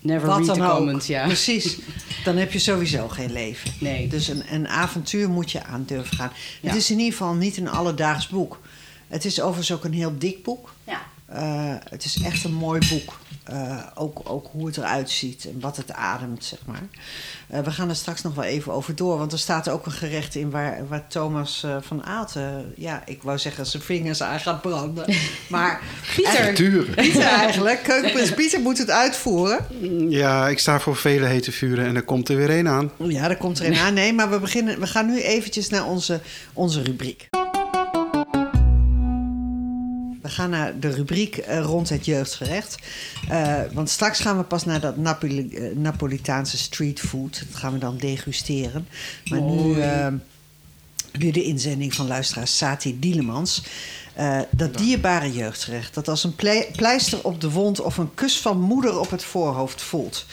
Never 0.00 0.26
wat 0.26 0.36
read 0.36 0.46
dan 0.46 0.56
the 0.56 0.70
ook, 0.70 0.76
comment, 0.76 1.06
ja. 1.06 1.26
precies, 1.26 1.78
dan 2.24 2.36
heb 2.36 2.52
je 2.52 2.58
sowieso 2.58 3.08
geen 3.08 3.32
leven. 3.32 3.70
Nee. 3.80 4.08
Dus 4.08 4.28
een, 4.28 4.42
een 4.50 4.68
avontuur 4.68 5.28
moet 5.28 5.50
je 5.50 5.64
aan 5.64 5.84
durven 5.86 6.16
gaan. 6.16 6.32
Ja. 6.60 6.68
Het 6.68 6.78
is 6.78 6.90
in 6.90 6.98
ieder 6.98 7.12
geval 7.12 7.34
niet 7.34 7.56
een 7.56 7.68
alledaags 7.68 8.28
boek. 8.28 8.60
Het 9.08 9.24
is 9.24 9.40
overigens 9.40 9.72
ook 9.72 9.84
een 9.84 9.92
heel 9.92 10.14
dik 10.18 10.42
boek. 10.42 10.74
Eh, 11.26 11.74
het 11.88 12.04
is 12.04 12.22
echt 12.22 12.44
een 12.44 12.54
mooi 12.54 12.80
boek. 12.88 13.18
Eh, 13.46 13.78
ook, 13.94 14.20
ook 14.24 14.48
hoe 14.52 14.66
het 14.66 14.76
eruit 14.76 15.10
ziet 15.10 15.44
en 15.44 15.60
wat 15.60 15.76
het 15.76 15.92
ademt, 15.92 16.44
zeg 16.44 16.58
maar. 16.64 16.82
Eh, 17.48 17.60
we 17.60 17.70
gaan 17.70 17.88
er 17.88 17.96
straks 17.96 18.22
nog 18.22 18.34
wel 18.34 18.44
even 18.44 18.72
over 18.72 18.96
door. 18.96 19.18
Want 19.18 19.32
er 19.32 19.38
staat 19.38 19.68
ook 19.68 19.86
een 19.86 19.92
gerecht 19.92 20.34
in 20.34 20.50
waar, 20.50 20.88
waar 20.88 21.06
Thomas 21.08 21.62
eh, 21.62 21.76
van 21.80 22.04
Aalten... 22.04 22.72
ja, 22.76 23.02
ik 23.04 23.22
wou 23.22 23.38
zeggen 23.38 23.66
zijn 23.66 23.82
vingers 23.82 24.22
aan 24.22 24.40
gaat 24.40 24.60
branden. 24.60 25.04
Maar 25.48 25.80
Pieter. 26.16 26.52
Pieter 26.94 27.22
eigenlijk, 27.22 27.82
keukenprins 27.82 28.34
Pieter 28.34 28.60
moet 28.60 28.78
het 28.78 28.90
uitvoeren. 28.90 29.66
Ja, 30.10 30.48
ik 30.48 30.58
sta 30.58 30.80
voor 30.80 30.96
vele 30.96 31.26
hete 31.26 31.52
vuren 31.52 31.86
en 31.86 31.96
er 31.96 32.04
komt 32.04 32.28
er 32.28 32.36
weer 32.36 32.50
één 32.50 32.68
aan. 32.68 32.90
Ja, 32.98 33.28
daar 33.28 33.36
komt 33.36 33.58
er 33.58 33.66
een 33.66 33.76
aan. 33.86 33.94
Nee, 33.94 34.12
maar 34.12 34.30
we, 34.30 34.38
beginnen, 34.38 34.80
we 34.80 34.86
gaan 34.86 35.06
nu 35.06 35.20
eventjes 35.20 35.68
naar 35.68 35.86
onze, 35.86 36.20
onze 36.52 36.82
rubriek. 36.82 37.28
We 40.26 40.32
gaan 40.32 40.50
naar 40.50 40.80
de 40.80 40.88
rubriek 40.88 41.36
eh, 41.36 41.60
rond 41.60 41.88
het 41.88 42.04
jeugdgerecht. 42.04 42.78
Eh, 43.28 43.60
want 43.72 43.90
straks 43.90 44.20
gaan 44.20 44.36
we 44.36 44.42
pas 44.42 44.64
naar 44.64 44.80
dat 44.80 44.96
Napoli- 44.96 45.54
eh, 45.54 45.76
Napolitaanse 45.76 46.58
streetfood. 46.58 47.44
Dat 47.48 47.58
gaan 47.58 47.72
we 47.72 47.78
dan 47.78 47.96
degusteren. 47.96 48.88
Maar 49.24 49.40
nu 49.40 51.30
de 51.30 51.42
inzending 51.42 51.94
van 51.94 52.06
luisteraar 52.06 52.46
Sati 52.46 52.98
Dielemans. 52.98 53.62
Uh, 54.18 54.40
dat 54.50 54.76
dierbare 54.76 55.32
jeugdrecht, 55.32 55.94
dat 55.94 56.08
als 56.08 56.24
een 56.24 56.34
pleister 56.76 57.24
op 57.24 57.40
de 57.40 57.50
wond 57.50 57.80
of 57.80 57.96
een 57.96 58.14
kus 58.14 58.38
van 58.38 58.60
moeder 58.60 59.00
op 59.00 59.10
het 59.10 59.24
voorhoofd 59.24 59.82
voelt. 59.82 60.26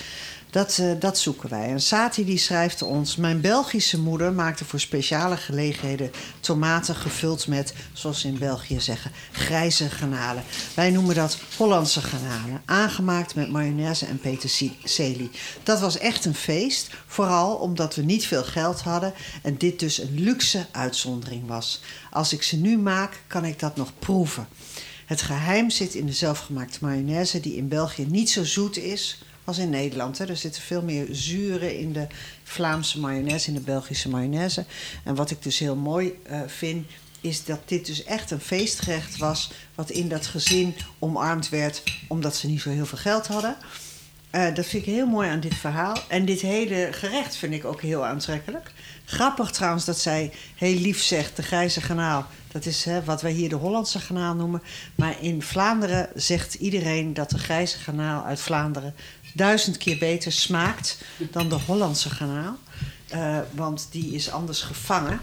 Dat, 0.53 0.77
uh, 0.81 0.91
dat 0.99 1.17
zoeken 1.17 1.49
wij. 1.49 1.69
En 1.69 1.81
Sati 1.81 2.25
die 2.25 2.37
schrijft 2.37 2.81
ons... 2.81 3.15
Mijn 3.15 3.41
Belgische 3.41 3.99
moeder 3.99 4.33
maakte 4.33 4.65
voor 4.65 4.79
speciale 4.79 5.37
gelegenheden... 5.37 6.11
tomaten 6.39 6.95
gevuld 6.95 7.47
met, 7.47 7.73
zoals 7.93 8.19
ze 8.19 8.27
in 8.27 8.37
België 8.37 8.79
zeggen... 8.79 9.11
grijze 9.31 9.89
granalen. 9.89 10.43
Wij 10.75 10.89
noemen 10.89 11.15
dat 11.15 11.37
Hollandse 11.57 12.01
granalen. 12.01 12.61
Aangemaakt 12.65 13.35
met 13.35 13.51
mayonaise 13.51 14.05
en 14.05 14.19
peterselie. 14.19 15.31
Dat 15.63 15.79
was 15.79 15.97
echt 15.97 16.25
een 16.25 16.35
feest. 16.35 16.89
Vooral 17.07 17.55
omdat 17.55 17.95
we 17.95 18.01
niet 18.01 18.25
veel 18.27 18.43
geld 18.43 18.81
hadden... 18.81 19.13
en 19.41 19.57
dit 19.57 19.79
dus 19.79 19.97
een 19.97 20.19
luxe 20.19 20.65
uitzondering 20.71 21.47
was. 21.47 21.81
Als 22.11 22.33
ik 22.33 22.43
ze 22.43 22.57
nu 22.57 22.77
maak, 22.77 23.21
kan 23.27 23.45
ik 23.45 23.59
dat 23.59 23.75
nog 23.75 23.91
proeven. 23.99 24.47
Het 25.05 25.21
geheim 25.21 25.69
zit 25.69 25.93
in 25.93 26.05
de 26.05 26.13
zelfgemaakte 26.13 26.77
mayonaise... 26.81 27.39
die 27.39 27.55
in 27.55 27.67
België 27.67 28.05
niet 28.05 28.29
zo 28.29 28.43
zoet 28.43 28.77
is 28.77 29.17
als 29.43 29.57
in 29.57 29.69
Nederland. 29.69 30.17
Hè. 30.17 30.25
Er 30.25 30.37
zitten 30.37 30.61
veel 30.61 30.81
meer 30.81 31.07
zuren 31.11 31.79
in 31.79 31.93
de 31.93 32.07
Vlaamse 32.43 32.99
mayonaise, 32.99 33.47
in 33.47 33.53
de 33.53 33.59
Belgische 33.59 34.09
mayonaise. 34.09 34.65
En 35.03 35.15
wat 35.15 35.31
ik 35.31 35.43
dus 35.43 35.59
heel 35.59 35.75
mooi 35.75 36.19
uh, 36.29 36.41
vind, 36.47 36.87
is 37.21 37.45
dat 37.45 37.59
dit 37.65 37.85
dus 37.85 38.03
echt 38.03 38.31
een 38.31 38.39
feestgerecht 38.39 39.17
was... 39.17 39.51
wat 39.75 39.89
in 39.89 40.09
dat 40.09 40.27
gezin 40.27 40.75
omarmd 40.99 41.49
werd, 41.49 41.83
omdat 42.07 42.35
ze 42.35 42.47
niet 42.47 42.61
zo 42.61 42.69
heel 42.69 42.85
veel 42.85 42.97
geld 42.97 43.27
hadden. 43.27 43.55
Uh, 44.35 44.55
dat 44.55 44.65
vind 44.65 44.87
ik 44.87 44.93
heel 44.93 45.05
mooi 45.05 45.29
aan 45.29 45.39
dit 45.39 45.55
verhaal. 45.55 45.97
En 46.07 46.25
dit 46.25 46.41
hele 46.41 46.87
gerecht 46.91 47.35
vind 47.35 47.53
ik 47.53 47.65
ook 47.65 47.81
heel 47.81 48.05
aantrekkelijk. 48.05 48.71
Grappig 49.05 49.51
trouwens 49.51 49.85
dat 49.85 49.99
zij 49.99 50.31
heel 50.55 50.79
lief 50.79 51.03
zegt, 51.03 51.35
de 51.35 51.43
grijze 51.43 51.81
kanaal. 51.81 52.25
Dat 52.51 52.65
is 52.65 52.83
hè, 52.83 53.03
wat 53.03 53.21
wij 53.21 53.31
hier 53.31 53.49
de 53.49 53.55
Hollandse 53.55 54.05
kanaal 54.07 54.35
noemen. 54.35 54.61
Maar 54.95 55.15
in 55.21 55.41
Vlaanderen 55.41 56.09
zegt 56.15 56.53
iedereen 56.53 57.13
dat 57.13 57.29
de 57.29 57.37
grijze 57.37 57.77
kanaal 57.83 58.23
uit 58.23 58.39
Vlaanderen 58.39 58.95
duizend 59.33 59.77
keer 59.77 59.97
beter 59.97 60.31
smaakt 60.31 60.97
dan 61.31 61.49
de 61.49 61.59
Hollandse 61.65 62.09
garnaal. 62.09 62.57
Uh, 63.13 63.39
want 63.51 63.87
die 63.91 64.13
is 64.13 64.31
anders 64.31 64.61
gevangen, 64.61 65.21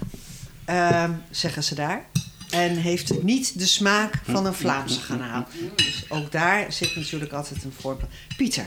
uh, 0.68 1.10
zeggen 1.30 1.64
ze 1.64 1.74
daar. 1.74 2.04
En 2.50 2.76
heeft 2.76 3.22
niet 3.22 3.58
de 3.58 3.66
smaak 3.66 4.14
van 4.24 4.46
een 4.46 4.54
Vlaamse 4.54 5.00
garnaal. 5.00 5.46
Dus 5.76 6.04
ook 6.08 6.32
daar 6.32 6.72
zit 6.72 6.96
natuurlijk 6.96 7.32
altijd 7.32 7.64
een 7.64 7.74
voorbeeld. 7.78 8.10
Pieter. 8.36 8.66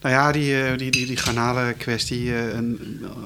Nou 0.00 0.14
ja, 0.14 0.32
die, 0.32 0.62
eh, 0.62 0.78
die, 0.78 0.90
die, 0.90 1.06
die 1.06 1.16
garnalen 1.16 1.76
kwestie. 1.76 2.36
Eh, 2.36 2.58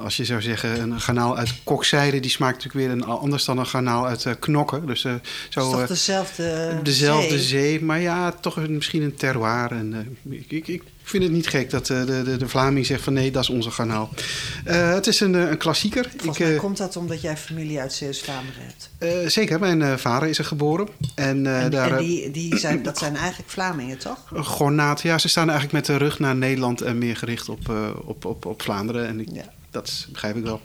als 0.03 0.17
je 0.17 0.25
zou 0.25 0.43
zeggen, 0.43 0.81
een 0.81 1.01
garnaal 1.01 1.37
uit 1.37 1.55
kokzijde... 1.65 2.21
die 2.21 2.31
smaakt 2.31 2.65
natuurlijk 2.65 2.87
weer 2.87 2.97
een, 2.97 3.19
anders 3.19 3.45
dan 3.45 3.59
een 3.59 3.67
garnaal 3.67 4.07
uit 4.07 4.27
knokken. 4.39 4.87
Dus, 4.87 5.05
uh, 5.05 5.15
zo, 5.49 5.61
is 5.61 5.71
toch 5.71 5.87
dezelfde 5.87 6.81
Dezelfde 6.83 7.39
zee. 7.39 7.83
maar 7.83 8.01
ja, 8.01 8.33
toch 8.33 8.69
misschien 8.69 9.03
een 9.03 9.15
terroir. 9.15 9.71
En, 9.71 10.17
ik, 10.29 10.51
ik, 10.51 10.69
ik 10.69 10.83
ik 11.03 11.09
vind 11.09 11.23
het 11.23 11.33
niet 11.33 11.47
gek 11.47 11.71
dat 11.71 11.87
de, 11.87 12.23
de, 12.25 12.37
de 12.37 12.49
Vlaming 12.49 12.87
zegt 12.87 13.03
van 13.03 13.13
nee, 13.13 13.31
dat 13.31 13.43
is 13.43 13.49
onze 13.49 13.71
garnaal. 13.71 14.11
Uh, 14.67 14.93
het 14.93 15.07
is 15.07 15.21
een, 15.21 15.35
een 15.35 15.57
klassieker. 15.57 16.11
Volgens 16.17 16.39
mij 16.39 16.57
komt 16.57 16.77
dat 16.77 16.97
omdat 16.97 17.21
jij 17.21 17.37
familie 17.37 17.81
uit 17.81 17.93
Zeeuws-Vlaanderen 17.93 18.63
hebt. 18.63 18.91
Uh, 18.99 19.29
zeker, 19.29 19.61
mijn 19.61 19.99
vader 19.99 20.29
is 20.29 20.39
er 20.39 20.45
geboren. 20.45 20.89
En, 21.15 21.47
en, 21.47 21.71
daar, 21.71 21.93
en 21.93 21.99
die, 21.99 22.31
die 22.31 22.59
zijn, 22.59 22.83
dat 22.83 22.99
zijn 22.99 23.17
eigenlijk 23.17 23.51
Vlamingen, 23.51 23.99
toch? 23.99 24.19
Gornaat, 24.35 25.03
ja. 25.03 25.19
Ze 25.19 25.29
staan 25.29 25.51
eigenlijk 25.51 25.73
met 25.73 25.87
de 25.87 26.05
rug 26.05 26.19
naar 26.19 26.37
Nederland 26.37 26.81
en 26.81 26.99
meer 26.99 27.17
gericht 27.17 27.49
op, 27.49 27.73
op, 28.05 28.25
op, 28.25 28.47
op 28.47 28.63
Vlaanderen. 28.63 29.07
En 29.07 29.21
ik, 29.21 29.29
ja. 29.33 29.45
dat 29.71 30.07
begrijp 30.11 30.37
ik 30.37 30.45
wel. 30.45 30.61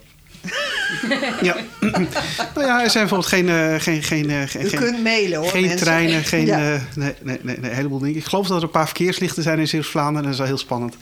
Ja. 1.42 1.56
nou 2.56 2.68
ja, 2.68 2.84
er 2.84 2.90
zijn 2.90 3.08
bijvoorbeeld 3.08 3.26
geen... 3.26 3.48
Uh, 3.48 3.76
geen, 3.80 4.04
geen, 4.04 4.30
uh, 4.30 4.42
geen 4.46 4.66
U 4.66 4.70
kunt 4.70 5.04
mailen 5.04 5.40
hoor, 5.40 5.50
Geen 5.50 5.76
treinen, 5.76 6.24
geen... 6.24 6.46
Ja. 6.46 6.74
Uh, 6.74 6.82
nee, 6.96 7.14
nee, 7.22 7.40
nee, 7.42 7.58
nee, 7.60 7.70
een 7.70 7.76
heleboel 7.76 8.00
dingen. 8.00 8.16
Ik 8.16 8.26
geloof 8.26 8.48
dat 8.48 8.58
er 8.58 8.64
een 8.64 8.70
paar 8.70 8.86
verkeerslichten 8.86 9.44
zijn 9.44 9.60
in 9.60 9.68
Zeeuws-Vlaanderen. 9.68 10.24
Dat 10.24 10.32
is 10.32 10.38
wel 10.38 10.48
heel 10.48 10.58
spannend. 10.58 10.96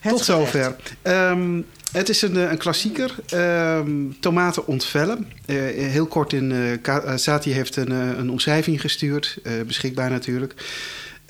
Het 0.00 0.12
Tot 0.12 0.24
zover. 0.24 0.76
Um, 1.02 1.66
het 1.92 2.08
is 2.08 2.22
een, 2.22 2.36
een 2.36 2.58
klassieker. 2.58 3.14
Um, 3.34 4.16
tomaten 4.20 4.66
ontvellen. 4.66 5.26
heel 5.74 6.06
kort 6.06 6.32
in... 6.32 6.78
Sati 7.14 7.52
heeft 7.52 7.76
een, 7.76 7.90
een 7.90 8.30
omschrijving 8.30 8.80
gestuurd. 8.80 9.38
beschikbaar 9.66 10.10
natuurlijk. 10.10 10.54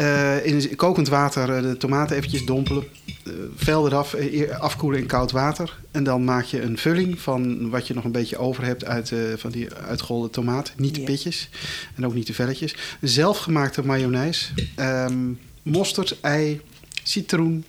Uh, 0.00 0.46
in 0.46 0.76
kokend 0.76 1.08
water 1.08 1.56
uh, 1.56 1.62
de 1.62 1.76
tomaten 1.76 2.16
eventjes 2.16 2.44
dompelen. 2.44 2.84
Uh, 3.24 3.34
vel 3.56 3.86
eraf, 3.86 4.14
afkoelen 4.58 5.00
in 5.00 5.06
koud 5.06 5.30
water. 5.30 5.78
En 5.90 6.04
dan 6.04 6.24
maak 6.24 6.44
je 6.44 6.62
een 6.62 6.78
vulling 6.78 7.20
van 7.20 7.70
wat 7.70 7.86
je 7.86 7.94
nog 7.94 8.04
een 8.04 8.12
beetje 8.12 8.38
over 8.38 8.64
hebt 8.64 8.84
uit 8.84 9.12
van 9.36 9.50
die 9.50 9.74
uitgeholde 9.74 10.30
tomaat. 10.30 10.72
Niet 10.76 10.94
de 10.94 11.00
pitjes 11.00 11.48
en 11.94 12.06
ook 12.06 12.14
niet 12.14 12.26
de 12.26 12.34
velletjes. 12.34 12.74
Zelfgemaakte 13.00 13.86
mayonaise. 13.86 14.48
Um, 14.76 15.38
mosterd, 15.62 16.20
ei, 16.20 16.60
citroen, 17.02 17.52
een 17.52 17.64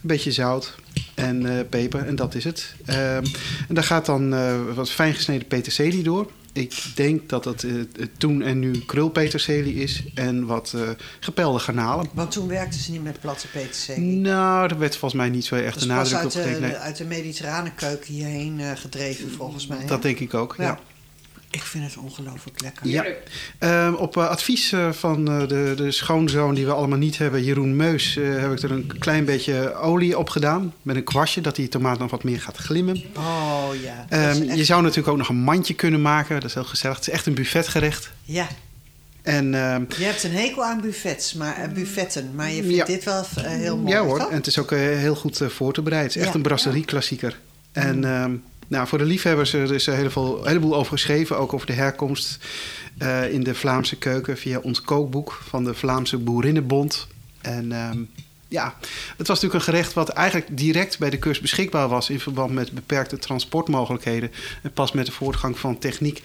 beetje 0.00 0.32
zout 0.32 0.74
en 1.14 1.66
peper. 1.68 2.06
En 2.06 2.16
dat 2.16 2.34
is 2.34 2.44
het. 2.44 2.74
Um, 2.86 2.94
en 3.68 3.74
daar 3.74 3.84
gaat 3.84 4.06
dan 4.06 4.34
wat 4.74 4.90
fijn 4.90 5.14
gesneden 5.14 5.46
peterselie 5.46 6.02
door 6.02 6.30
ik 6.52 6.84
denk 6.94 7.28
dat 7.28 7.44
het 7.44 7.62
uh, 7.62 7.84
toen 8.18 8.42
en 8.42 8.58
nu 8.58 8.78
krulpeterselie 8.86 9.74
is 9.74 10.04
en 10.14 10.46
wat 10.46 10.72
uh, 10.76 10.90
gepelde 11.20 11.58
garnalen. 11.58 12.08
Want 12.12 12.30
toen 12.30 12.48
werkten 12.48 12.80
ze 12.80 12.90
niet 12.90 13.02
met 13.02 13.20
platte 13.20 13.48
peterselie? 13.48 14.04
Nou, 14.04 14.68
er 14.68 14.78
werd 14.78 14.96
volgens 14.96 15.20
mij 15.20 15.30
niet 15.30 15.44
zo 15.44 15.54
echt 15.54 15.80
de 15.80 15.86
nadruk 15.86 16.24
op 16.24 16.30
gelegd. 16.30 16.60
Nee. 16.60 16.74
uit 16.74 16.96
de 16.96 17.04
mediterrane 17.04 17.72
keuken 17.74 18.14
hierheen 18.14 18.58
uh, 18.58 18.70
gedreven 18.74 19.30
volgens 19.30 19.66
mij. 19.66 19.86
Dat 19.86 20.02
denk 20.02 20.18
ik 20.18 20.34
ook, 20.34 20.54
ja. 20.58 20.78
Ik 21.52 21.62
vind 21.62 21.84
het 21.84 21.96
ongelooflijk 21.96 22.60
lekker. 22.62 22.86
Ja. 22.88 23.04
Uh, 23.60 24.00
op 24.00 24.16
uh, 24.16 24.28
advies 24.28 24.72
uh, 24.72 24.92
van 24.92 25.24
de, 25.24 25.72
de 25.76 25.90
schoonzoon 25.90 26.54
die 26.54 26.66
we 26.66 26.72
allemaal 26.72 26.98
niet 26.98 27.18
hebben, 27.18 27.44
Jeroen 27.44 27.76
Meus, 27.76 28.14
heb 28.14 28.52
ik 28.52 28.62
er 28.62 28.70
een 28.70 28.92
klein 28.98 29.24
beetje 29.24 29.74
olie 29.74 30.18
op 30.18 30.28
gedaan. 30.28 30.74
Met 30.82 30.96
een 30.96 31.04
kwastje, 31.04 31.40
dat 31.40 31.56
die 31.56 31.68
tomaat 31.68 31.98
nog 31.98 32.10
wat 32.10 32.24
meer 32.24 32.40
gaat 32.40 32.56
glimmen. 32.56 33.02
Oh 33.16 33.68
ja. 33.82 34.06
Um, 34.10 34.48
echt... 34.48 34.56
Je 34.56 34.64
zou 34.64 34.82
natuurlijk 34.82 35.08
ook 35.08 35.16
nog 35.16 35.28
een 35.28 35.42
mandje 35.42 35.74
kunnen 35.74 36.02
maken. 36.02 36.34
Dat 36.34 36.44
is 36.44 36.54
heel 36.54 36.64
gezellig. 36.64 36.96
Het 36.96 37.06
is 37.06 37.12
echt 37.12 37.26
een 37.26 37.34
buffetgerecht. 37.34 38.10
Ja. 38.22 38.46
En, 39.22 39.54
ehm, 39.54 39.84
je 39.98 40.04
hebt 40.04 40.22
een 40.22 40.32
hekel 40.32 40.64
aan 40.64 40.80
buffets, 40.80 41.34
maar, 41.34 41.70
buffetten, 41.74 42.30
maar 42.34 42.50
je 42.50 42.62
vindt 42.62 42.76
ja. 42.76 42.84
dit 42.84 43.04
wel 43.04 43.24
heel 43.36 43.76
mooi. 43.76 43.94
Ja 43.94 44.02
hoor, 44.02 44.18
en 44.18 44.36
het 44.36 44.46
is 44.46 44.58
ook 44.58 44.70
heel 44.70 45.14
goed 45.14 45.40
voor 45.48 45.72
te 45.72 45.82
bereiden. 45.82 46.10
Het 46.12 46.20
is 46.20 46.22
echt 46.22 46.32
ja. 46.32 46.38
een 46.38 46.46
brasserie-klassieker. 46.46 47.38
En 47.72 48.04
um, 48.04 48.42
nou, 48.72 48.86
voor 48.86 48.98
de 48.98 49.04
liefhebbers 49.04 49.52
er 49.52 49.72
is 49.72 49.86
er 49.86 49.94
een 49.94 50.46
heleboel 50.46 50.74
over 50.74 50.92
geschreven, 50.92 51.38
ook 51.38 51.52
over 51.52 51.66
de 51.66 51.72
herkomst 51.72 52.38
uh, 52.98 53.32
in 53.32 53.42
de 53.42 53.54
Vlaamse 53.54 53.96
keuken 53.96 54.38
via 54.38 54.58
ons 54.58 54.80
kookboek 54.80 55.40
van 55.48 55.64
de 55.64 55.74
Vlaamse 55.74 56.18
Boerinnenbond. 56.18 57.06
En 57.40 57.72
um, 57.72 58.10
ja, 58.48 58.74
het 59.16 59.28
was 59.28 59.40
natuurlijk 59.40 59.54
een 59.54 59.72
gerecht 59.72 59.92
wat 59.92 60.08
eigenlijk 60.08 60.56
direct 60.56 60.98
bij 60.98 61.10
de 61.10 61.18
kust 61.18 61.40
beschikbaar 61.40 61.88
was 61.88 62.10
in 62.10 62.20
verband 62.20 62.52
met 62.52 62.72
beperkte 62.72 63.18
transportmogelijkheden. 63.18 64.30
En 64.62 64.72
pas 64.72 64.92
met 64.92 65.06
de 65.06 65.12
voortgang 65.12 65.58
van 65.58 65.78
techniek 65.78 66.22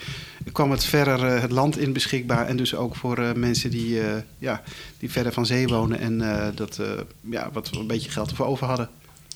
kwam 0.52 0.72
het 0.72 0.86
verder 0.86 1.36
uh, 1.36 1.42
het 1.42 1.52
land 1.52 1.78
in 1.78 1.94
beschikbaar. 1.94 2.48
En 2.48 2.58
dus 2.58 2.76
ook 2.76 2.96
voor 2.96 3.20
uh, 3.20 3.34
mensen 3.34 3.72
die, 3.72 4.02
ja, 4.38 4.64
die 5.00 5.12
verder 5.12 5.34
van 5.34 5.46
zee 5.46 5.68
wonen 5.68 6.00
en 6.00 6.52
dat 6.56 6.80
ja, 7.22 7.50
wat 7.54 7.70
een 7.76 7.88
beetje 7.88 8.12
geld 8.12 8.30
ervoor 8.30 8.46
over 8.46 8.68
hadden. 8.68 8.90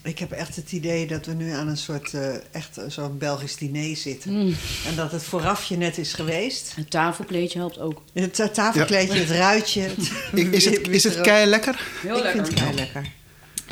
Ik 0.04 0.20
heb 0.20 0.32
echt 0.32 0.56
het 0.56 0.72
idee 0.72 1.08
dat 1.08 1.26
we 1.26 1.34
nu 1.34 1.52
aan 1.52 1.68
een 1.68 1.78
soort 1.78 2.14
uh, 2.14 2.34
echt 2.52 2.80
zo'n 2.88 3.18
Belgisch 3.18 3.56
diner 3.56 3.96
zitten. 3.96 4.32
Mm. 4.32 4.56
En 4.88 4.96
dat 4.96 5.12
het 5.12 5.24
voorafje 5.24 5.78
net 5.78 5.98
is 5.98 6.14
geweest. 6.14 6.76
Het 6.76 6.90
tafelkleedje 6.90 7.60
helpt 7.60 7.80
ook. 7.80 8.02
Het 8.14 8.54
tafelkleedje, 8.54 9.14
ja. 9.14 9.20
het 9.20 9.30
ruitje. 9.30 9.82
Het 9.82 10.54
is 10.54 10.66
het, 10.66 10.88
is 10.98 11.04
het 11.04 11.22
kei 11.22 11.46
lekker? 11.46 11.88
Heel 12.02 12.18
ik 12.18 12.24
lekker. 12.24 12.46
vind 12.46 12.60
het 12.60 12.68
kei 12.68 12.76
lekker. 12.76 13.20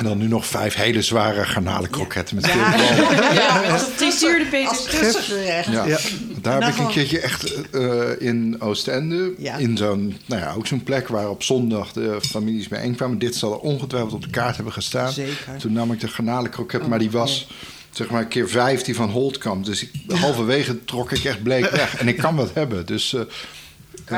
En 0.00 0.06
dan 0.06 0.18
nu 0.18 0.28
nog 0.28 0.46
vijf 0.46 0.74
hele 0.74 1.02
zware 1.02 1.44
garnalenkroketten 1.44 2.36
met 2.36 2.46
ja. 2.46 2.72
veel 2.72 3.04
bal. 3.04 3.32
Ja, 3.32 3.72
als 3.72 3.80
het 3.80 3.90
frituurde 3.90 4.44
peterselie. 4.44 5.72
Ja. 5.72 5.84
ja. 5.84 5.98
Daar 6.40 6.62
heb 6.62 6.72
ik 6.72 6.78
een 6.78 6.88
keertje 6.88 7.20
echt 7.20 7.52
uh, 7.72 8.02
in 8.18 8.60
Oostende... 8.60 9.32
Ja. 9.38 9.56
in 9.56 9.76
zo'n, 9.76 10.16
nou 10.26 10.40
ja, 10.40 10.52
ook 10.56 10.66
zo'n 10.66 10.82
plek 10.82 11.08
waar 11.08 11.30
op 11.30 11.42
zondag 11.42 11.92
de 11.92 12.18
families 12.20 12.68
bijeenkwamen. 12.68 13.18
Dit 13.18 13.34
zal 13.34 13.52
er 13.52 13.58
ongetwijfeld 13.58 14.12
op 14.12 14.22
de 14.22 14.30
kaart 14.30 14.54
hebben 14.54 14.72
gestaan. 14.72 15.12
Zeker. 15.12 15.56
Toen 15.58 15.72
nam 15.72 15.92
ik 15.92 16.00
de 16.00 16.08
garnalenkroket, 16.08 16.80
oh, 16.80 16.86
maar 16.86 16.98
die 16.98 17.10
was... 17.10 17.48
zeg 17.90 18.10
maar 18.10 18.26
keer 18.26 18.48
vijf 18.48 18.82
die 18.82 18.94
van 18.94 19.10
Holtkamp. 19.10 19.64
Dus 19.64 19.82
ik, 19.82 19.90
halverwege 20.08 20.84
trok 20.84 21.12
ik 21.12 21.24
echt 21.24 21.42
bleek 21.42 21.70
weg. 21.70 21.96
En 21.96 22.08
ik 22.08 22.16
kan 22.16 22.36
wat 22.36 22.50
hebben, 22.54 22.86
dus... 22.86 23.12
Uh, 23.12 23.20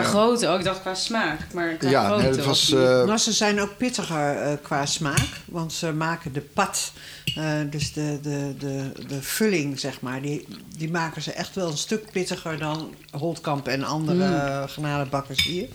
Qua 0.01 0.03
grootte 0.03 0.49
ook, 0.49 0.59
ik 0.59 0.64
dacht 0.64 0.80
qua 0.80 0.95
smaak. 0.95 1.38
Maar 1.53 1.74
qua 1.74 1.90
ja, 1.90 2.07
grootte 2.07 2.36
nee, 2.36 2.47
was, 2.47 2.70
uh... 2.70 2.80
nou, 2.80 3.16
ze 3.16 3.32
zijn 3.32 3.61
ook 3.61 3.76
pittiger 3.76 4.47
uh, 4.47 4.53
qua 4.62 4.86
smaak. 4.86 5.28
Want 5.45 5.72
ze 5.72 5.93
maken 5.93 6.32
de 6.32 6.40
pat, 6.40 6.93
uh, 7.38 7.53
dus 7.70 7.93
de, 7.93 8.18
de, 8.22 8.55
de, 8.59 8.93
de 9.07 9.22
vulling, 9.22 9.80
zeg 9.80 10.01
maar... 10.01 10.22
Die, 10.22 10.49
die 10.76 10.90
maken 10.90 11.22
ze 11.22 11.32
echt 11.32 11.55
wel 11.55 11.70
een 11.70 11.76
stuk 11.76 12.11
pittiger 12.11 12.59
dan 12.59 12.95
Holtkamp 13.11 13.68
en 13.68 13.84
andere 13.84 14.61
mm. 14.61 14.68
genadebakkers 14.68 15.45
hier. 15.45 15.68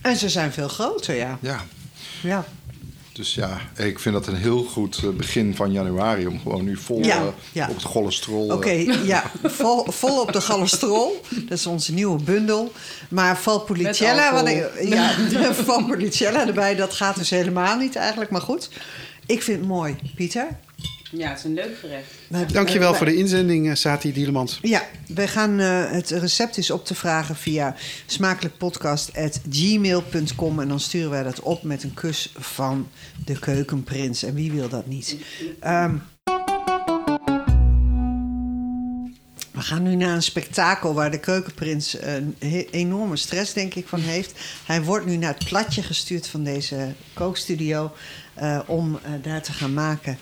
En 0.00 0.16
ze 0.16 0.28
zijn 0.28 0.52
veel 0.52 0.68
groter, 0.68 1.14
ja. 1.14 1.38
Ja. 1.40 1.64
Ja. 2.22 2.44
Dus 3.12 3.34
ja, 3.34 3.60
ik 3.76 3.98
vind 3.98 4.14
dat 4.14 4.26
een 4.26 4.36
heel 4.36 4.62
goed 4.64 5.16
begin 5.16 5.56
van 5.56 5.72
januari 5.72 6.26
om 6.26 6.40
gewoon 6.40 6.64
nu 6.64 6.76
vol 6.76 6.96
op 6.98 7.34
het 7.54 7.82
cholesterol. 7.82 8.48
Oké, 8.48 8.70
ja, 9.04 9.30
vol, 9.42 9.84
vol 9.90 10.20
op 10.20 10.32
de 10.32 10.40
cholesterol. 10.40 11.20
Dat 11.28 11.58
is 11.58 11.66
onze 11.66 11.92
nieuwe 11.92 12.22
bundel. 12.22 12.72
Maar 13.08 13.38
Valpolicella, 13.38 14.32
wat 14.32 14.48
ik, 14.48 14.70
ja, 14.82 15.14
Valpolicella 15.64 16.46
erbij, 16.46 16.74
dat 16.74 16.94
gaat 16.94 17.16
dus 17.16 17.30
helemaal 17.30 17.76
niet 17.76 17.96
eigenlijk. 17.96 18.30
Maar 18.30 18.40
goed, 18.40 18.70
ik 19.26 19.42
vind 19.42 19.58
het 19.58 19.68
mooi. 19.68 19.96
Pieter? 20.14 20.46
Ja, 21.10 21.28
het 21.28 21.38
is 21.38 21.44
een 21.44 21.54
leuk 21.54 21.78
gerecht. 21.78 22.06
Dankjewel 22.52 22.94
voor 22.94 23.06
de 23.06 23.16
inzending, 23.16 23.66
uh, 23.66 23.74
Sati 23.74 24.12
Dielemans. 24.12 24.58
Ja, 24.62 24.82
wij 25.06 25.28
gaan, 25.28 25.60
uh, 25.60 25.90
het 25.90 26.10
recept 26.10 26.56
is 26.56 26.70
op 26.70 26.84
te 26.84 26.94
vragen 26.94 27.36
via 27.36 27.74
smakelijkpodcast.gmail.com. 28.06 30.60
En 30.60 30.68
dan 30.68 30.80
sturen 30.80 31.10
wij 31.10 31.22
dat 31.22 31.40
op 31.40 31.62
met 31.62 31.82
een 31.82 31.94
kus 31.94 32.32
van 32.38 32.88
de 33.24 33.38
keukenprins. 33.38 34.22
En 34.22 34.34
wie 34.34 34.52
wil 34.52 34.68
dat 34.68 34.86
niet? 34.86 35.16
Um, 35.66 36.02
we 39.50 39.60
gaan 39.60 39.82
nu 39.82 39.94
naar 39.94 40.14
een 40.14 40.22
spektakel 40.22 40.94
waar 40.94 41.10
de 41.10 41.20
keukenprins 41.20 41.96
een 42.00 42.36
enorme 42.70 43.16
stress, 43.16 43.52
denk 43.52 43.74
ik, 43.74 43.88
van 43.88 44.00
heeft. 44.00 44.40
Hij 44.66 44.82
wordt 44.82 45.06
nu 45.06 45.16
naar 45.16 45.34
het 45.34 45.44
platje 45.44 45.82
gestuurd 45.82 46.26
van 46.26 46.44
deze 46.44 46.94
kookstudio 47.12 47.92
uh, 48.42 48.60
om 48.66 48.92
uh, 48.92 48.98
daar 49.22 49.42
te 49.42 49.52
gaan 49.52 49.74
maken 49.74 50.18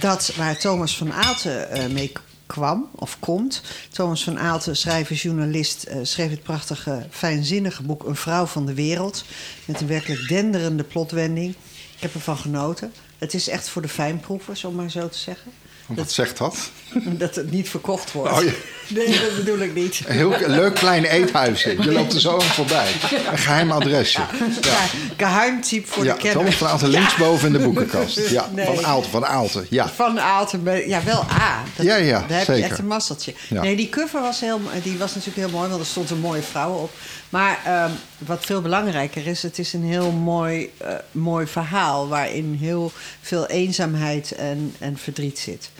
dat 0.00 0.32
waar 0.36 0.58
Thomas 0.58 0.96
van 0.96 1.12
Aalten 1.12 1.76
uh, 1.76 1.86
mee 1.86 2.12
kwam 2.46 2.88
of 2.94 3.18
komt. 3.18 3.62
Thomas 3.90 4.24
van 4.24 4.38
Aalten, 4.38 4.76
schrijver, 4.76 5.16
journalist, 5.16 5.86
uh, 5.88 5.96
schreef 6.02 6.30
het 6.30 6.42
prachtige, 6.42 7.06
fijnzinnige 7.10 7.82
boek 7.82 8.04
Een 8.04 8.16
vrouw 8.16 8.46
van 8.46 8.66
de 8.66 8.74
wereld. 8.74 9.24
Met 9.64 9.80
een 9.80 9.86
werkelijk 9.86 10.28
denderende 10.28 10.84
plotwending. 10.84 11.54
Ik 11.94 12.02
heb 12.02 12.14
ervan 12.14 12.36
genoten. 12.36 12.92
Het 13.18 13.34
is 13.34 13.48
echt 13.48 13.68
voor 13.68 13.82
de 13.82 13.88
fijnproevers, 13.88 14.64
om 14.64 14.74
maar 14.74 14.90
zo 14.90 15.08
te 15.08 15.18
zeggen. 15.18 15.52
Wat 15.86 16.12
zegt 16.12 16.38
dat? 16.38 16.56
Dat 17.18 17.34
het 17.34 17.50
niet 17.50 17.68
verkocht 17.68 18.12
wordt. 18.12 18.32
Oh, 18.32 18.44
ja. 18.44 18.50
Nee, 18.88 19.20
dat 19.20 19.36
bedoel 19.36 19.58
ik 19.58 19.74
niet. 19.74 20.00
Een 20.06 20.16
heel 20.16 20.34
leuk 20.46 20.74
klein 20.74 21.04
eethuisje. 21.04 21.82
Je 21.82 21.92
loopt 21.92 22.12
er 22.12 22.20
zo 22.20 22.34
aan 22.40 22.42
voorbij. 22.42 22.92
Een 23.30 23.38
geheim 23.38 23.72
adresje. 23.72 24.20
Ja. 24.60 24.78
Geheimtype 25.16 25.86
voor 25.86 26.04
de 26.04 26.14
kenner. 26.14 26.32
Thomas 26.32 26.54
van 26.54 26.68
Aalten 26.68 26.88
linksboven 26.88 27.46
in 27.46 27.52
de 27.52 27.58
boekenkast. 27.58 28.30
Ja, 28.30 28.50
nee. 28.54 28.66
Van 28.66 28.84
Aalten, 28.84 29.10
van 29.10 29.26
Aalten. 29.26 29.66
Ja. 29.70 29.88
Van 29.88 30.20
Aalten, 30.20 30.88
ja 30.88 31.04
wel 31.04 31.24
A. 31.30 31.62
Dat, 31.76 31.86
ja, 31.86 31.96
ja, 31.96 32.24
Daar 32.28 32.38
heb 32.38 32.56
je 32.56 32.62
echt 32.62 32.78
een 32.78 32.86
masseltje. 32.86 33.34
Nee, 33.48 33.76
die 33.76 33.88
cover 33.88 34.20
was, 34.20 34.40
heel, 34.40 34.60
die 34.82 34.98
was 34.98 35.14
natuurlijk 35.14 35.46
heel 35.46 35.58
mooi, 35.58 35.68
want 35.68 35.80
er 35.80 35.86
stond 35.86 36.10
een 36.10 36.20
mooie 36.20 36.42
vrouw 36.42 36.72
op. 36.72 36.90
Maar 37.28 37.84
um, 37.90 37.96
wat 38.26 38.44
veel 38.44 38.60
belangrijker 38.60 39.26
is, 39.26 39.42
het 39.42 39.58
is 39.58 39.72
een 39.72 39.84
heel 39.84 40.10
mooi, 40.10 40.70
uh, 40.82 40.88
mooi 41.12 41.46
verhaal... 41.46 42.08
waarin 42.08 42.56
heel 42.60 42.92
veel 43.20 43.46
eenzaamheid 43.46 44.32
en, 44.32 44.74
en 44.78 44.96
verdriet 44.96 45.38
zit. 45.38 45.70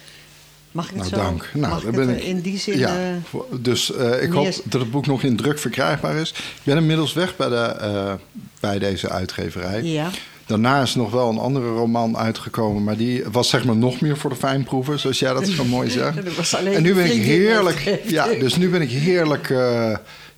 Mag 0.72 0.90
ik 0.90 1.00
het 1.00 1.10
nou, 1.10 1.14
zo? 1.14 1.16
Dank. 1.16 1.50
Nou, 1.54 1.84
Mag 1.84 1.94
ben 1.94 2.08
ik 2.08 2.22
in 2.22 2.40
die 2.40 2.58
zin... 2.58 2.78
Ja, 2.78 2.96
uh, 3.10 3.40
dus 3.60 3.90
uh, 3.90 4.22
ik 4.22 4.32
hoop 4.32 4.60
dat 4.64 4.80
het 4.80 4.90
boek 4.90 5.06
nog 5.06 5.22
in 5.22 5.36
druk 5.36 5.58
verkrijgbaar 5.58 6.14
is. 6.16 6.30
Ik 6.30 6.62
ben 6.62 6.76
inmiddels 6.76 7.12
weg 7.12 7.36
bij, 7.36 7.48
de, 7.48 7.76
uh, 7.80 8.12
bij 8.60 8.78
deze 8.78 9.08
uitgeverij. 9.08 9.82
Ja. 9.82 10.10
Daarna 10.46 10.82
is 10.82 10.94
nog 10.94 11.10
wel 11.10 11.28
een 11.28 11.38
andere 11.38 11.68
roman 11.68 12.16
uitgekomen, 12.16 12.84
maar 12.84 12.96
die 12.96 13.24
was 13.32 13.48
zeg 13.48 13.64
maar 13.64 13.76
nog 13.76 14.00
meer 14.00 14.16
voor 14.16 14.30
de 14.30 14.36
fijnproeven, 14.36 14.98
zoals 14.98 15.18
jij 15.18 15.32
dat 15.32 15.46
zo 15.46 15.64
mooi 15.64 15.90
zegt. 16.00 16.52
en 16.54 16.82
nu 16.82 16.94
ben 16.94 17.04
ik 17.04 17.22
heerlijk, 17.22 18.00
ja, 18.06 18.26
dus 18.26 18.56
nu 18.56 18.68
ben 18.68 18.82
ik 18.82 18.90
heerlijk 18.90 19.54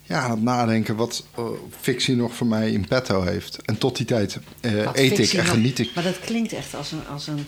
ja, 0.08 0.20
aan 0.20 0.30
het 0.30 0.42
nadenken 0.42 0.96
wat 0.96 1.24
uh, 1.38 1.44
fictie 1.80 2.16
nog 2.16 2.34
voor 2.34 2.46
mij 2.46 2.70
in 2.70 2.86
petto 2.86 3.22
heeft. 3.22 3.58
En 3.64 3.78
tot 3.78 3.96
die 3.96 4.06
tijd 4.06 4.38
uh, 4.60 4.88
eet 4.92 5.18
ik 5.18 5.32
en 5.32 5.44
geniet 5.44 5.78
ik. 5.78 5.94
Maar 5.94 6.04
dat 6.04 6.20
klinkt 6.20 6.52
echt 6.52 6.74
als 6.74 6.92
een, 6.92 7.06
als 7.06 7.26
een 7.26 7.46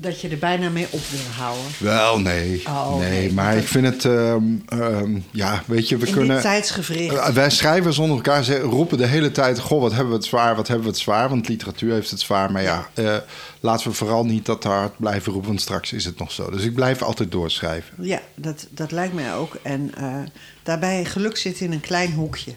dat 0.00 0.20
je 0.20 0.28
er 0.28 0.38
bijna 0.38 0.68
mee 0.68 0.86
op 0.90 1.00
wil 1.10 1.32
houden? 1.36 1.64
Wel, 1.78 2.20
nee. 2.20 2.62
Oh, 2.66 2.98
nee, 2.98 3.32
maar 3.32 3.56
ik 3.56 3.66
vind 3.66 3.86
het... 3.86 4.04
Um, 4.04 4.64
um, 4.72 5.24
ja, 5.30 5.62
weet 5.66 5.88
je, 5.88 5.96
we 5.96 6.06
In 6.06 6.12
kunnen... 6.12 6.40
tijdsgevricht. 6.40 7.14
Uh, 7.14 7.28
wij 7.28 7.50
schrijven 7.50 7.92
zonder 7.92 8.16
elkaar 8.16 8.44
zeggen, 8.44 8.70
roepen 8.70 8.98
de 8.98 9.06
hele 9.06 9.30
tijd... 9.30 9.58
goh, 9.58 9.80
wat 9.80 9.92
hebben 9.92 10.10
we 10.10 10.16
het 10.16 10.26
zwaar, 10.26 10.56
wat 10.56 10.68
hebben 10.68 10.86
we 10.86 10.92
het 10.92 11.00
zwaar. 11.00 11.28
Want 11.28 11.48
literatuur 11.48 11.92
heeft 11.92 12.10
het 12.10 12.20
zwaar. 12.20 12.52
Maar 12.52 12.62
ja, 12.62 12.88
uh, 12.94 13.16
laten 13.60 13.88
we 13.88 13.94
vooral 13.94 14.24
niet 14.24 14.46
dat 14.46 14.64
hard 14.64 14.96
blijven 14.96 15.32
roepen... 15.32 15.48
want 15.48 15.60
straks 15.60 15.92
is 15.92 16.04
het 16.04 16.18
nog 16.18 16.32
zo. 16.32 16.50
Dus 16.50 16.62
ik 16.62 16.74
blijf 16.74 17.02
altijd 17.02 17.32
doorschrijven. 17.32 17.94
Ja, 18.00 18.20
dat, 18.34 18.66
dat 18.70 18.92
lijkt 18.92 19.14
mij 19.14 19.34
ook. 19.34 19.56
En 19.62 19.92
uh, 19.98 20.16
daarbij 20.62 21.04
geluk 21.04 21.36
zit 21.36 21.60
in 21.60 21.72
een 21.72 21.80
klein 21.80 22.12
hoekje. 22.12 22.52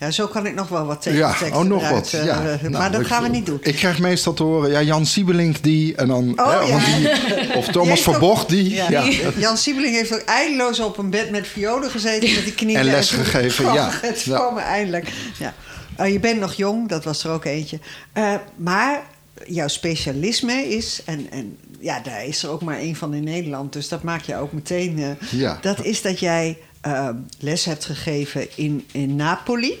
Ja, 0.00 0.10
zo 0.10 0.26
kan 0.26 0.46
ik 0.46 0.54
nog 0.54 0.68
wel 0.68 0.86
wat 0.86 1.02
tegen 1.02 1.18
ja, 1.18 1.34
oh, 1.52 1.62
nog 1.62 1.90
wat. 1.90 2.12
Uh, 2.14 2.24
ja. 2.24 2.42
maar 2.42 2.70
nou, 2.70 2.90
dat 2.90 3.06
gaan 3.06 3.22
we 3.22 3.28
niet 3.28 3.46
doen. 3.46 3.58
Ik 3.62 3.74
krijg 3.74 3.98
meestal 3.98 4.32
te 4.32 4.42
horen, 4.42 4.70
ja, 4.70 4.82
Jan 4.82 5.06
Siebelink 5.06 5.62
die... 5.62 5.94
En 5.94 6.08
dan, 6.08 6.40
oh, 6.40 6.64
ja. 6.66 6.78
die 6.78 7.10
of 7.58 7.66
Thomas 7.66 8.00
Verbocht 8.00 8.48
die, 8.48 8.74
ja. 8.74 9.02
die. 9.02 9.22
Jan 9.36 9.56
Siebelink 9.56 9.94
heeft 9.94 10.14
ook 10.14 10.24
eindeloos 10.24 10.80
op 10.80 10.98
een 10.98 11.10
bed 11.10 11.30
met 11.30 11.46
violen 11.46 11.90
gezeten... 11.90 12.34
met 12.34 12.44
die 12.44 12.54
knieën. 12.54 12.78
En 12.78 12.84
les 12.84 13.10
gegeven, 13.10 13.72
ja. 13.72 13.90
Het 14.02 14.22
kwam 14.22 14.58
eindelijk. 14.58 15.12
Ja. 15.38 15.54
Uh, 16.00 16.12
je 16.12 16.20
bent 16.20 16.40
nog 16.40 16.52
jong, 16.52 16.88
dat 16.88 17.04
was 17.04 17.24
er 17.24 17.30
ook 17.30 17.44
eentje. 17.44 17.78
Uh, 18.14 18.34
maar 18.56 19.02
jouw 19.46 19.68
specialisme 19.68 20.68
is... 20.68 21.02
En, 21.04 21.26
en 21.30 21.58
ja, 21.80 22.00
daar 22.00 22.24
is 22.24 22.42
er 22.42 22.50
ook 22.50 22.62
maar 22.62 22.78
één 22.78 22.96
van 22.96 23.14
in 23.14 23.24
Nederland... 23.24 23.72
dus 23.72 23.88
dat 23.88 24.02
maak 24.02 24.22
je 24.22 24.36
ook 24.36 24.52
meteen... 24.52 25.16
ja. 25.30 25.58
Dat 25.60 25.84
is 25.84 26.02
dat 26.02 26.20
jij 26.20 26.58
uh, 26.86 27.08
les 27.38 27.64
hebt 27.64 27.84
gegeven 27.84 28.56
in, 28.56 28.86
in 28.92 29.16
Napoli. 29.16 29.78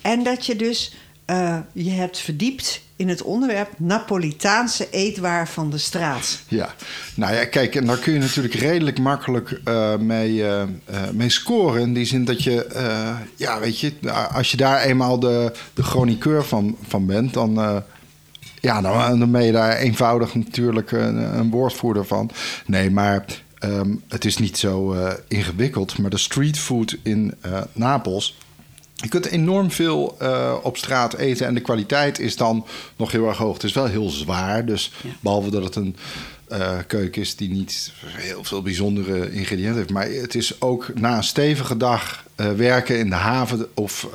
En 0.00 0.22
dat 0.22 0.46
je 0.46 0.56
dus 0.56 0.94
uh, 1.30 1.58
je 1.72 1.90
hebt 1.90 2.18
verdiept 2.18 2.80
in 2.96 3.08
het 3.08 3.22
onderwerp 3.22 3.68
Napolitaanse 3.76 4.90
eetwaar 4.90 5.48
van 5.48 5.70
de 5.70 5.78
straat. 5.78 6.38
Ja, 6.48 6.74
nou 7.14 7.34
ja, 7.34 7.44
kijk, 7.44 7.74
en 7.74 7.86
daar 7.86 7.98
kun 7.98 8.12
je 8.12 8.18
natuurlijk 8.18 8.54
redelijk 8.54 8.98
makkelijk 8.98 9.60
uh, 9.64 9.96
mee, 9.96 10.44
mee 11.12 11.30
scoren. 11.30 11.80
In 11.80 11.94
die 11.94 12.04
zin 12.04 12.24
dat 12.24 12.42
je, 12.42 12.66
ja, 13.36 13.60
weet 13.60 13.80
je, 13.80 13.92
als 14.32 14.50
je 14.50 14.56
daar 14.56 14.82
eenmaal 14.82 15.18
de, 15.20 15.52
de 15.74 15.82
chroniqueur 15.82 16.44
van, 16.44 16.76
van 16.86 17.06
bent, 17.06 17.34
dan. 17.34 17.82
ja, 18.60 18.80
dan, 18.80 19.18
dan 19.18 19.30
ben 19.30 19.44
je 19.44 19.52
daar 19.52 19.76
eenvoudig 19.76 20.34
natuurlijk 20.34 20.92
een 20.92 21.50
woordvoerder 21.50 22.06
van. 22.06 22.30
Nee, 22.66 22.90
maar 22.90 23.24
Um, 23.66 24.02
het 24.08 24.24
is 24.24 24.36
niet 24.36 24.58
zo 24.58 24.94
uh, 24.94 25.12
ingewikkeld, 25.28 25.98
maar 25.98 26.10
de 26.10 26.18
streetfood 26.18 26.96
in 27.02 27.34
uh, 27.46 27.60
Napels. 27.72 28.36
Je 28.94 29.08
kunt 29.08 29.26
enorm 29.26 29.70
veel 29.70 30.16
uh, 30.22 30.54
op 30.62 30.76
straat 30.76 31.14
eten 31.14 31.46
en 31.46 31.54
de 31.54 31.60
kwaliteit 31.60 32.18
is 32.18 32.36
dan 32.36 32.66
nog 32.96 33.12
heel 33.12 33.28
erg 33.28 33.36
hoog. 33.36 33.54
Het 33.54 33.64
is 33.64 33.72
wel 33.72 33.86
heel 33.86 34.10
zwaar, 34.10 34.66
dus 34.66 34.92
ja. 35.02 35.10
behalve 35.20 35.50
dat 35.50 35.64
het 35.64 35.76
een 35.76 35.96
keuken 36.86 37.22
is 37.22 37.36
die 37.36 37.50
niet 37.50 37.92
heel 38.04 38.44
veel 38.44 38.62
bijzondere 38.62 39.32
ingrediënten 39.32 39.76
heeft. 39.76 39.90
Maar 39.90 40.08
het 40.08 40.34
is 40.34 40.60
ook 40.60 40.90
na 40.94 41.16
een 41.16 41.24
stevige 41.24 41.76
dag 41.76 42.24
werken 42.56 42.98
in 42.98 43.08
de 43.08 43.14
haven 43.14 43.66
of 43.74 44.08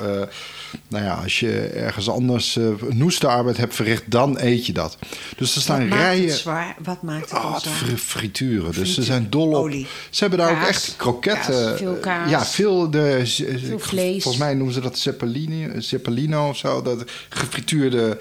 nou 0.88 1.04
ja, 1.04 1.14
als 1.14 1.40
je 1.40 1.60
ergens 1.60 2.08
anders 2.08 2.56
uh, 2.56 2.68
noeste 2.88 3.26
arbeid 3.26 3.56
hebt 3.56 3.74
verricht, 3.74 4.10
dan 4.10 4.38
eet 4.40 4.66
je 4.66 4.72
dat. 4.72 4.98
Dus 5.36 5.54
er 5.54 5.60
staan 5.60 5.88
Wat 5.88 5.98
rijen. 5.98 6.20
Maakt 6.20 6.32
het 6.32 6.40
zwaar? 6.40 6.76
Wat 6.82 7.02
maakt 7.02 7.30
het 7.30 7.38
oh, 7.38 7.58
zwaar? 7.58 7.74
Frituren. 7.74 7.98
frituren. 7.98 8.72
Dus 8.72 8.94
ze 8.94 9.02
zijn 9.02 9.26
dol 9.30 9.48
op. 9.48 9.54
Olie. 9.54 9.86
Ze 10.10 10.20
hebben 10.20 10.38
daar 10.38 10.52
kaas. 10.52 10.62
ook 10.62 10.68
echt 10.68 10.94
kroketten. 10.96 11.54
Kaas. 11.54 11.78
Veel 11.78 11.94
kaas. 11.94 12.30
Ja, 12.30 12.44
veel, 12.44 12.90
de, 12.90 13.22
veel 13.64 13.78
vlees. 13.78 14.22
Volgens 14.22 14.42
mij 14.42 14.54
noemen 14.54 14.74
ze 14.74 14.80
dat 14.80 14.98
zeppelini, 14.98 15.68
zeppelino 15.78 16.48
of 16.48 16.56
zo. 16.56 16.82
Dat 16.82 17.04
gefrituurde 17.28 18.18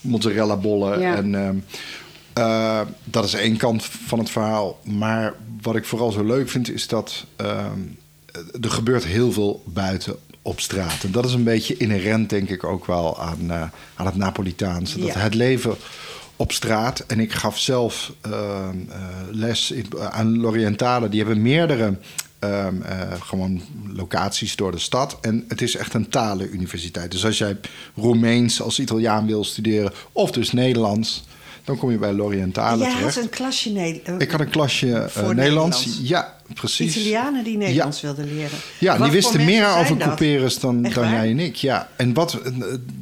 mozzarella 0.00 0.56
bollen. 0.56 1.00
Ja. 1.00 1.16
En 1.16 1.34
um, 1.34 1.64
uh, 2.38 2.80
dat 3.04 3.24
is 3.24 3.34
één 3.34 3.56
kant 3.56 3.84
van 3.84 4.18
het 4.18 4.30
verhaal. 4.30 4.80
Maar 4.84 5.34
wat 5.62 5.76
ik 5.76 5.84
vooral 5.84 6.12
zo 6.12 6.24
leuk 6.24 6.48
vind, 6.48 6.70
is 6.70 6.86
dat 6.88 7.24
um, 7.36 7.98
er 8.60 8.70
gebeurt 8.70 9.04
heel 9.04 9.32
veel 9.32 9.62
buiten 9.66 10.16
op 10.42 10.60
straat. 10.60 11.04
En 11.04 11.12
dat 11.12 11.24
is 11.24 11.32
een 11.32 11.44
beetje 11.44 11.76
inherent, 11.76 12.30
denk 12.30 12.48
ik, 12.48 12.64
ook 12.64 12.86
wel 12.86 13.20
aan, 13.20 13.38
uh, 13.42 13.62
aan 13.94 14.06
het 14.06 14.16
Napolitaanse. 14.16 14.98
Dat 14.98 15.08
Ja. 15.08 15.18
het 15.18 15.34
leven 15.34 15.76
op 16.36 16.52
straat. 16.52 17.04
En 17.06 17.20
ik 17.20 17.32
gaf 17.32 17.58
zelf 17.58 18.12
uh, 18.26 18.32
uh, 18.32 18.94
les 19.30 19.70
in, 19.70 19.86
aan 20.10 20.38
L'Orientale. 20.38 21.08
Die 21.08 21.20
hebben 21.24 21.42
meerdere 21.42 21.98
um, 22.40 22.82
uh, 22.82 23.12
gewoon 23.20 23.62
locaties 23.92 24.56
door 24.56 24.70
de 24.72 24.78
stad. 24.78 25.18
En 25.20 25.44
het 25.48 25.62
is 25.62 25.76
echt 25.76 25.94
een 25.94 26.08
talenuniversiteit. 26.08 27.10
Dus 27.10 27.24
als 27.24 27.38
jij 27.38 27.56
Roemeens 27.96 28.60
als 28.62 28.78
Italiaan 28.80 29.26
wil 29.26 29.44
studeren, 29.44 29.92
of 30.12 30.30
dus 30.30 30.52
Nederlands, 30.52 31.24
dan 31.64 31.76
kom 31.76 31.90
je 31.90 31.98
bij 31.98 32.12
L'Orientale 32.12 32.82
Jij 32.82 32.92
terecht. 32.94 33.14
had 33.14 33.24
een 33.24 33.30
klasje 33.30 33.70
Nederlands. 33.70 34.24
Ik 34.24 34.30
had 34.30 34.40
een 34.40 34.50
klasje 34.50 34.86
uh, 34.86 34.94
Nederlands. 34.94 35.34
Nederlands. 35.34 35.98
Ja, 36.02 36.34
precies. 36.54 36.96
Italianen 36.96 37.44
die 37.44 37.56
Nederlands 37.56 38.00
wilden 38.00 38.34
leren. 38.34 38.58
Ja, 38.78 38.98
Wat 38.98 39.02
die 39.02 39.16
wisten 39.16 39.44
meer 39.44 39.76
over 39.76 39.96
couperus 39.96 40.58
dan, 40.60 40.82
dan 40.82 40.92
jij 41.10 41.30
en 41.30 41.38
ik. 41.38 41.54
Ja. 41.56 41.88
En 41.96 42.14
wat, 42.14 42.34
eh, 42.34 42.50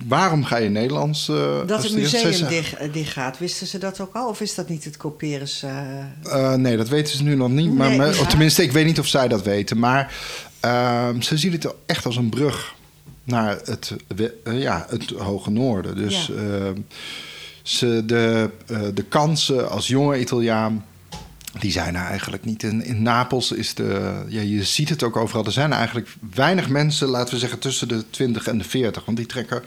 waarom 0.07 0.45
ga 0.45 0.57
je 0.57 0.69
Nederlands 0.69 1.29
uh, 1.29 1.67
Dat 1.67 1.83
het 1.83 1.93
museum 1.93 2.49
dicht, 2.49 2.93
dicht 2.93 3.13
gaat. 3.13 3.39
Wisten 3.39 3.67
ze 3.67 3.79
dat 3.79 4.01
ook 4.01 4.15
al? 4.15 4.29
Of 4.29 4.41
is 4.41 4.55
dat 4.55 4.69
niet 4.69 4.85
het 4.85 4.97
Couperus? 4.97 5.63
Eh, 6.23 6.55
nee, 6.55 6.77
dat 6.77 6.89
weten 6.89 7.17
ze 7.17 7.23
nu 7.23 7.35
nog 7.35 7.51
niet. 7.51 7.73
Maar, 7.75 7.89
Nee, 7.89 7.99
maar- 7.99 8.15
ja. 8.17 8.27
tenminste, 8.27 8.63
ik 8.63 8.73
weet 8.73 8.87
niet 8.87 8.99
of 8.99 9.07
zij 9.07 9.29
dat 9.29 9.43
weten. 9.43 9.79
Maar 9.79 10.15
ehm, 10.61 11.21
ze 11.21 11.37
zien 11.37 11.53
het 11.53 11.75
echt 11.87 12.07
als 12.07 12.17
een 12.17 12.29
brug 12.29 12.75
naar 13.25 13.59
het, 13.65 13.93
ja, 14.45 14.87
het 14.91 15.11
hoge 15.11 15.51
noorden. 15.51 15.97
Dus 15.97 16.31
ehm, 16.37 16.75
ze, 17.63 18.03
de, 18.07 18.51
de 18.95 19.05
kansen 19.09 19.71
als 19.71 19.89
jonge 19.89 20.21
Italiaan 20.21 20.85
die 21.59 21.71
zijn 21.71 21.95
er 21.95 22.05
eigenlijk 22.05 22.45
niet. 22.45 22.63
In, 22.63 22.85
in 22.85 23.03
Napels 23.03 23.53
is 23.53 23.75
de. 23.75 24.23
Ja, 24.29 24.41
je 24.41 24.65
ziet 24.65 24.89
het 24.89 25.03
ook 25.03 25.17
overal. 25.17 25.45
Er 25.45 25.53
zijn 25.53 25.73
eigenlijk 25.73 26.09
weinig 26.35 26.69
mensen, 26.69 27.09
laten 27.09 27.35
we 27.35 27.41
zeggen, 27.41 27.59
tussen 27.59 27.89
de 27.89 28.11
20 28.11 28.47
en 28.47 28.59
de 28.59 28.65
40. 28.65 29.05
Want 29.05 29.17
die 29.17 29.27
trekken 29.27 29.63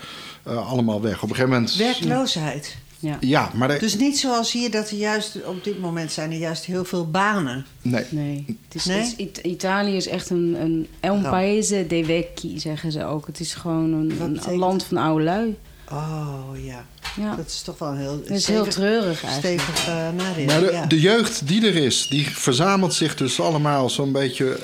uh, 0.47 0.69
allemaal 0.69 1.01
weg. 1.01 1.15
Op 1.15 1.29
een 1.29 1.35
gegeven 1.35 1.49
moment. 1.49 1.75
Werkloosheid. 1.75 2.75
Ja, 2.99 3.17
ja 3.19 3.51
maar. 3.53 3.79
Dus 3.79 3.95
niet 3.97 4.19
zoals 4.19 4.51
hier 4.51 4.71
dat 4.71 4.89
er 4.89 4.97
juist 4.97 5.45
op 5.45 5.63
dit 5.63 5.79
moment 5.79 6.11
zijn 6.11 6.31
er 6.31 6.37
juist 6.37 6.65
heel 6.65 6.85
veel 6.85 7.09
banen. 7.09 7.65
Nee. 7.81 8.05
Nee. 8.09 8.45
Het 8.47 8.75
is, 8.75 8.85
nee? 8.85 8.99
Het 8.99 9.39
is, 9.43 9.51
Italië 9.51 9.95
is 9.95 10.07
echt 10.07 10.29
een. 10.29 10.55
een 10.59 10.87
un 11.01 11.21
paese 11.21 11.87
dei 11.87 12.05
vecchi, 12.05 12.59
zeggen 12.59 12.91
ze 12.91 13.05
ook. 13.05 13.27
Het 13.27 13.39
is 13.39 13.53
gewoon 13.53 13.93
een, 13.93 14.39
een 14.45 14.57
land 14.57 14.83
van 14.83 14.97
oude 14.97 15.23
lui. 15.23 15.55
Oh 15.91 16.63
ja. 16.63 16.85
Ja. 17.15 17.35
Dat 17.35 17.45
is 17.45 17.61
toch 17.61 17.77
wel 17.77 17.89
een 17.89 17.97
heel, 17.97 18.21
dat 18.21 18.29
is 18.29 18.47
heel 18.47 18.67
treurig 18.67 19.23
eigenlijk. 19.23 19.61
stevig 19.61 19.87
uh, 19.87 19.95
nadeel. 19.95 20.45
Maar 20.45 20.59
de, 20.59 20.87
de, 20.87 20.99
jeugd 20.99 21.47
die 21.47 21.67
er 21.67 21.75
is, 21.75 22.07
die 22.09 22.29
verzamelt 22.29 22.93
zich 22.93 23.15
dus 23.15 23.39
allemaal 23.39 23.89
zo'n 23.89 24.11
beetje 24.11 24.57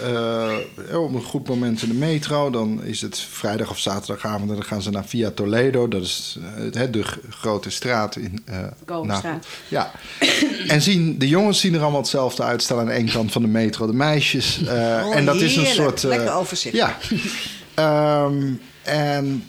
uh, 0.92 1.00
op 1.00 1.14
een 1.14 1.24
goed 1.24 1.48
moment 1.48 1.82
in 1.82 1.90
de 1.90 1.96
metro. 1.96 2.50
Dan 2.50 2.84
is 2.84 3.02
het 3.02 3.20
vrijdag 3.20 3.70
of 3.70 3.80
zaterdagavond 3.80 4.50
en 4.50 4.56
dan 4.56 4.66
gaan 4.66 4.82
ze 4.82 4.90
naar 4.90 5.06
Via 5.06 5.32
Toledo. 5.32 5.88
Dat 5.88 6.02
is 6.02 6.38
uh, 6.74 6.82
de 6.92 7.04
grote 7.30 7.70
straat 7.70 8.16
in 8.16 8.44
uh, 8.50 9.36
Ja. 9.68 9.92
en 10.68 10.82
zien, 10.82 11.20
de 11.20 11.28
jongens 11.28 11.60
zien 11.60 11.74
er 11.74 11.82
allemaal 11.82 12.02
hetzelfde 12.02 12.44
uitstaan 12.44 12.80
aan 12.80 12.90
één 12.90 13.10
kant 13.10 13.32
van 13.32 13.42
de 13.42 13.48
metro. 13.48 13.86
De 13.86 13.94
meisjes. 13.94 14.60
Oh, 14.64 14.70
en 15.16 15.26
dat 15.26 15.36
heerlijk. 15.36 15.42
is 15.42 15.56
een 15.56 15.66
soort. 15.66 16.04
Lekker 16.04 16.34
overzicht. 16.34 16.76
Ja. 16.76 16.98
um, 18.26 18.62
en 18.84 19.44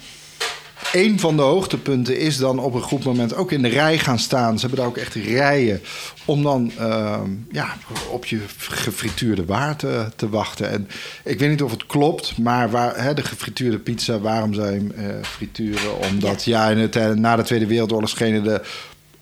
een 0.92 1.20
van 1.20 1.36
de 1.36 1.42
hoogtepunten 1.42 2.18
is 2.18 2.36
dan 2.36 2.58
op 2.58 2.74
een 2.74 2.82
goed 2.82 3.04
moment 3.04 3.34
ook 3.34 3.52
in 3.52 3.62
de 3.62 3.68
rij 3.68 3.98
gaan 3.98 4.18
staan. 4.18 4.54
Ze 4.54 4.60
hebben 4.60 4.78
daar 4.78 4.88
ook 4.88 4.96
echt 4.96 5.14
rijen 5.14 5.80
om 6.24 6.42
dan 6.42 6.72
uh, 6.80 7.20
ja, 7.50 7.76
op 8.10 8.24
je 8.24 8.40
gefrituurde 8.56 9.44
waar 9.44 9.76
te, 9.76 10.06
te, 10.16 10.28
wachten. 10.28 10.70
En 10.70 10.88
ik 11.24 11.38
weet 11.38 11.50
niet 11.50 11.62
of 11.62 11.70
het 11.70 11.86
klopt, 11.86 12.38
maar 12.38 12.70
waar, 12.70 13.02
hè, 13.04 13.14
de 13.14 13.22
gefrituurde 13.22 13.78
pizza, 13.78 14.18
waarom 14.18 14.54
zou 14.54 14.70
je 14.70 14.76
hem 14.76 14.92
uh, 14.96 15.24
frituren? 15.24 15.98
Omdat 15.98 16.44
ja, 16.44 16.68
in 16.68 16.78
het, 16.78 17.18
na 17.18 17.36
de 17.36 17.42
Tweede 17.42 17.66
Wereldoorlog 17.66 18.08
schenen 18.08 18.44
de 18.44 18.60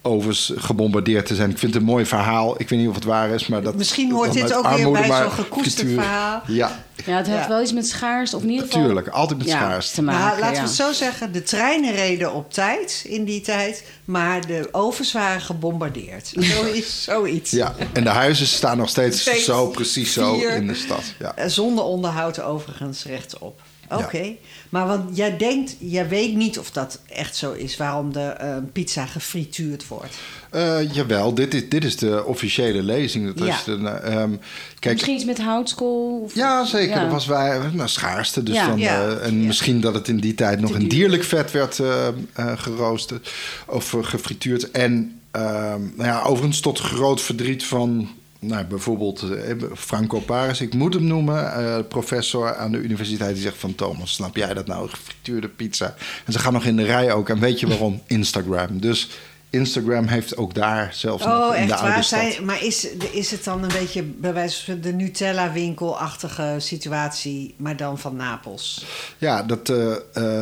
ovens 0.03 0.53
gebombardeerd 0.57 1.27
te 1.27 1.35
zijn. 1.35 1.51
Ik 1.51 1.59
vind 1.59 1.73
het 1.75 1.83
een 1.83 1.89
mooi 1.89 2.07
verhaal. 2.07 2.55
Ik 2.61 2.69
weet 2.69 2.79
niet 2.79 2.89
of 2.89 2.95
het 2.95 3.05
waar 3.05 3.29
is, 3.29 3.47
maar 3.47 3.63
dat... 3.63 3.75
Misschien 3.75 4.13
hoort 4.13 4.33
dit 4.33 4.55
ook 4.55 4.69
weer 4.69 4.91
bij 4.91 5.07
zo'n 5.07 5.31
gekoesterd 5.31 5.89
verhaal. 5.89 6.43
Ja. 6.47 6.85
Ja, 7.07 7.17
het 7.17 7.27
heeft 7.27 7.43
ja. 7.43 7.49
wel 7.49 7.63
iets 7.63 7.73
met 7.73 7.87
schaars, 7.89 8.35
of 8.35 8.43
in 8.43 8.51
ieder 8.51 8.67
geval... 8.67 8.83
Tuurlijk, 8.83 9.09
altijd 9.09 9.39
met 9.39 9.49
ja, 9.49 9.57
schaars. 9.57 9.91
te 9.91 10.03
maken. 10.03 10.21
Nou, 10.21 10.39
laten 10.41 10.55
ja. 10.55 10.61
we 10.61 10.67
het 10.67 10.77
zo 10.77 10.93
zeggen, 10.93 11.33
de 11.33 11.43
treinen 11.43 11.95
reden 11.95 12.35
op 12.35 12.53
tijd 12.53 13.05
in 13.09 13.25
die 13.25 13.41
tijd... 13.41 13.85
maar 14.05 14.47
de 14.47 14.69
ovens 14.73 15.13
waren 15.13 15.41
gebombardeerd. 15.41 16.33
Zoiets. 16.57 17.05
zoiets. 17.05 17.51
Ja, 17.51 17.75
en 17.93 18.05
de 18.05 18.11
huizen 18.11 18.47
staan 18.47 18.77
nog 18.77 18.89
steeds, 18.89 19.21
Steeds 19.21 19.45
zo 19.45 19.67
precies 19.67 20.13
zo 20.13 20.35
in 20.35 20.67
de 20.67 20.75
stad. 20.75 21.03
Ja. 21.19 21.37
Eh, 21.37 21.49
Zonder 21.49 21.85
onderhoud 21.85 22.41
overigens 22.41 23.05
rechtop. 23.05 23.61
Oké, 23.97 24.37
maar 24.69 24.87
want 24.87 25.17
jij 25.17 25.37
denkt, 25.37 25.77
jij 25.79 26.09
weet 26.09 26.35
niet 26.35 26.59
of 26.59 26.71
dat 26.71 27.01
echt 27.09 27.37
zo 27.37 27.53
is, 27.53 27.77
waarom 27.77 28.13
de 28.13 28.37
uh, 28.43 28.57
pizza 28.73 29.07
gefrituurd 29.07 29.89
wordt. 29.89 30.15
Uh, 30.55 30.95
jawel, 30.95 31.35
dit 31.35 31.55
is, 31.55 31.69
dit 31.69 31.85
is 31.85 31.97
de 31.97 32.25
officiële 32.25 32.83
lezing. 32.83 33.35
Dat 33.35 33.47
Ja. 33.47 33.55
is 33.55 33.65
de, 33.65 33.77
uh, 33.77 34.21
um, 34.23 34.41
kijk, 34.79 34.95
Misschien 34.95 35.15
iets 35.15 35.25
met 35.25 35.39
houtskool? 35.39 36.21
Of, 36.21 36.35
ja, 36.35 36.65
zeker. 36.65 36.89
Ja. 36.91 37.03
Dat 37.03 37.12
was 37.12 37.26
wij, 37.26 37.61
nou, 37.72 37.88
schaarste. 37.88 38.43
Dus 38.43 38.55
Ja. 38.55 38.66
dan, 38.68 38.78
uh, 38.78 39.26
en 39.26 39.47
misschien 39.47 39.80
dat 39.80 39.95
het 39.95 40.09
in 40.09 40.20
die 40.20 40.34
tijd 40.34 40.61
nog 40.61 40.78
duur. 40.78 40.88
dierlijk 40.88 41.24
vet 41.24 41.51
werd 41.51 41.78
uh, 41.78 42.07
uh, 42.38 42.53
geroosterd 42.57 43.32
of 43.66 43.97
gefrituurd. 44.01 44.70
En 44.70 44.93
um, 44.93 45.93
nou 45.97 46.09
ja, 46.09 46.22
overigens 46.22 46.61
tot 46.61 46.78
groot 46.78 47.20
verdriet 47.20 47.64
van 47.64 48.09
nou, 48.41 48.64
bijvoorbeeld 48.64 49.22
eh, 49.22 49.55
Franco 49.74 50.20
Paris, 50.20 50.61
ik 50.61 50.74
moet 50.74 50.95
hem 50.95 51.05
noemen, 51.05 51.55
eh, 51.55 51.78
professor 51.88 52.57
aan 52.57 52.72
de 52.72 52.78
universiteit, 52.78 53.34
die 53.34 53.43
zegt 53.43 53.57
van 53.57 53.74
Thomas, 53.74 54.12
snap 54.12 54.36
jij 54.36 54.55
dat 54.55 54.66
nou, 54.66 54.88
gefrituurde 54.88 55.49
pizza? 55.49 55.95
En 56.24 56.32
ze 56.32 56.38
gaan 56.38 56.53
nog 56.53 56.64
in 56.64 56.76
de 56.76 56.84
rij 56.84 57.12
ook. 57.12 57.28
En 57.28 57.38
weet 57.38 57.61
je 57.61 57.66
waarom? 57.66 58.03
Instagram. 58.07 58.80
Dus 58.80 59.09
Instagram 59.51 60.07
heeft 60.07 60.37
ook 60.37 60.55
daar 60.55 60.91
zelfs 60.95 61.25
nog 61.25 61.49
Oh, 61.51 61.57
in 61.57 61.67
de 61.67 61.73
echt 61.73 61.81
oude 61.81 61.95
waar? 61.95 62.05
stad. 62.05 62.21
Zij, 62.21 62.41
maar 62.45 62.65
is, 62.65 62.87
is 63.13 63.31
het 63.31 63.45
dan 63.45 63.63
een 63.63 63.73
beetje 63.79 64.03
bij 64.03 64.33
wijze 64.33 64.65
van 64.65 64.81
de 64.81 64.93
Nutella-winkelachtige 64.93 66.55
situatie, 66.59 67.55
maar 67.57 67.77
dan 67.77 67.99
van 67.99 68.17
Napels? 68.17 68.85
Ja, 69.19 69.43
dat, 69.43 69.69
eh, 69.69 69.93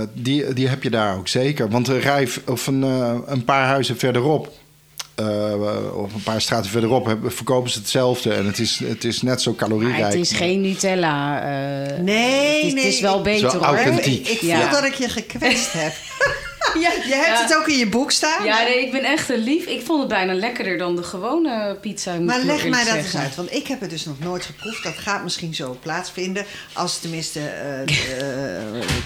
eh, 0.01 0.09
die, 0.13 0.53
die 0.53 0.69
heb 0.69 0.83
je 0.83 0.91
daar 0.91 1.17
ook 1.17 1.29
zeker. 1.29 1.69
Want 1.69 1.89
een, 1.89 2.01
rij, 2.01 2.29
of 2.47 2.67
een, 2.67 2.83
eh, 2.85 3.15
een 3.27 3.45
paar 3.45 3.67
huizen 3.67 3.99
verderop, 3.99 4.53
eh, 5.15 5.95
of 5.97 6.15
een 6.15 6.23
paar 6.23 6.41
straten 6.41 6.71
verderop, 6.71 7.07
hebben, 7.07 7.33
verkopen 7.33 7.71
ze 7.71 7.79
hetzelfde. 7.79 8.33
En 8.35 8.47
het 8.47 8.59
is, 8.59 8.79
het 8.85 9.05
is 9.05 9.23
net 9.23 9.43
zo 9.43 9.51
Maar 9.51 9.59
calorierijk. 9.69 10.05
het 10.05 10.15
is 10.15 10.33
geen 10.33 10.61
Nutella. 10.61 11.41
eh, 11.43 11.99
Nee, 11.99 12.57
het 12.57 12.65
is, 12.67 12.73
nee. 12.73 12.85
Het 12.85 12.93
is 12.95 13.01
wel 13.01 13.23
beter 13.23 13.51
Zo 13.51 13.57
hoor. 13.57 13.67
authentiek. 13.67 14.21
Ik, 14.21 14.33
ik 14.33 14.39
voel 14.39 14.49
Ja. 14.49 14.71
dat 14.71 14.85
ik 14.85 14.95
je 14.95 15.09
gekwetst 15.09 15.73
heb. 15.83 15.93
Ja, 16.87 16.91
Je 17.07 17.14
hebt 17.14 17.39
ja. 17.39 17.43
het 17.43 17.57
ook 17.57 17.68
in 17.68 17.76
je 17.79 17.89
boek 17.89 18.11
staan. 18.11 18.45
Ja, 18.45 18.62
nee, 18.62 18.85
ik 18.85 18.93
ben 18.93 19.05
echt 19.05 19.29
een 19.31 19.39
lief. 19.39 19.64
Ik 19.66 19.85
vond 19.85 19.99
het 20.01 20.09
bijna 20.09 20.35
lekkerder 20.35 20.79
dan 20.79 20.97
de 20.97 21.03
gewone 21.03 21.76
pizza. 21.81 22.14
moet 22.14 22.24
Maar 22.24 22.41
leg 22.41 22.68
mij 22.68 22.85
dat 22.85 22.95
eens 22.95 23.16
uit, 23.16 23.35
want 23.35 23.53
ik 23.55 23.66
heb 23.66 23.81
het 23.81 23.91
dus 23.91 24.05
nog 24.05 24.18
nooit 24.18 24.45
geproefd. 24.45 24.83
Dat 24.83 24.95
gaat 24.99 25.22
misschien 25.22 25.55
zo 25.55 25.76
plaatsvinden 25.83 26.45
als 26.72 26.99
tenminste 26.99 27.41
eh, 27.41 27.87
de, 27.87 28.14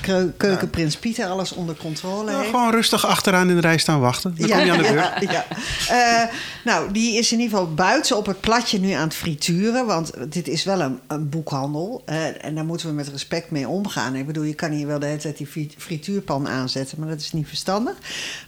eh, 0.06 0.22
keukenprins 0.36 0.96
Pieter 0.96 1.26
alles 1.26 1.52
onder 1.52 1.76
controle 1.76 2.24
Nou, 2.24 2.36
heeft. 2.38 2.50
gewoon 2.50 2.70
rustig 2.70 3.06
achteraan 3.06 3.48
in 3.48 3.54
de 3.54 3.60
rij 3.60 3.78
staan 3.78 4.00
wachten. 4.00 4.34
Dan 4.38 4.48
kom 4.48 4.58
je 4.64 4.70
aan 4.72 4.76
de 4.78 4.82
beurt. 4.92 5.20
ja, 5.20 5.30
ja. 5.88 6.22
Eh, 6.22 6.28
nou, 6.64 6.92
die 6.92 7.18
is 7.18 7.32
in 7.32 7.40
ieder 7.40 7.58
geval 7.58 7.74
buiten 7.74 8.16
op 8.16 8.26
het 8.26 8.40
platje 8.40 8.78
nu 8.78 8.90
aan 8.90 9.04
het 9.04 9.14
frituren. 9.14 9.86
Want 9.86 10.12
dit 10.32 10.48
is 10.48 10.64
wel 10.64 10.80
een, 10.80 10.98
een 11.08 11.28
boekhandel. 11.28 12.02
en 12.40 12.54
daar 12.54 12.64
moeten 12.64 12.86
we 12.86 12.92
met 12.92 13.08
respect 13.08 13.50
mee 13.50 13.68
omgaan. 13.68 14.14
Ik 14.14 14.26
bedoel, 14.26 14.44
je 14.44 14.54
kan 14.54 14.70
hier 14.70 14.86
wel 14.86 14.98
de 14.98 15.06
hele 15.06 15.18
tijd 15.18 15.36
die 15.36 15.46
fri- 15.46 15.74
frituurpan 15.78 16.48
aanzetten. 16.48 17.00
Maar 17.00 17.08
dat 17.08 17.20
is 17.20 17.32
niet 17.32 17.48
verstandig. 17.48 17.60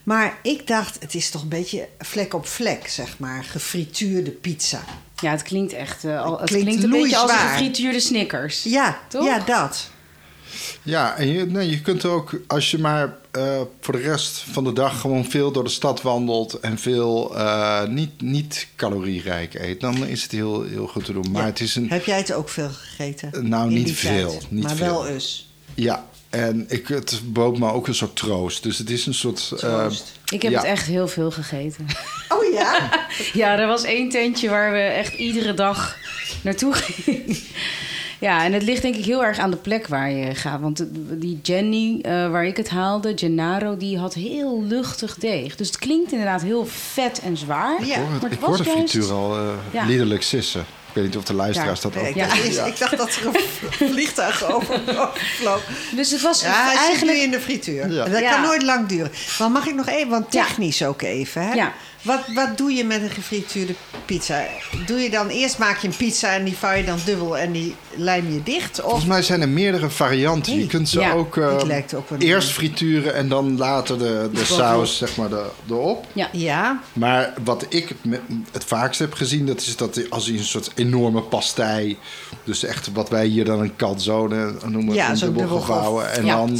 Maar 0.02 0.38
ik 0.42 0.66
dacht, 0.66 0.96
het 1.00 1.14
is 1.14 1.30
toch 1.30 1.42
een 1.42 1.48
beetje 1.48 1.88
vlek 1.98 2.34
op 2.34 2.46
vlek, 2.46 2.88
zeg 2.88 3.18
maar. 3.18 3.44
Gefrituurde 3.44 4.30
pizza. 4.30 4.84
Ja, 5.20 5.30
het 5.30 5.42
klinkt 5.42 5.72
echt... 5.72 6.04
eh, 6.04 6.22
al, 6.22 6.38
het 6.40 6.48
Klinkt 6.48 6.66
klinkt, 6.66 6.84
een 6.84 6.90
beetje 6.90 7.16
als 7.16 7.30
een 7.30 7.38
gefrituurde 7.38 8.00
Snickers. 8.00 8.62
Ja, 8.62 8.98
Toch? 9.08 9.24
ja 9.24 9.38
dat. 9.38 9.90
Ja, 10.82 11.16
en 11.16 11.26
je, 11.28 11.46
nee, 11.46 11.70
je 11.70 11.80
kunt 11.80 12.02
er 12.02 12.10
ook, 12.10 12.40
als 12.46 12.70
je 12.70 12.78
maar 12.78 13.16
eh, 13.30 13.60
voor 13.80 13.94
de 13.94 14.00
rest 14.00 14.44
van 14.52 14.64
de 14.64 14.72
dag 14.72 15.00
gewoon 15.00 15.24
veel 15.24 15.52
door 15.52 15.64
de 15.64 15.70
stad 15.70 16.02
wandelt 16.02 16.60
en 16.60 16.78
veel 16.78 17.36
eh, 17.36 17.86
niet, 17.86 18.20
niet 18.22 18.66
calorierijk 18.76 19.54
eet, 19.54 19.80
dan 19.80 20.06
is 20.06 20.22
het 20.22 20.30
heel, 20.32 20.62
heel 20.62 20.86
goed 20.86 21.04
te 21.04 21.12
doen. 21.12 21.30
Maar 21.30 21.42
Ja. 21.42 21.48
het 21.48 21.60
is 21.60 21.76
een. 21.76 21.88
Heb 21.90 22.04
jij 22.04 22.16
het 22.16 22.32
ook 22.32 22.48
veel 22.48 22.68
gegeten? 22.70 23.48
Nou, 23.48 23.70
niet 23.70 23.92
veel, 23.92 24.30
tijd? 24.30 24.50
niet 24.50 24.62
maar 24.62 24.76
veel. 24.76 24.86
wel 24.86 25.08
us. 25.08 25.48
Ja, 25.74 26.04
en 26.34 26.64
ik, 26.68 26.88
het 26.88 27.20
bood 27.24 27.58
me 27.58 27.72
ook 27.72 27.86
een 27.88 27.94
soort 27.94 28.16
troost. 28.16 28.62
Dus 28.62 28.78
het 28.78 28.90
is 28.90 29.06
een 29.06 29.14
soort. 29.14 29.50
eh, 29.52 29.58
Troost. 29.58 30.12
Ik 30.32 30.42
heb 30.42 30.52
Ja. 30.52 30.58
het 30.58 30.66
echt 30.66 30.86
heel 30.86 31.08
veel 31.08 31.30
gegeten. 31.30 31.86
Oh 32.28 32.52
ja? 32.52 32.90
Ja, 33.32 33.58
er 33.58 33.66
was 33.66 33.84
één 33.84 34.08
tentje 34.08 34.48
waar 34.48 34.72
we 34.72 34.78
echt 34.78 35.14
iedere 35.14 35.54
dag 35.54 35.96
naartoe 36.42 36.72
gingen. 36.82 37.36
Ja, 38.20 38.44
en 38.44 38.52
het 38.52 38.62
ligt 38.62 38.82
denk 38.82 38.94
ik 38.96 39.04
heel 39.04 39.24
erg 39.24 39.38
aan 39.38 39.50
de 39.50 39.56
plek 39.56 39.86
waar 39.86 40.10
je 40.10 40.34
gaat. 40.34 40.60
Want 40.60 40.76
de- 40.76 41.18
die 41.18 41.38
Jenny, 41.42 41.98
eh, 42.02 42.30
waar 42.30 42.46
ik 42.46 42.56
het 42.56 42.68
haalde, 42.68 43.12
Gennaro, 43.16 43.76
die 43.76 43.98
had 43.98 44.14
heel 44.14 44.62
luchtig 44.64 45.14
deeg. 45.14 45.56
Dus 45.56 45.66
het 45.66 45.78
klinkt 45.78 46.12
inderdaad 46.12 46.42
heel 46.42 46.66
vet 46.66 47.20
en 47.20 47.36
zwaar. 47.36 47.84
Ja. 47.86 47.94
ik 47.94 48.00
hoor, 48.00 48.10
maar 48.10 48.20
het, 48.22 48.32
ik 48.32 48.38
hoor 48.38 48.48
was 48.48 48.58
de 48.58 48.64
juist- 48.64 48.90
frituur 48.90 49.12
al 49.12 49.36
eh 49.36 49.48
Ja. 49.72 49.84
liederlijk 49.86 50.22
sissen. 50.22 50.64
Ik 50.94 51.00
weet 51.00 51.08
niet 51.08 51.16
of 51.18 51.24
de 51.24 51.34
luisteraars 51.34 51.80
dat 51.80 51.94
Nee, 51.94 52.02
ook. 52.02 52.08
ik, 52.08 52.16
Ja. 52.52 52.64
ik 52.64 52.78
dacht 52.78 52.96
dat 52.96 53.08
er 53.14 53.26
een 53.26 53.88
vliegtuig 53.92 54.52
over, 54.52 54.74
overvloog. 54.88 55.62
Dus 55.94 56.10
het 56.10 56.20
was 56.20 56.40
Ja, 56.40 56.46
hij 56.64 56.70
zit 56.70 56.78
eigenlijk... 56.86 57.16
nu 57.16 57.22
in 57.22 57.30
de 57.30 57.40
frituur. 57.40 57.90
Ja. 57.92 58.04
Dat 58.04 58.20
Ja. 58.20 58.30
kan 58.32 58.42
nooit 58.42 58.62
lang 58.62 58.86
duren. 58.86 59.12
Maar 59.38 59.50
mag 59.50 59.66
ik 59.66 59.74
nog 59.74 59.88
even, 59.88 60.08
want 60.08 60.32
Ja. 60.32 60.44
technisch 60.46 60.84
ook 60.84 61.02
even. 61.02 61.42
Hè? 61.48 61.52
Ja. 61.54 61.72
Wat, 62.04 62.20
wat 62.34 62.58
doe 62.58 62.72
je 62.72 62.84
met 62.84 63.02
een 63.02 63.10
gefrituurde 63.10 63.74
pizza? 64.04 64.44
Doe 64.86 64.98
je 64.98 65.10
dan 65.10 65.28
eerst 65.28 65.58
maak 65.58 65.78
je 65.78 65.88
een 65.88 65.96
pizza 65.96 66.32
en 66.34 66.44
die 66.44 66.56
vouw 66.56 66.72
je 66.72 66.84
dan 66.84 66.98
dubbel 67.04 67.38
en 67.38 67.52
die 67.52 67.74
lijm 67.96 68.32
je 68.32 68.42
dicht? 68.42 68.78
Of 68.78 68.84
Volgens 68.84 69.04
mij 69.06 69.22
zijn 69.22 69.40
er 69.40 69.48
meerdere 69.48 69.90
varianten. 69.90 70.58
Je 70.58 70.66
kunt 70.66 70.88
ze 70.88 71.00
Ja, 71.00 71.12
ook 71.12 71.36
eh, 71.36 71.58
dit 71.58 71.66
lijkt 71.66 71.94
op 71.94 72.10
een- 72.10 72.20
eerst 72.20 72.48
frituren 72.50 73.14
en 73.14 73.28
dan 73.28 73.56
later 73.56 73.98
de, 73.98 74.28
de 74.32 74.44
saus 74.44 74.96
zeg 74.98 75.16
maar, 75.16 75.28
de, 75.28 75.44
erop. 75.68 76.06
Ja. 76.12 76.28
ja, 76.32 76.80
Maar 76.92 77.32
wat 77.44 77.66
ik 77.68 77.94
het 78.52 78.64
vaakst 78.64 78.98
heb 78.98 79.12
gezien, 79.14 79.46
dat 79.46 79.60
is 79.60 79.76
dat 79.76 80.10
als 80.10 80.26
je 80.26 80.32
een 80.32 80.44
soort 80.44 80.70
enorme 80.74 81.22
pastei, 81.22 81.98
dus 82.44 82.64
echt 82.64 82.92
wat 82.92 83.08
wij 83.08 83.26
hier 83.26 83.44
dan 83.44 83.60
een 83.60 83.76
calzone 83.76 84.54
noemen, 84.66 84.94
Ja, 84.94 85.10
een 85.10 85.18
dubbel 85.18 85.40
dubbel 85.40 85.60
gevouwen. 85.60 86.12
En 86.12 86.24
Ja. 86.24 86.36
dan, 86.36 86.58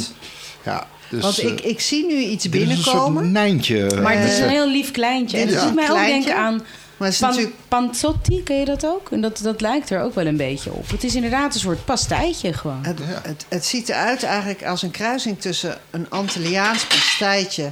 ja, 0.63 0.87
dus, 1.09 1.21
want 1.21 1.39
eh, 1.39 1.51
ik, 1.51 1.61
ik 1.61 1.79
zie 1.79 2.05
nu 2.05 2.15
iets 2.15 2.43
dit 2.43 2.61
is 2.61 2.61
een 2.61 2.77
soort 2.77 2.83
binnenkomen. 2.85 3.31
nijntje. 3.31 3.99
Maar 4.01 4.17
het 4.17 4.31
is 4.31 4.37
Eh, 4.37 4.43
een 4.43 4.49
heel 4.49 4.69
lief 4.69 4.91
kleintje. 4.91 5.37
En 5.37 5.47
het 5.47 5.61
doet 5.61 5.75
mij 5.75 5.91
ook 5.91 6.05
denken 6.05 6.35
aan 6.35 6.63
Maar 6.97 7.07
het 7.07 7.15
is 7.15 7.19
natuurlijk... 7.19 7.55
Panzotti, 7.67 8.43
ken 8.43 8.59
je 8.59 8.65
dat 8.65 8.85
ook? 8.85 9.11
En 9.11 9.21
dat, 9.21 9.39
dat 9.43 9.61
lijkt 9.61 9.89
er 9.89 10.01
ook 10.01 10.15
wel 10.15 10.25
een 10.25 10.37
beetje 10.37 10.71
op. 10.71 10.89
Het 10.89 11.03
is 11.03 11.15
inderdaad 11.15 11.53
een 11.53 11.59
soort 11.59 11.85
pastijtje 11.85 12.53
gewoon. 12.53 12.85
Het, 12.85 12.99
het, 13.03 13.45
het 13.49 13.65
ziet 13.65 13.89
eruit 13.89 14.23
eigenlijk 14.23 14.65
als 14.65 14.81
een 14.81 14.91
kruising 14.91 15.41
tussen 15.41 15.77
een 15.91 16.09
Antilliaans 16.09 16.85
pastijtje 16.85 17.71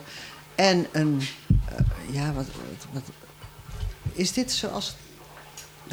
en 0.56 0.88
een... 0.92 1.22
Uh, 1.50 2.16
ja, 2.16 2.34
wat, 2.34 2.46
wat, 2.92 3.04
is 4.14 4.34
dit 4.34 4.52
zoals 4.52 4.96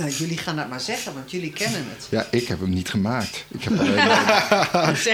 nou, 0.01 0.13
jullie 0.13 0.39
gaan 0.39 0.57
dat 0.57 0.69
maar 0.69 0.81
zeggen, 0.81 1.15
want 1.15 1.31
jullie 1.31 1.53
kennen 1.53 1.87
het. 1.95 2.07
Ja, 2.11 2.27
ik 2.31 2.49
heb 2.49 2.61
hem 2.61 2.71
niet 2.71 2.89
gemaakt. 2.89 3.45
Ik 3.49 3.65
heb 3.65 3.79
alleen 3.79 3.95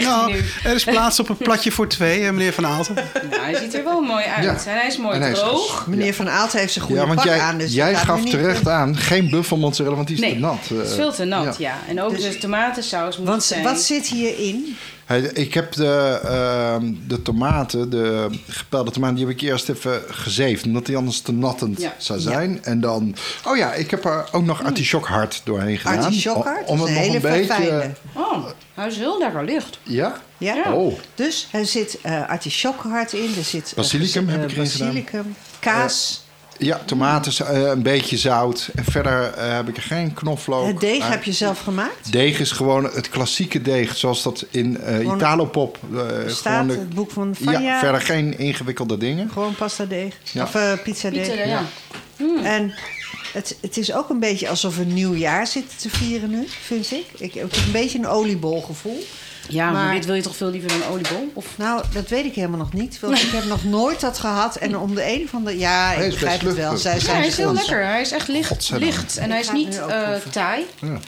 nou, 0.03 0.34
Er 0.64 0.74
is 0.74 0.84
plaats 0.84 1.20
op 1.20 1.28
een 1.28 1.37
platje 1.37 1.72
voor 1.72 1.89
twee, 1.89 2.32
meneer 2.32 2.53
Van 2.53 2.66
Aalten. 2.66 2.95
Nou, 2.95 3.43
hij 3.43 3.55
ziet 3.55 3.74
er 3.74 3.84
wel 3.84 4.01
mooi 4.01 4.24
uit. 4.24 4.45
Ja. 4.45 4.70
En 4.70 4.78
hij 4.78 4.87
is 4.87 4.97
mooi 4.97 5.18
hij 5.18 5.32
droog. 5.32 5.80
Is, 5.80 5.87
meneer 5.87 6.14
Van 6.14 6.28
Aalten 6.30 6.59
heeft 6.59 6.72
zijn 6.72 6.84
goede 6.84 7.01
ja, 7.01 7.07
want 7.07 7.22
jij, 7.22 7.41
aan. 7.41 7.59
Dus 7.59 7.72
jij 7.72 7.95
gaf 7.95 8.24
terecht 8.24 8.68
aan, 8.68 8.97
geen 8.97 9.30
buffelmozzarella, 9.30 9.97
want 9.97 10.09
die 10.09 10.16
is 10.16 10.22
nee, 10.22 10.32
te 10.32 10.39
nat. 10.39 10.68
het 10.68 10.89
is 10.89 10.95
veel 10.95 11.12
te 11.12 11.24
nat, 11.24 11.59
ja. 11.59 11.78
En 11.89 12.03
ook 12.03 12.11
dus, 12.11 12.22
de 12.22 12.39
tomatensaus 12.39 13.18
moet 13.18 13.26
want, 13.26 13.45
zijn. 13.45 13.62
Wat 13.62 13.80
zit 13.80 14.07
hierin? 14.07 14.76
Ik 15.32 15.54
heb 15.54 15.72
de, 15.72 16.20
uh, 16.24 16.90
de 17.07 17.22
tomaten, 17.22 17.90
de 17.90 18.28
gepelde 18.48 18.90
tomaten, 18.90 19.16
die 19.16 19.26
heb 19.26 19.34
ik 19.34 19.40
eerst 19.40 19.68
even 19.68 20.02
gezeefd. 20.09 20.64
Omdat 20.64 20.86
die 20.86 20.96
anders 20.96 21.20
te 21.20 21.32
nattend 21.32 21.88
zou 21.98 22.20
zijn. 22.20 22.52
Ja. 22.52 22.59
En 22.62 22.80
dan, 22.80 23.16
oh 23.44 23.57
ja, 23.57 23.74
ik 23.74 23.90
heb 23.90 24.04
er 24.04 24.28
ook 24.32 24.44
nog 24.44 24.64
artichokhart 24.64 25.40
doorheen 25.44 25.78
gedaan. 25.78 26.04
Artichokhart? 26.04 26.66
Om 26.66 26.80
het 26.80 26.94
nog 26.94 27.14
een 27.14 27.20
beetje... 27.20 27.92
Oh, 28.12 28.46
hij 28.74 28.86
is 28.86 28.96
heel 28.96 29.18
lekker 29.18 29.44
licht. 29.44 29.78
Ja? 29.82 30.20
Ja. 30.38 30.72
Oh. 30.72 30.98
Dus 31.14 31.48
er 31.52 31.66
zit 31.66 31.98
uh, 32.07 32.28
artichokhart 32.28 33.12
in. 33.12 33.34
Er 33.36 33.44
zit 33.44 33.72
basilicum 33.76 34.28
heb 34.28 34.42
ik 34.42 34.50
erin 34.50 34.62
basilicum, 34.62 35.34
kaas... 35.59 36.24
Ja, 36.59 36.80
tomaten, 36.86 37.32
uh, 37.57 37.68
een 37.68 37.82
beetje 37.82 38.16
zout. 38.16 38.70
En 38.74 38.84
verder 38.84 39.34
uh, 39.38 39.54
heb 39.54 39.68
ik 39.68 39.76
er 39.76 39.82
geen 39.82 40.14
knoflook. 40.14 40.66
Het 40.66 40.80
deeg 40.80 41.09
heb 41.09 41.24
je 41.24 41.32
zelf 41.32 41.61
gemaakt? 41.61 42.12
Deeg 42.12 42.40
is 42.40 42.50
gewoon 42.50 42.84
het 42.84 43.09
klassieke 43.09 43.62
deeg, 43.62 43.96
zoals 43.96 44.22
dat 44.22 44.46
in 44.50 44.78
uh, 44.88 45.14
Italopop. 45.14 45.78
staat 46.26 46.52
gewoon 46.52 46.66
de, 46.66 46.72
het 46.72 46.94
boek 46.94 47.11
van 47.11 47.34
Fania. 47.34 47.61
Ja, 47.61 47.78
verder 47.78 48.00
geen 48.00 48.38
ingewikkelde 48.38 48.96
dingen. 48.96 49.30
Gewoon 49.30 49.54
pasta 49.54 49.84
deeg. 49.84 50.14
Ja. 50.32 50.42
Of 50.42 50.82
pizza 50.82 51.11
deeg. 51.11 51.28
Pizza, 51.28 51.44
ja. 51.44 51.62
Mm. 52.16 52.44
En 52.44 52.74
het, 53.32 53.57
het 53.61 53.76
is 53.76 53.92
ook 53.92 54.11
een 54.11 54.20
beetje 54.20 54.48
alsof 54.48 54.78
een 54.78 54.94
nieuw 54.94 55.14
jaar 55.14 55.46
zit 55.46 55.78
te 55.80 55.90
vieren 55.90 56.30
nu, 56.30 56.44
vind 56.48 56.92
ik. 56.92 57.07
Ik 57.16 57.34
heb 57.34 57.52
een 57.66 57.72
beetje 57.72 57.98
een 57.98 58.07
oliebolgevoel. 58.07 59.07
Ja, 59.49 59.70
maar, 59.70 59.94
dit 59.94 60.05
wil 60.05 60.14
je 60.14 60.22
toch 60.22 60.36
veel 60.36 60.51
liever 60.51 60.68
dan 60.68 60.82
een 60.82 60.88
oliebol? 60.88 61.30
Of? 61.34 61.47
Nou, 61.57 61.84
dat 61.92 62.09
weet 62.09 62.24
ik 62.24 62.34
helemaal 62.34 62.59
nog 62.59 62.72
niet. 62.72 63.01
Want 63.01 63.22
ik 63.22 63.30
heb 63.30 63.44
nog 63.44 63.64
nooit 63.64 64.01
dat 64.01 64.18
gehad. 64.18 64.57
En 64.57 64.78
om 64.78 64.94
de 64.94 65.12
een 65.12 65.22
of 65.24 65.34
andere... 65.34 65.59
Ja, 65.59 65.92
ik 65.92 66.11
begrijp 66.11 66.40
het 66.40 66.55
wel. 66.55 66.76
Zij 66.76 67.01
zijn 67.01 67.16
hij 67.16 67.26
is 67.26 67.36
heel 67.36 67.53
lekker. 67.53 67.84
Hij 67.84 68.01
is 68.01 68.12
echt 68.12 68.28
licht. 68.28 68.70
licht. 68.70 69.16
En 69.16 69.30
hij 69.30 69.40
is 69.40 69.51
niet 69.51 69.74
uh, 69.74 70.14
taai. 70.30 70.64
Ja. 70.80 70.99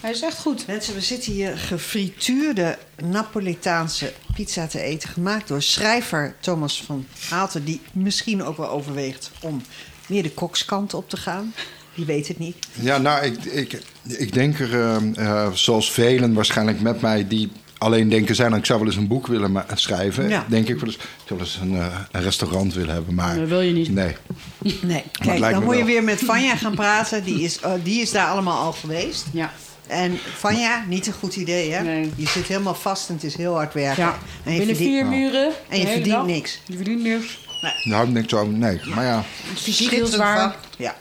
Hij 0.00 0.10
is 0.10 0.22
echt 0.22 0.38
goed. 0.38 0.66
Mensen, 0.66 0.94
we 0.94 1.00
zitten 1.00 1.32
hier 1.32 1.58
gefrituurde 1.58 2.78
Napolitaanse 3.04 4.12
pizza 4.34 4.66
te 4.66 4.80
eten. 4.80 5.08
Gemaakt 5.08 5.48
door 5.48 5.62
schrijver 5.62 6.34
Thomas 6.40 6.82
van 6.82 7.06
Haalte. 7.28 7.64
Die 7.64 7.80
misschien 7.92 8.42
ook 8.42 8.56
wel 8.56 8.70
overweegt 8.70 9.30
om 9.40 9.62
meer 10.06 10.22
de 10.22 10.30
kokskant 10.30 10.94
op 10.94 11.08
te 11.10 11.16
gaan. 11.16 11.54
Die 11.94 12.04
weet 12.04 12.28
het 12.28 12.38
niet. 12.38 12.56
Ja, 12.72 12.98
nou, 12.98 13.24
ik, 13.24 13.44
ik, 13.44 13.82
ik 14.02 14.32
denk 14.32 14.58
er, 14.58 14.72
uh, 14.72 14.96
uh, 15.18 15.52
zoals 15.52 15.92
velen 15.92 16.34
waarschijnlijk 16.34 16.80
met 16.80 17.00
mij... 17.00 17.28
die 17.28 17.52
alleen 17.84 18.08
denken 18.08 18.34
zijn, 18.34 18.52
ik 18.52 18.66
zou 18.66 18.78
wel 18.78 18.88
eens 18.88 18.96
een 18.96 19.06
boek 19.06 19.26
willen 19.26 19.64
schrijven. 19.74 20.28
Ja. 20.28 20.44
Denk 20.48 20.68
ik 20.68 20.74
wel 20.74 20.86
eens, 20.86 20.96
ik 20.96 21.02
zou 21.26 21.38
wel 21.38 21.48
eens 21.48 21.58
een, 21.62 21.72
uh, 21.72 21.86
een, 22.10 22.22
restaurant 22.22 22.74
willen 22.74 22.94
hebben. 22.94 23.14
Maar 23.14 23.36
dat 23.36 23.48
wil 23.48 23.60
je 23.60 23.72
niet. 23.72 23.92
Nee. 23.92 24.16
Nee, 24.82 25.02
kijk, 25.12 25.40
dan 25.40 25.64
moet 25.64 25.76
je 25.76 25.84
weer 25.84 26.04
met 26.04 26.20
Vanja 26.24 26.56
gaan 26.56 26.74
praten. 26.74 27.24
Die 27.24 27.42
is, 27.42 27.60
uh, 27.64 27.72
die 27.82 28.00
is 28.00 28.10
daar 28.10 28.26
allemaal 28.26 28.58
al 28.58 28.72
geweest. 28.72 29.26
Ja. 29.32 29.52
En 29.86 30.18
Vanja, 30.36 30.84
niet 30.88 31.06
een 31.06 31.12
goed 31.12 31.36
idee, 31.36 31.72
hè? 31.72 31.82
Nee. 31.82 32.12
Je 32.16 32.26
zit 32.26 32.46
helemaal 32.46 32.74
vast 32.74 33.08
en 33.08 33.14
het 33.14 33.24
is 33.24 33.36
heel 33.36 33.54
hard 33.54 33.74
werken. 33.74 34.02
Ja. 34.02 34.18
En 34.44 34.52
je 34.52 34.58
Binnen 34.58 34.76
vier 34.76 35.06
muren. 35.06 35.52
En 35.68 35.80
je 35.80 35.86
verdient 35.86 36.26
niks. 36.26 36.60
Je 36.66 36.76
verdient 36.76 37.02
niks. 37.02 37.38
Nee. 37.62 37.72
Nou, 37.94 38.08
niks 38.08 38.28
zo, 38.28 38.46
nee. 38.46 38.80
Maar 38.94 39.04
ja. 39.04 39.24
Fysiek 39.54 39.90
heel 39.90 40.06
zwaar. 40.06 40.56
Ja. 40.76 40.94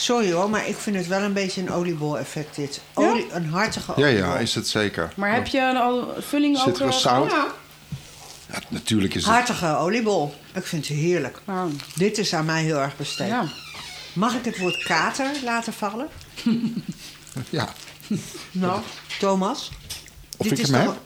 Sorry 0.00 0.32
hoor, 0.32 0.50
maar 0.50 0.68
ik 0.68 0.76
vind 0.76 0.96
het 0.96 1.06
wel 1.06 1.20
een 1.20 1.32
beetje 1.32 1.60
een 1.60 1.70
oliebol-effect 1.70 2.56
dit. 2.56 2.80
Olie, 2.94 3.26
Een 3.32 3.48
hartige 3.48 3.92
oliebol. 3.94 4.12
Ja, 4.12 4.26
ja, 4.26 4.38
is 4.38 4.54
het 4.54 4.68
zeker. 4.68 5.12
Maar 5.16 5.34
heb 5.34 5.46
je 5.46 5.60
een 5.60 6.22
vulling 6.22 6.58
ook... 6.58 6.64
Zit 6.64 6.78
er 6.78 6.92
zout? 6.92 7.30
Ja. 7.30 7.46
ja. 8.52 8.58
natuurlijk 8.68 9.14
is 9.14 9.24
het... 9.24 9.32
Hartige 9.32 9.76
oliebol. 9.76 10.34
Ik 10.54 10.66
vind 10.66 10.88
het 10.88 10.96
heerlijk. 10.96 11.40
Dit 11.94 12.18
is 12.18 12.34
aan 12.34 12.44
mij 12.44 12.62
heel 12.62 12.78
erg 12.78 12.96
besteed. 12.96 13.28
Ja. 13.28 13.44
Mag 14.12 14.34
ik 14.34 14.44
het 14.44 14.58
woord 14.58 14.82
kater 14.82 15.30
laten 15.44 15.72
vallen? 15.72 16.08
ja. 17.50 17.68
Nou, 18.50 18.80
Thomas. 19.18 19.70
Of 20.36 20.46
dit 20.46 20.58
ik 20.58 20.64
is 20.64 20.70
hem 20.70 20.84
toch... 20.84 20.96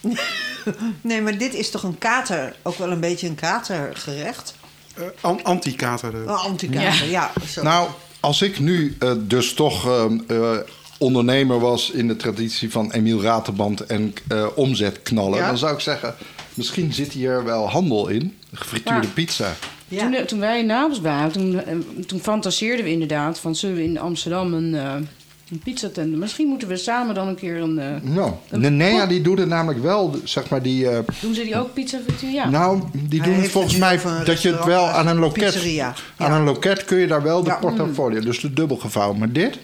nee, 1.00 1.22
maar 1.22 1.38
dit 1.38 1.54
is 1.54 1.70
toch 1.70 1.82
een 1.82 1.98
kater, 1.98 2.56
ook 2.62 2.78
wel 2.78 2.90
een 2.90 3.00
beetje 3.00 3.26
een 3.26 3.34
katergerecht? 3.34 4.54
Uh, 4.98 5.36
Anti-kater. 5.42 6.14
Uh. 6.14 6.44
Anti-kater, 6.44 7.08
ja. 7.08 7.30
ja 7.54 7.62
nou, 7.62 7.88
als 8.22 8.42
ik 8.42 8.58
nu 8.58 8.96
uh, 9.02 9.12
dus 9.18 9.54
toch 9.54 9.86
uh, 10.30 10.56
ondernemer 10.98 11.60
was 11.60 11.90
in 11.90 12.08
de 12.08 12.16
traditie 12.16 12.70
van 12.70 12.92
Emiel 12.92 13.22
Raterband 13.22 13.86
en 13.86 14.14
omzet 14.54 15.02
knallen, 15.02 15.38
dan 15.38 15.58
zou 15.58 15.74
ik 15.74 15.80
zeggen: 15.80 16.14
misschien 16.54 16.92
zit 16.92 17.12
hier 17.12 17.44
wel 17.44 17.68
handel 17.68 18.08
in, 18.08 18.36
gefrituurde 18.52 19.08
pizza. 19.08 19.54
Ja. 19.88 20.10
Toen, 20.10 20.26
toen, 20.26 20.38
wij 20.38 20.58
in 20.58 20.66
Napels 20.66 21.00
waren, 21.00 21.32
toen, 21.32 21.62
toen 22.06 22.20
fantaseerden 22.20 22.84
we 22.84 22.90
inderdaad 22.90 23.38
van 23.38 23.54
zullen 23.54 23.76
we 23.76 23.82
in 23.82 23.98
Amsterdam 23.98 24.54
een 24.54 25.08
een 25.52 25.58
pizzatender. 25.58 26.18
Misschien 26.18 26.48
moeten 26.48 26.68
we 26.68 26.76
samen 26.76 27.14
dan 27.14 27.28
een 27.28 27.34
keer 27.34 27.60
een... 27.60 27.78
Uh, 27.78 28.14
nou, 28.14 28.32
Nenea 28.50 29.06
die 29.06 29.20
doet 29.20 29.38
het 29.38 29.48
namelijk 29.48 29.82
wel, 29.82 30.16
zeg 30.24 30.48
maar 30.48 30.62
die... 30.62 30.84
Uh, 30.84 30.98
doen 31.20 31.34
ze 31.34 31.42
die 31.42 31.58
ook 31.58 31.74
pizza 31.74 31.98
frituur? 32.06 32.30
Ja. 32.30 32.48
Nou, 32.48 32.82
die 32.92 33.22
doen 33.22 33.34
het 33.34 33.50
volgens 33.50 33.76
mij 33.76 34.00
dat 34.24 34.42
je 34.42 34.52
het 34.52 34.64
wel 34.64 34.88
aan 34.88 35.06
een 35.06 35.18
loket... 35.18 35.44
Pizzeria. 35.44 35.94
Aan 36.16 36.32
een 36.32 36.44
loket 36.44 36.84
kun 36.84 36.98
je 36.98 37.06
daar 37.06 37.22
wel 37.22 37.42
de 37.42 37.50
ja. 37.50 37.56
portfolio, 37.56 38.20
dus 38.20 38.40
de 38.40 38.52
dubbel 38.52 38.76
gevouwen. 38.76 39.18
Maar 39.18 39.32
dit 39.32 39.58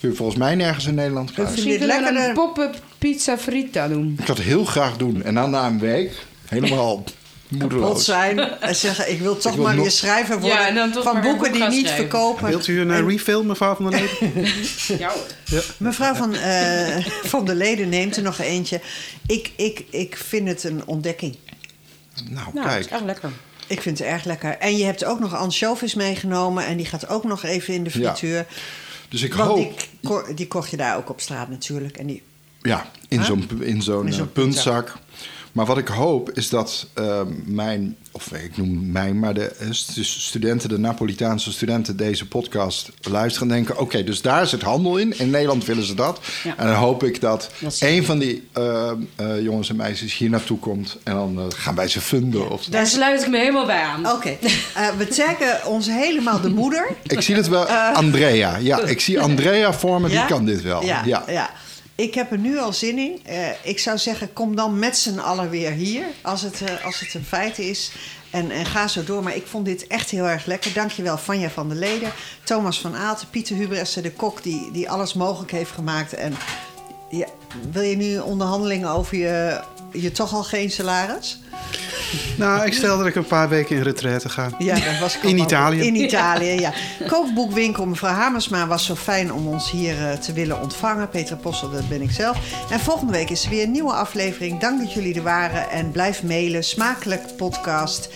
kun 0.00 0.10
je 0.10 0.16
volgens 0.16 0.38
mij 0.38 0.54
nergens 0.54 0.86
in 0.86 0.94
Nederland 0.94 1.32
krijgen. 1.32 1.54
Misschien 1.54 1.78
kunnen 1.78 2.14
we 2.14 2.28
een 2.28 2.34
pop-up 2.34 2.74
pizza 2.98 3.38
frita 3.38 3.88
doen. 3.88 4.16
Ik 4.18 4.26
zou 4.26 4.38
het 4.38 4.46
heel 4.46 4.64
graag 4.64 4.96
doen. 4.96 5.22
En 5.22 5.34
dan 5.34 5.50
na 5.50 5.66
een 5.66 5.78
week 5.78 6.26
helemaal 6.48 7.04
kapot 7.58 8.02
zijn 8.02 8.38
en 8.38 8.76
zeggen: 8.76 9.10
Ik 9.10 9.20
wil 9.20 9.36
toch 9.46 9.56
maar 9.56 9.76
weer 9.76 9.90
schrijver 9.90 10.40
worden 10.40 10.92
van 10.92 11.20
boeken 11.20 11.52
die 11.52 11.68
niet 11.68 11.90
verkopen. 11.90 12.48
Wilt 12.48 12.66
u 12.66 12.80
een 12.80 12.90
en... 12.90 13.08
refill, 13.08 13.42
mevrouw 13.42 13.74
van 13.74 13.90
der 13.90 14.00
Leden? 14.00 14.46
ja, 14.98 15.12
ja, 15.44 15.60
Mevrouw 15.76 16.14
van, 16.14 16.34
uh, 16.34 17.06
van 17.22 17.44
der 17.44 17.54
Leden 17.54 17.88
neemt 17.88 18.16
er 18.16 18.22
nog 18.22 18.38
eentje. 18.38 18.80
Ik, 19.26 19.50
ik, 19.56 19.84
ik 19.90 20.16
vind 20.16 20.48
het 20.48 20.64
een 20.64 20.82
ontdekking. 20.86 21.36
Nou, 22.30 22.48
nou 22.52 22.66
kijk. 22.66 22.76
Het 22.76 22.86
is 22.86 22.92
echt 22.92 23.04
lekker. 23.04 23.30
Ik 23.66 23.82
vind 23.82 23.98
het 23.98 24.06
erg 24.06 24.24
lekker. 24.24 24.58
En 24.58 24.76
je 24.76 24.84
hebt 24.84 25.04
ook 25.04 25.20
nog 25.20 25.34
anchovies 25.34 25.94
meegenomen 25.94 26.66
en 26.66 26.76
die 26.76 26.86
gaat 26.86 27.08
ook 27.08 27.24
nog 27.24 27.42
even 27.42 27.74
in 27.74 27.84
de 27.84 27.90
frituur. 27.90 28.36
Ja. 28.36 28.46
Dus 29.08 29.22
ik 29.22 29.32
hoop... 29.32 29.56
Die, 30.00 30.34
die 30.34 30.48
kocht 30.48 30.70
je 30.70 30.76
daar 30.76 30.96
ook 30.96 31.10
op 31.10 31.20
straat 31.20 31.48
natuurlijk. 31.48 31.96
En 31.96 32.06
die... 32.06 32.22
Ja, 32.62 32.90
in 33.08 33.24
zo'n 33.24 33.48
in 33.60 33.82
zo'n 33.82 34.08
uh, 34.08 34.20
puntzak. 34.32 34.98
Maar 35.52 35.66
wat 35.66 35.78
ik 35.78 35.88
hoop 35.88 36.30
is 36.30 36.48
dat 36.48 36.86
uh, 36.98 37.20
mijn, 37.44 37.96
of 38.10 38.32
ik 38.32 38.56
noem 38.56 38.90
mijn, 38.90 39.18
maar 39.18 39.34
de 39.34 39.48
eh, 39.48 39.66
studenten, 40.02 40.68
de 40.68 40.78
Napolitaanse 40.78 41.52
studenten, 41.52 41.96
deze 41.96 42.28
podcast 42.28 42.90
luisteren 43.00 43.48
en 43.48 43.54
denken: 43.54 43.78
oké, 43.78 44.04
dus 44.04 44.22
daar 44.22 44.46
zit 44.46 44.62
handel 44.62 44.96
in. 44.96 45.18
In 45.18 45.30
Nederland 45.30 45.64
willen 45.64 45.84
ze 45.84 45.94
dat. 45.94 46.20
En 46.56 46.66
dan 46.66 46.74
hoop 46.74 47.04
ik 47.04 47.20
dat, 47.20 47.50
een 47.80 48.04
van 48.04 48.18
die 48.18 48.48
uh, 48.58 48.92
jongens 49.42 49.68
en 49.68 49.76
meisjes 49.76 50.16
hier 50.16 50.30
naartoe 50.30 50.58
komt 50.58 50.96
en 51.02 51.14
dan 51.14 51.52
gaan 51.56 51.74
wij 51.74 51.88
ze 51.88 52.00
vinden. 52.00 52.50
Of 52.50 52.64
daar 52.64 52.86
sluit 52.86 53.22
ik 53.22 53.28
me 53.28 53.38
helemaal 53.38 53.66
bij 53.66 53.82
aan. 53.82 54.10
Oké, 54.10 54.36
we 54.98 55.06
trekken 55.08 55.66
ons 55.66 55.86
helemaal 55.86 56.40
de 56.40 56.50
moeder. 56.50 56.88
ik 57.02 57.20
zie 57.20 57.34
het 57.34 57.48
wel, 57.48 57.66
Andrea. 57.66 58.56
Ja, 58.56 58.80
ik 58.80 59.00
zie 59.00 59.20
Andrea 59.30 59.72
voor 59.72 60.00
me, 60.00 60.08
die 60.08 60.24
kan 60.24 60.44
dit 60.44 60.62
wel. 60.62 60.84
ja. 60.84 61.02
ja. 61.26 61.50
Ik 62.02 62.14
heb 62.14 62.30
er 62.30 62.38
nu 62.38 62.58
al 62.58 62.72
zin 62.72 62.98
in. 62.98 63.20
Uh, 63.28 63.48
ik 63.62 63.78
zou 63.78 63.98
zeggen, 63.98 64.32
kom 64.32 64.56
dan 64.56 64.78
met 64.78 64.96
z'n 64.96 65.18
allen 65.18 65.50
weer 65.50 65.70
hier. 65.70 66.04
Als 66.22 66.42
het, 66.42 66.60
uh, 66.60 66.84
als 66.84 67.00
het 67.00 67.14
een 67.14 67.24
feit 67.24 67.58
is. 67.58 67.92
En, 68.30 68.50
en, 68.50 68.66
ga 68.66 68.88
zo 68.88 69.04
door. 69.04 69.22
Maar 69.22 69.36
ik 69.36 69.46
vond 69.46 69.64
dit 69.64 69.86
echt 69.86 70.10
heel 70.10 70.24
erg 70.24 70.46
lekker. 70.46 70.72
Dankjewel 70.72 71.18
Vanja 71.18 71.50
van 71.50 71.68
der 71.68 71.78
Leden. 71.78 72.12
Thomas 72.44 72.80
van 72.80 72.96
Aalten. 72.96 73.30
Pieter 73.30 73.56
Hubresse, 73.56 74.00
de 74.00 74.12
kok 74.12 74.42
die, 74.42 74.70
die 74.72 74.90
alles 74.90 75.14
mogelijk 75.14 75.50
heeft 75.50 75.70
gemaakt. 75.70 76.12
En 76.12 76.34
ja, 77.10 77.26
wil 77.72 77.82
je 77.82 77.96
nu 77.96 78.18
onderhandelingen 78.18 78.90
over 78.90 79.16
je, 79.16 79.60
je 79.92 80.12
toch 80.12 80.34
al 80.34 80.42
geen 80.42 80.70
salaris? 80.70 81.40
Nou, 82.36 82.66
ik 82.66 82.72
stel 82.72 82.98
dat 82.98 83.06
ik 83.06 83.14
een 83.14 83.26
paar 83.26 83.48
weken 83.48 83.76
in 83.76 83.82
retraite 83.82 84.28
ga. 84.28 84.50
Ja, 84.58 84.74
dat 84.74 84.98
was 85.00 85.16
ik 85.16 85.22
In 85.22 85.38
Italië. 85.38 85.80
In 85.86 85.94
Italië, 85.94 86.60
ja. 86.60 86.72
Kookboekwinkel 87.06 87.86
mevrouw 87.86 88.14
Hamersma 88.14 88.66
was 88.66 88.84
zo 88.84 88.94
fijn 88.94 89.32
om 89.32 89.46
ons 89.46 89.70
hier 89.70 89.98
uh, 89.98 90.12
te 90.12 90.32
willen 90.32 90.60
ontvangen. 90.60 91.08
Petra 91.08 91.36
Possel, 91.36 91.70
dat 91.70 91.88
ben 91.88 92.02
ik 92.02 92.10
zelf. 92.10 92.38
En 92.70 92.80
volgende 92.80 93.12
week 93.12 93.30
is 93.30 93.44
er 93.44 93.50
weer 93.50 93.62
een 93.62 93.70
nieuwe 93.70 93.92
aflevering. 93.92 94.60
Dank 94.60 94.80
dat 94.80 94.92
jullie 94.92 95.14
er 95.14 95.22
waren. 95.22 95.70
En 95.70 95.90
blijf 95.90 96.22
mailen. 96.22 96.64
Smakelijk 96.64 97.36
podcast 97.36 98.08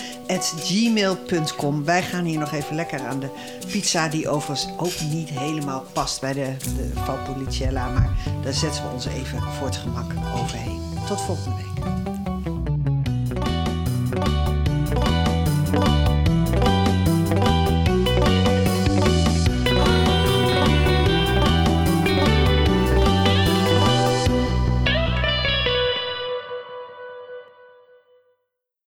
gmail.com. 0.58 1.84
Wij 1.84 2.02
gaan 2.02 2.24
hier 2.24 2.38
nog 2.38 2.52
even 2.52 2.74
lekker 2.74 3.00
aan 3.00 3.20
de 3.20 3.28
pizza... 3.70 4.08
die 4.08 4.28
overigens 4.28 4.72
ook 4.76 5.00
niet 5.10 5.28
helemaal 5.28 5.84
past 5.92 6.20
bij 6.20 6.32
de, 6.32 6.56
de 6.76 6.90
Valpolicella. 7.04 7.88
Maar 7.88 8.10
daar 8.44 8.52
zetten 8.52 8.82
we 8.82 8.88
ons 8.92 9.06
even 9.06 9.42
voor 9.58 9.66
het 9.66 9.76
gemak 9.76 10.12
overheen. 10.34 10.95
Tot 11.06 11.20
volgende 11.20 11.56
week. 11.56 11.75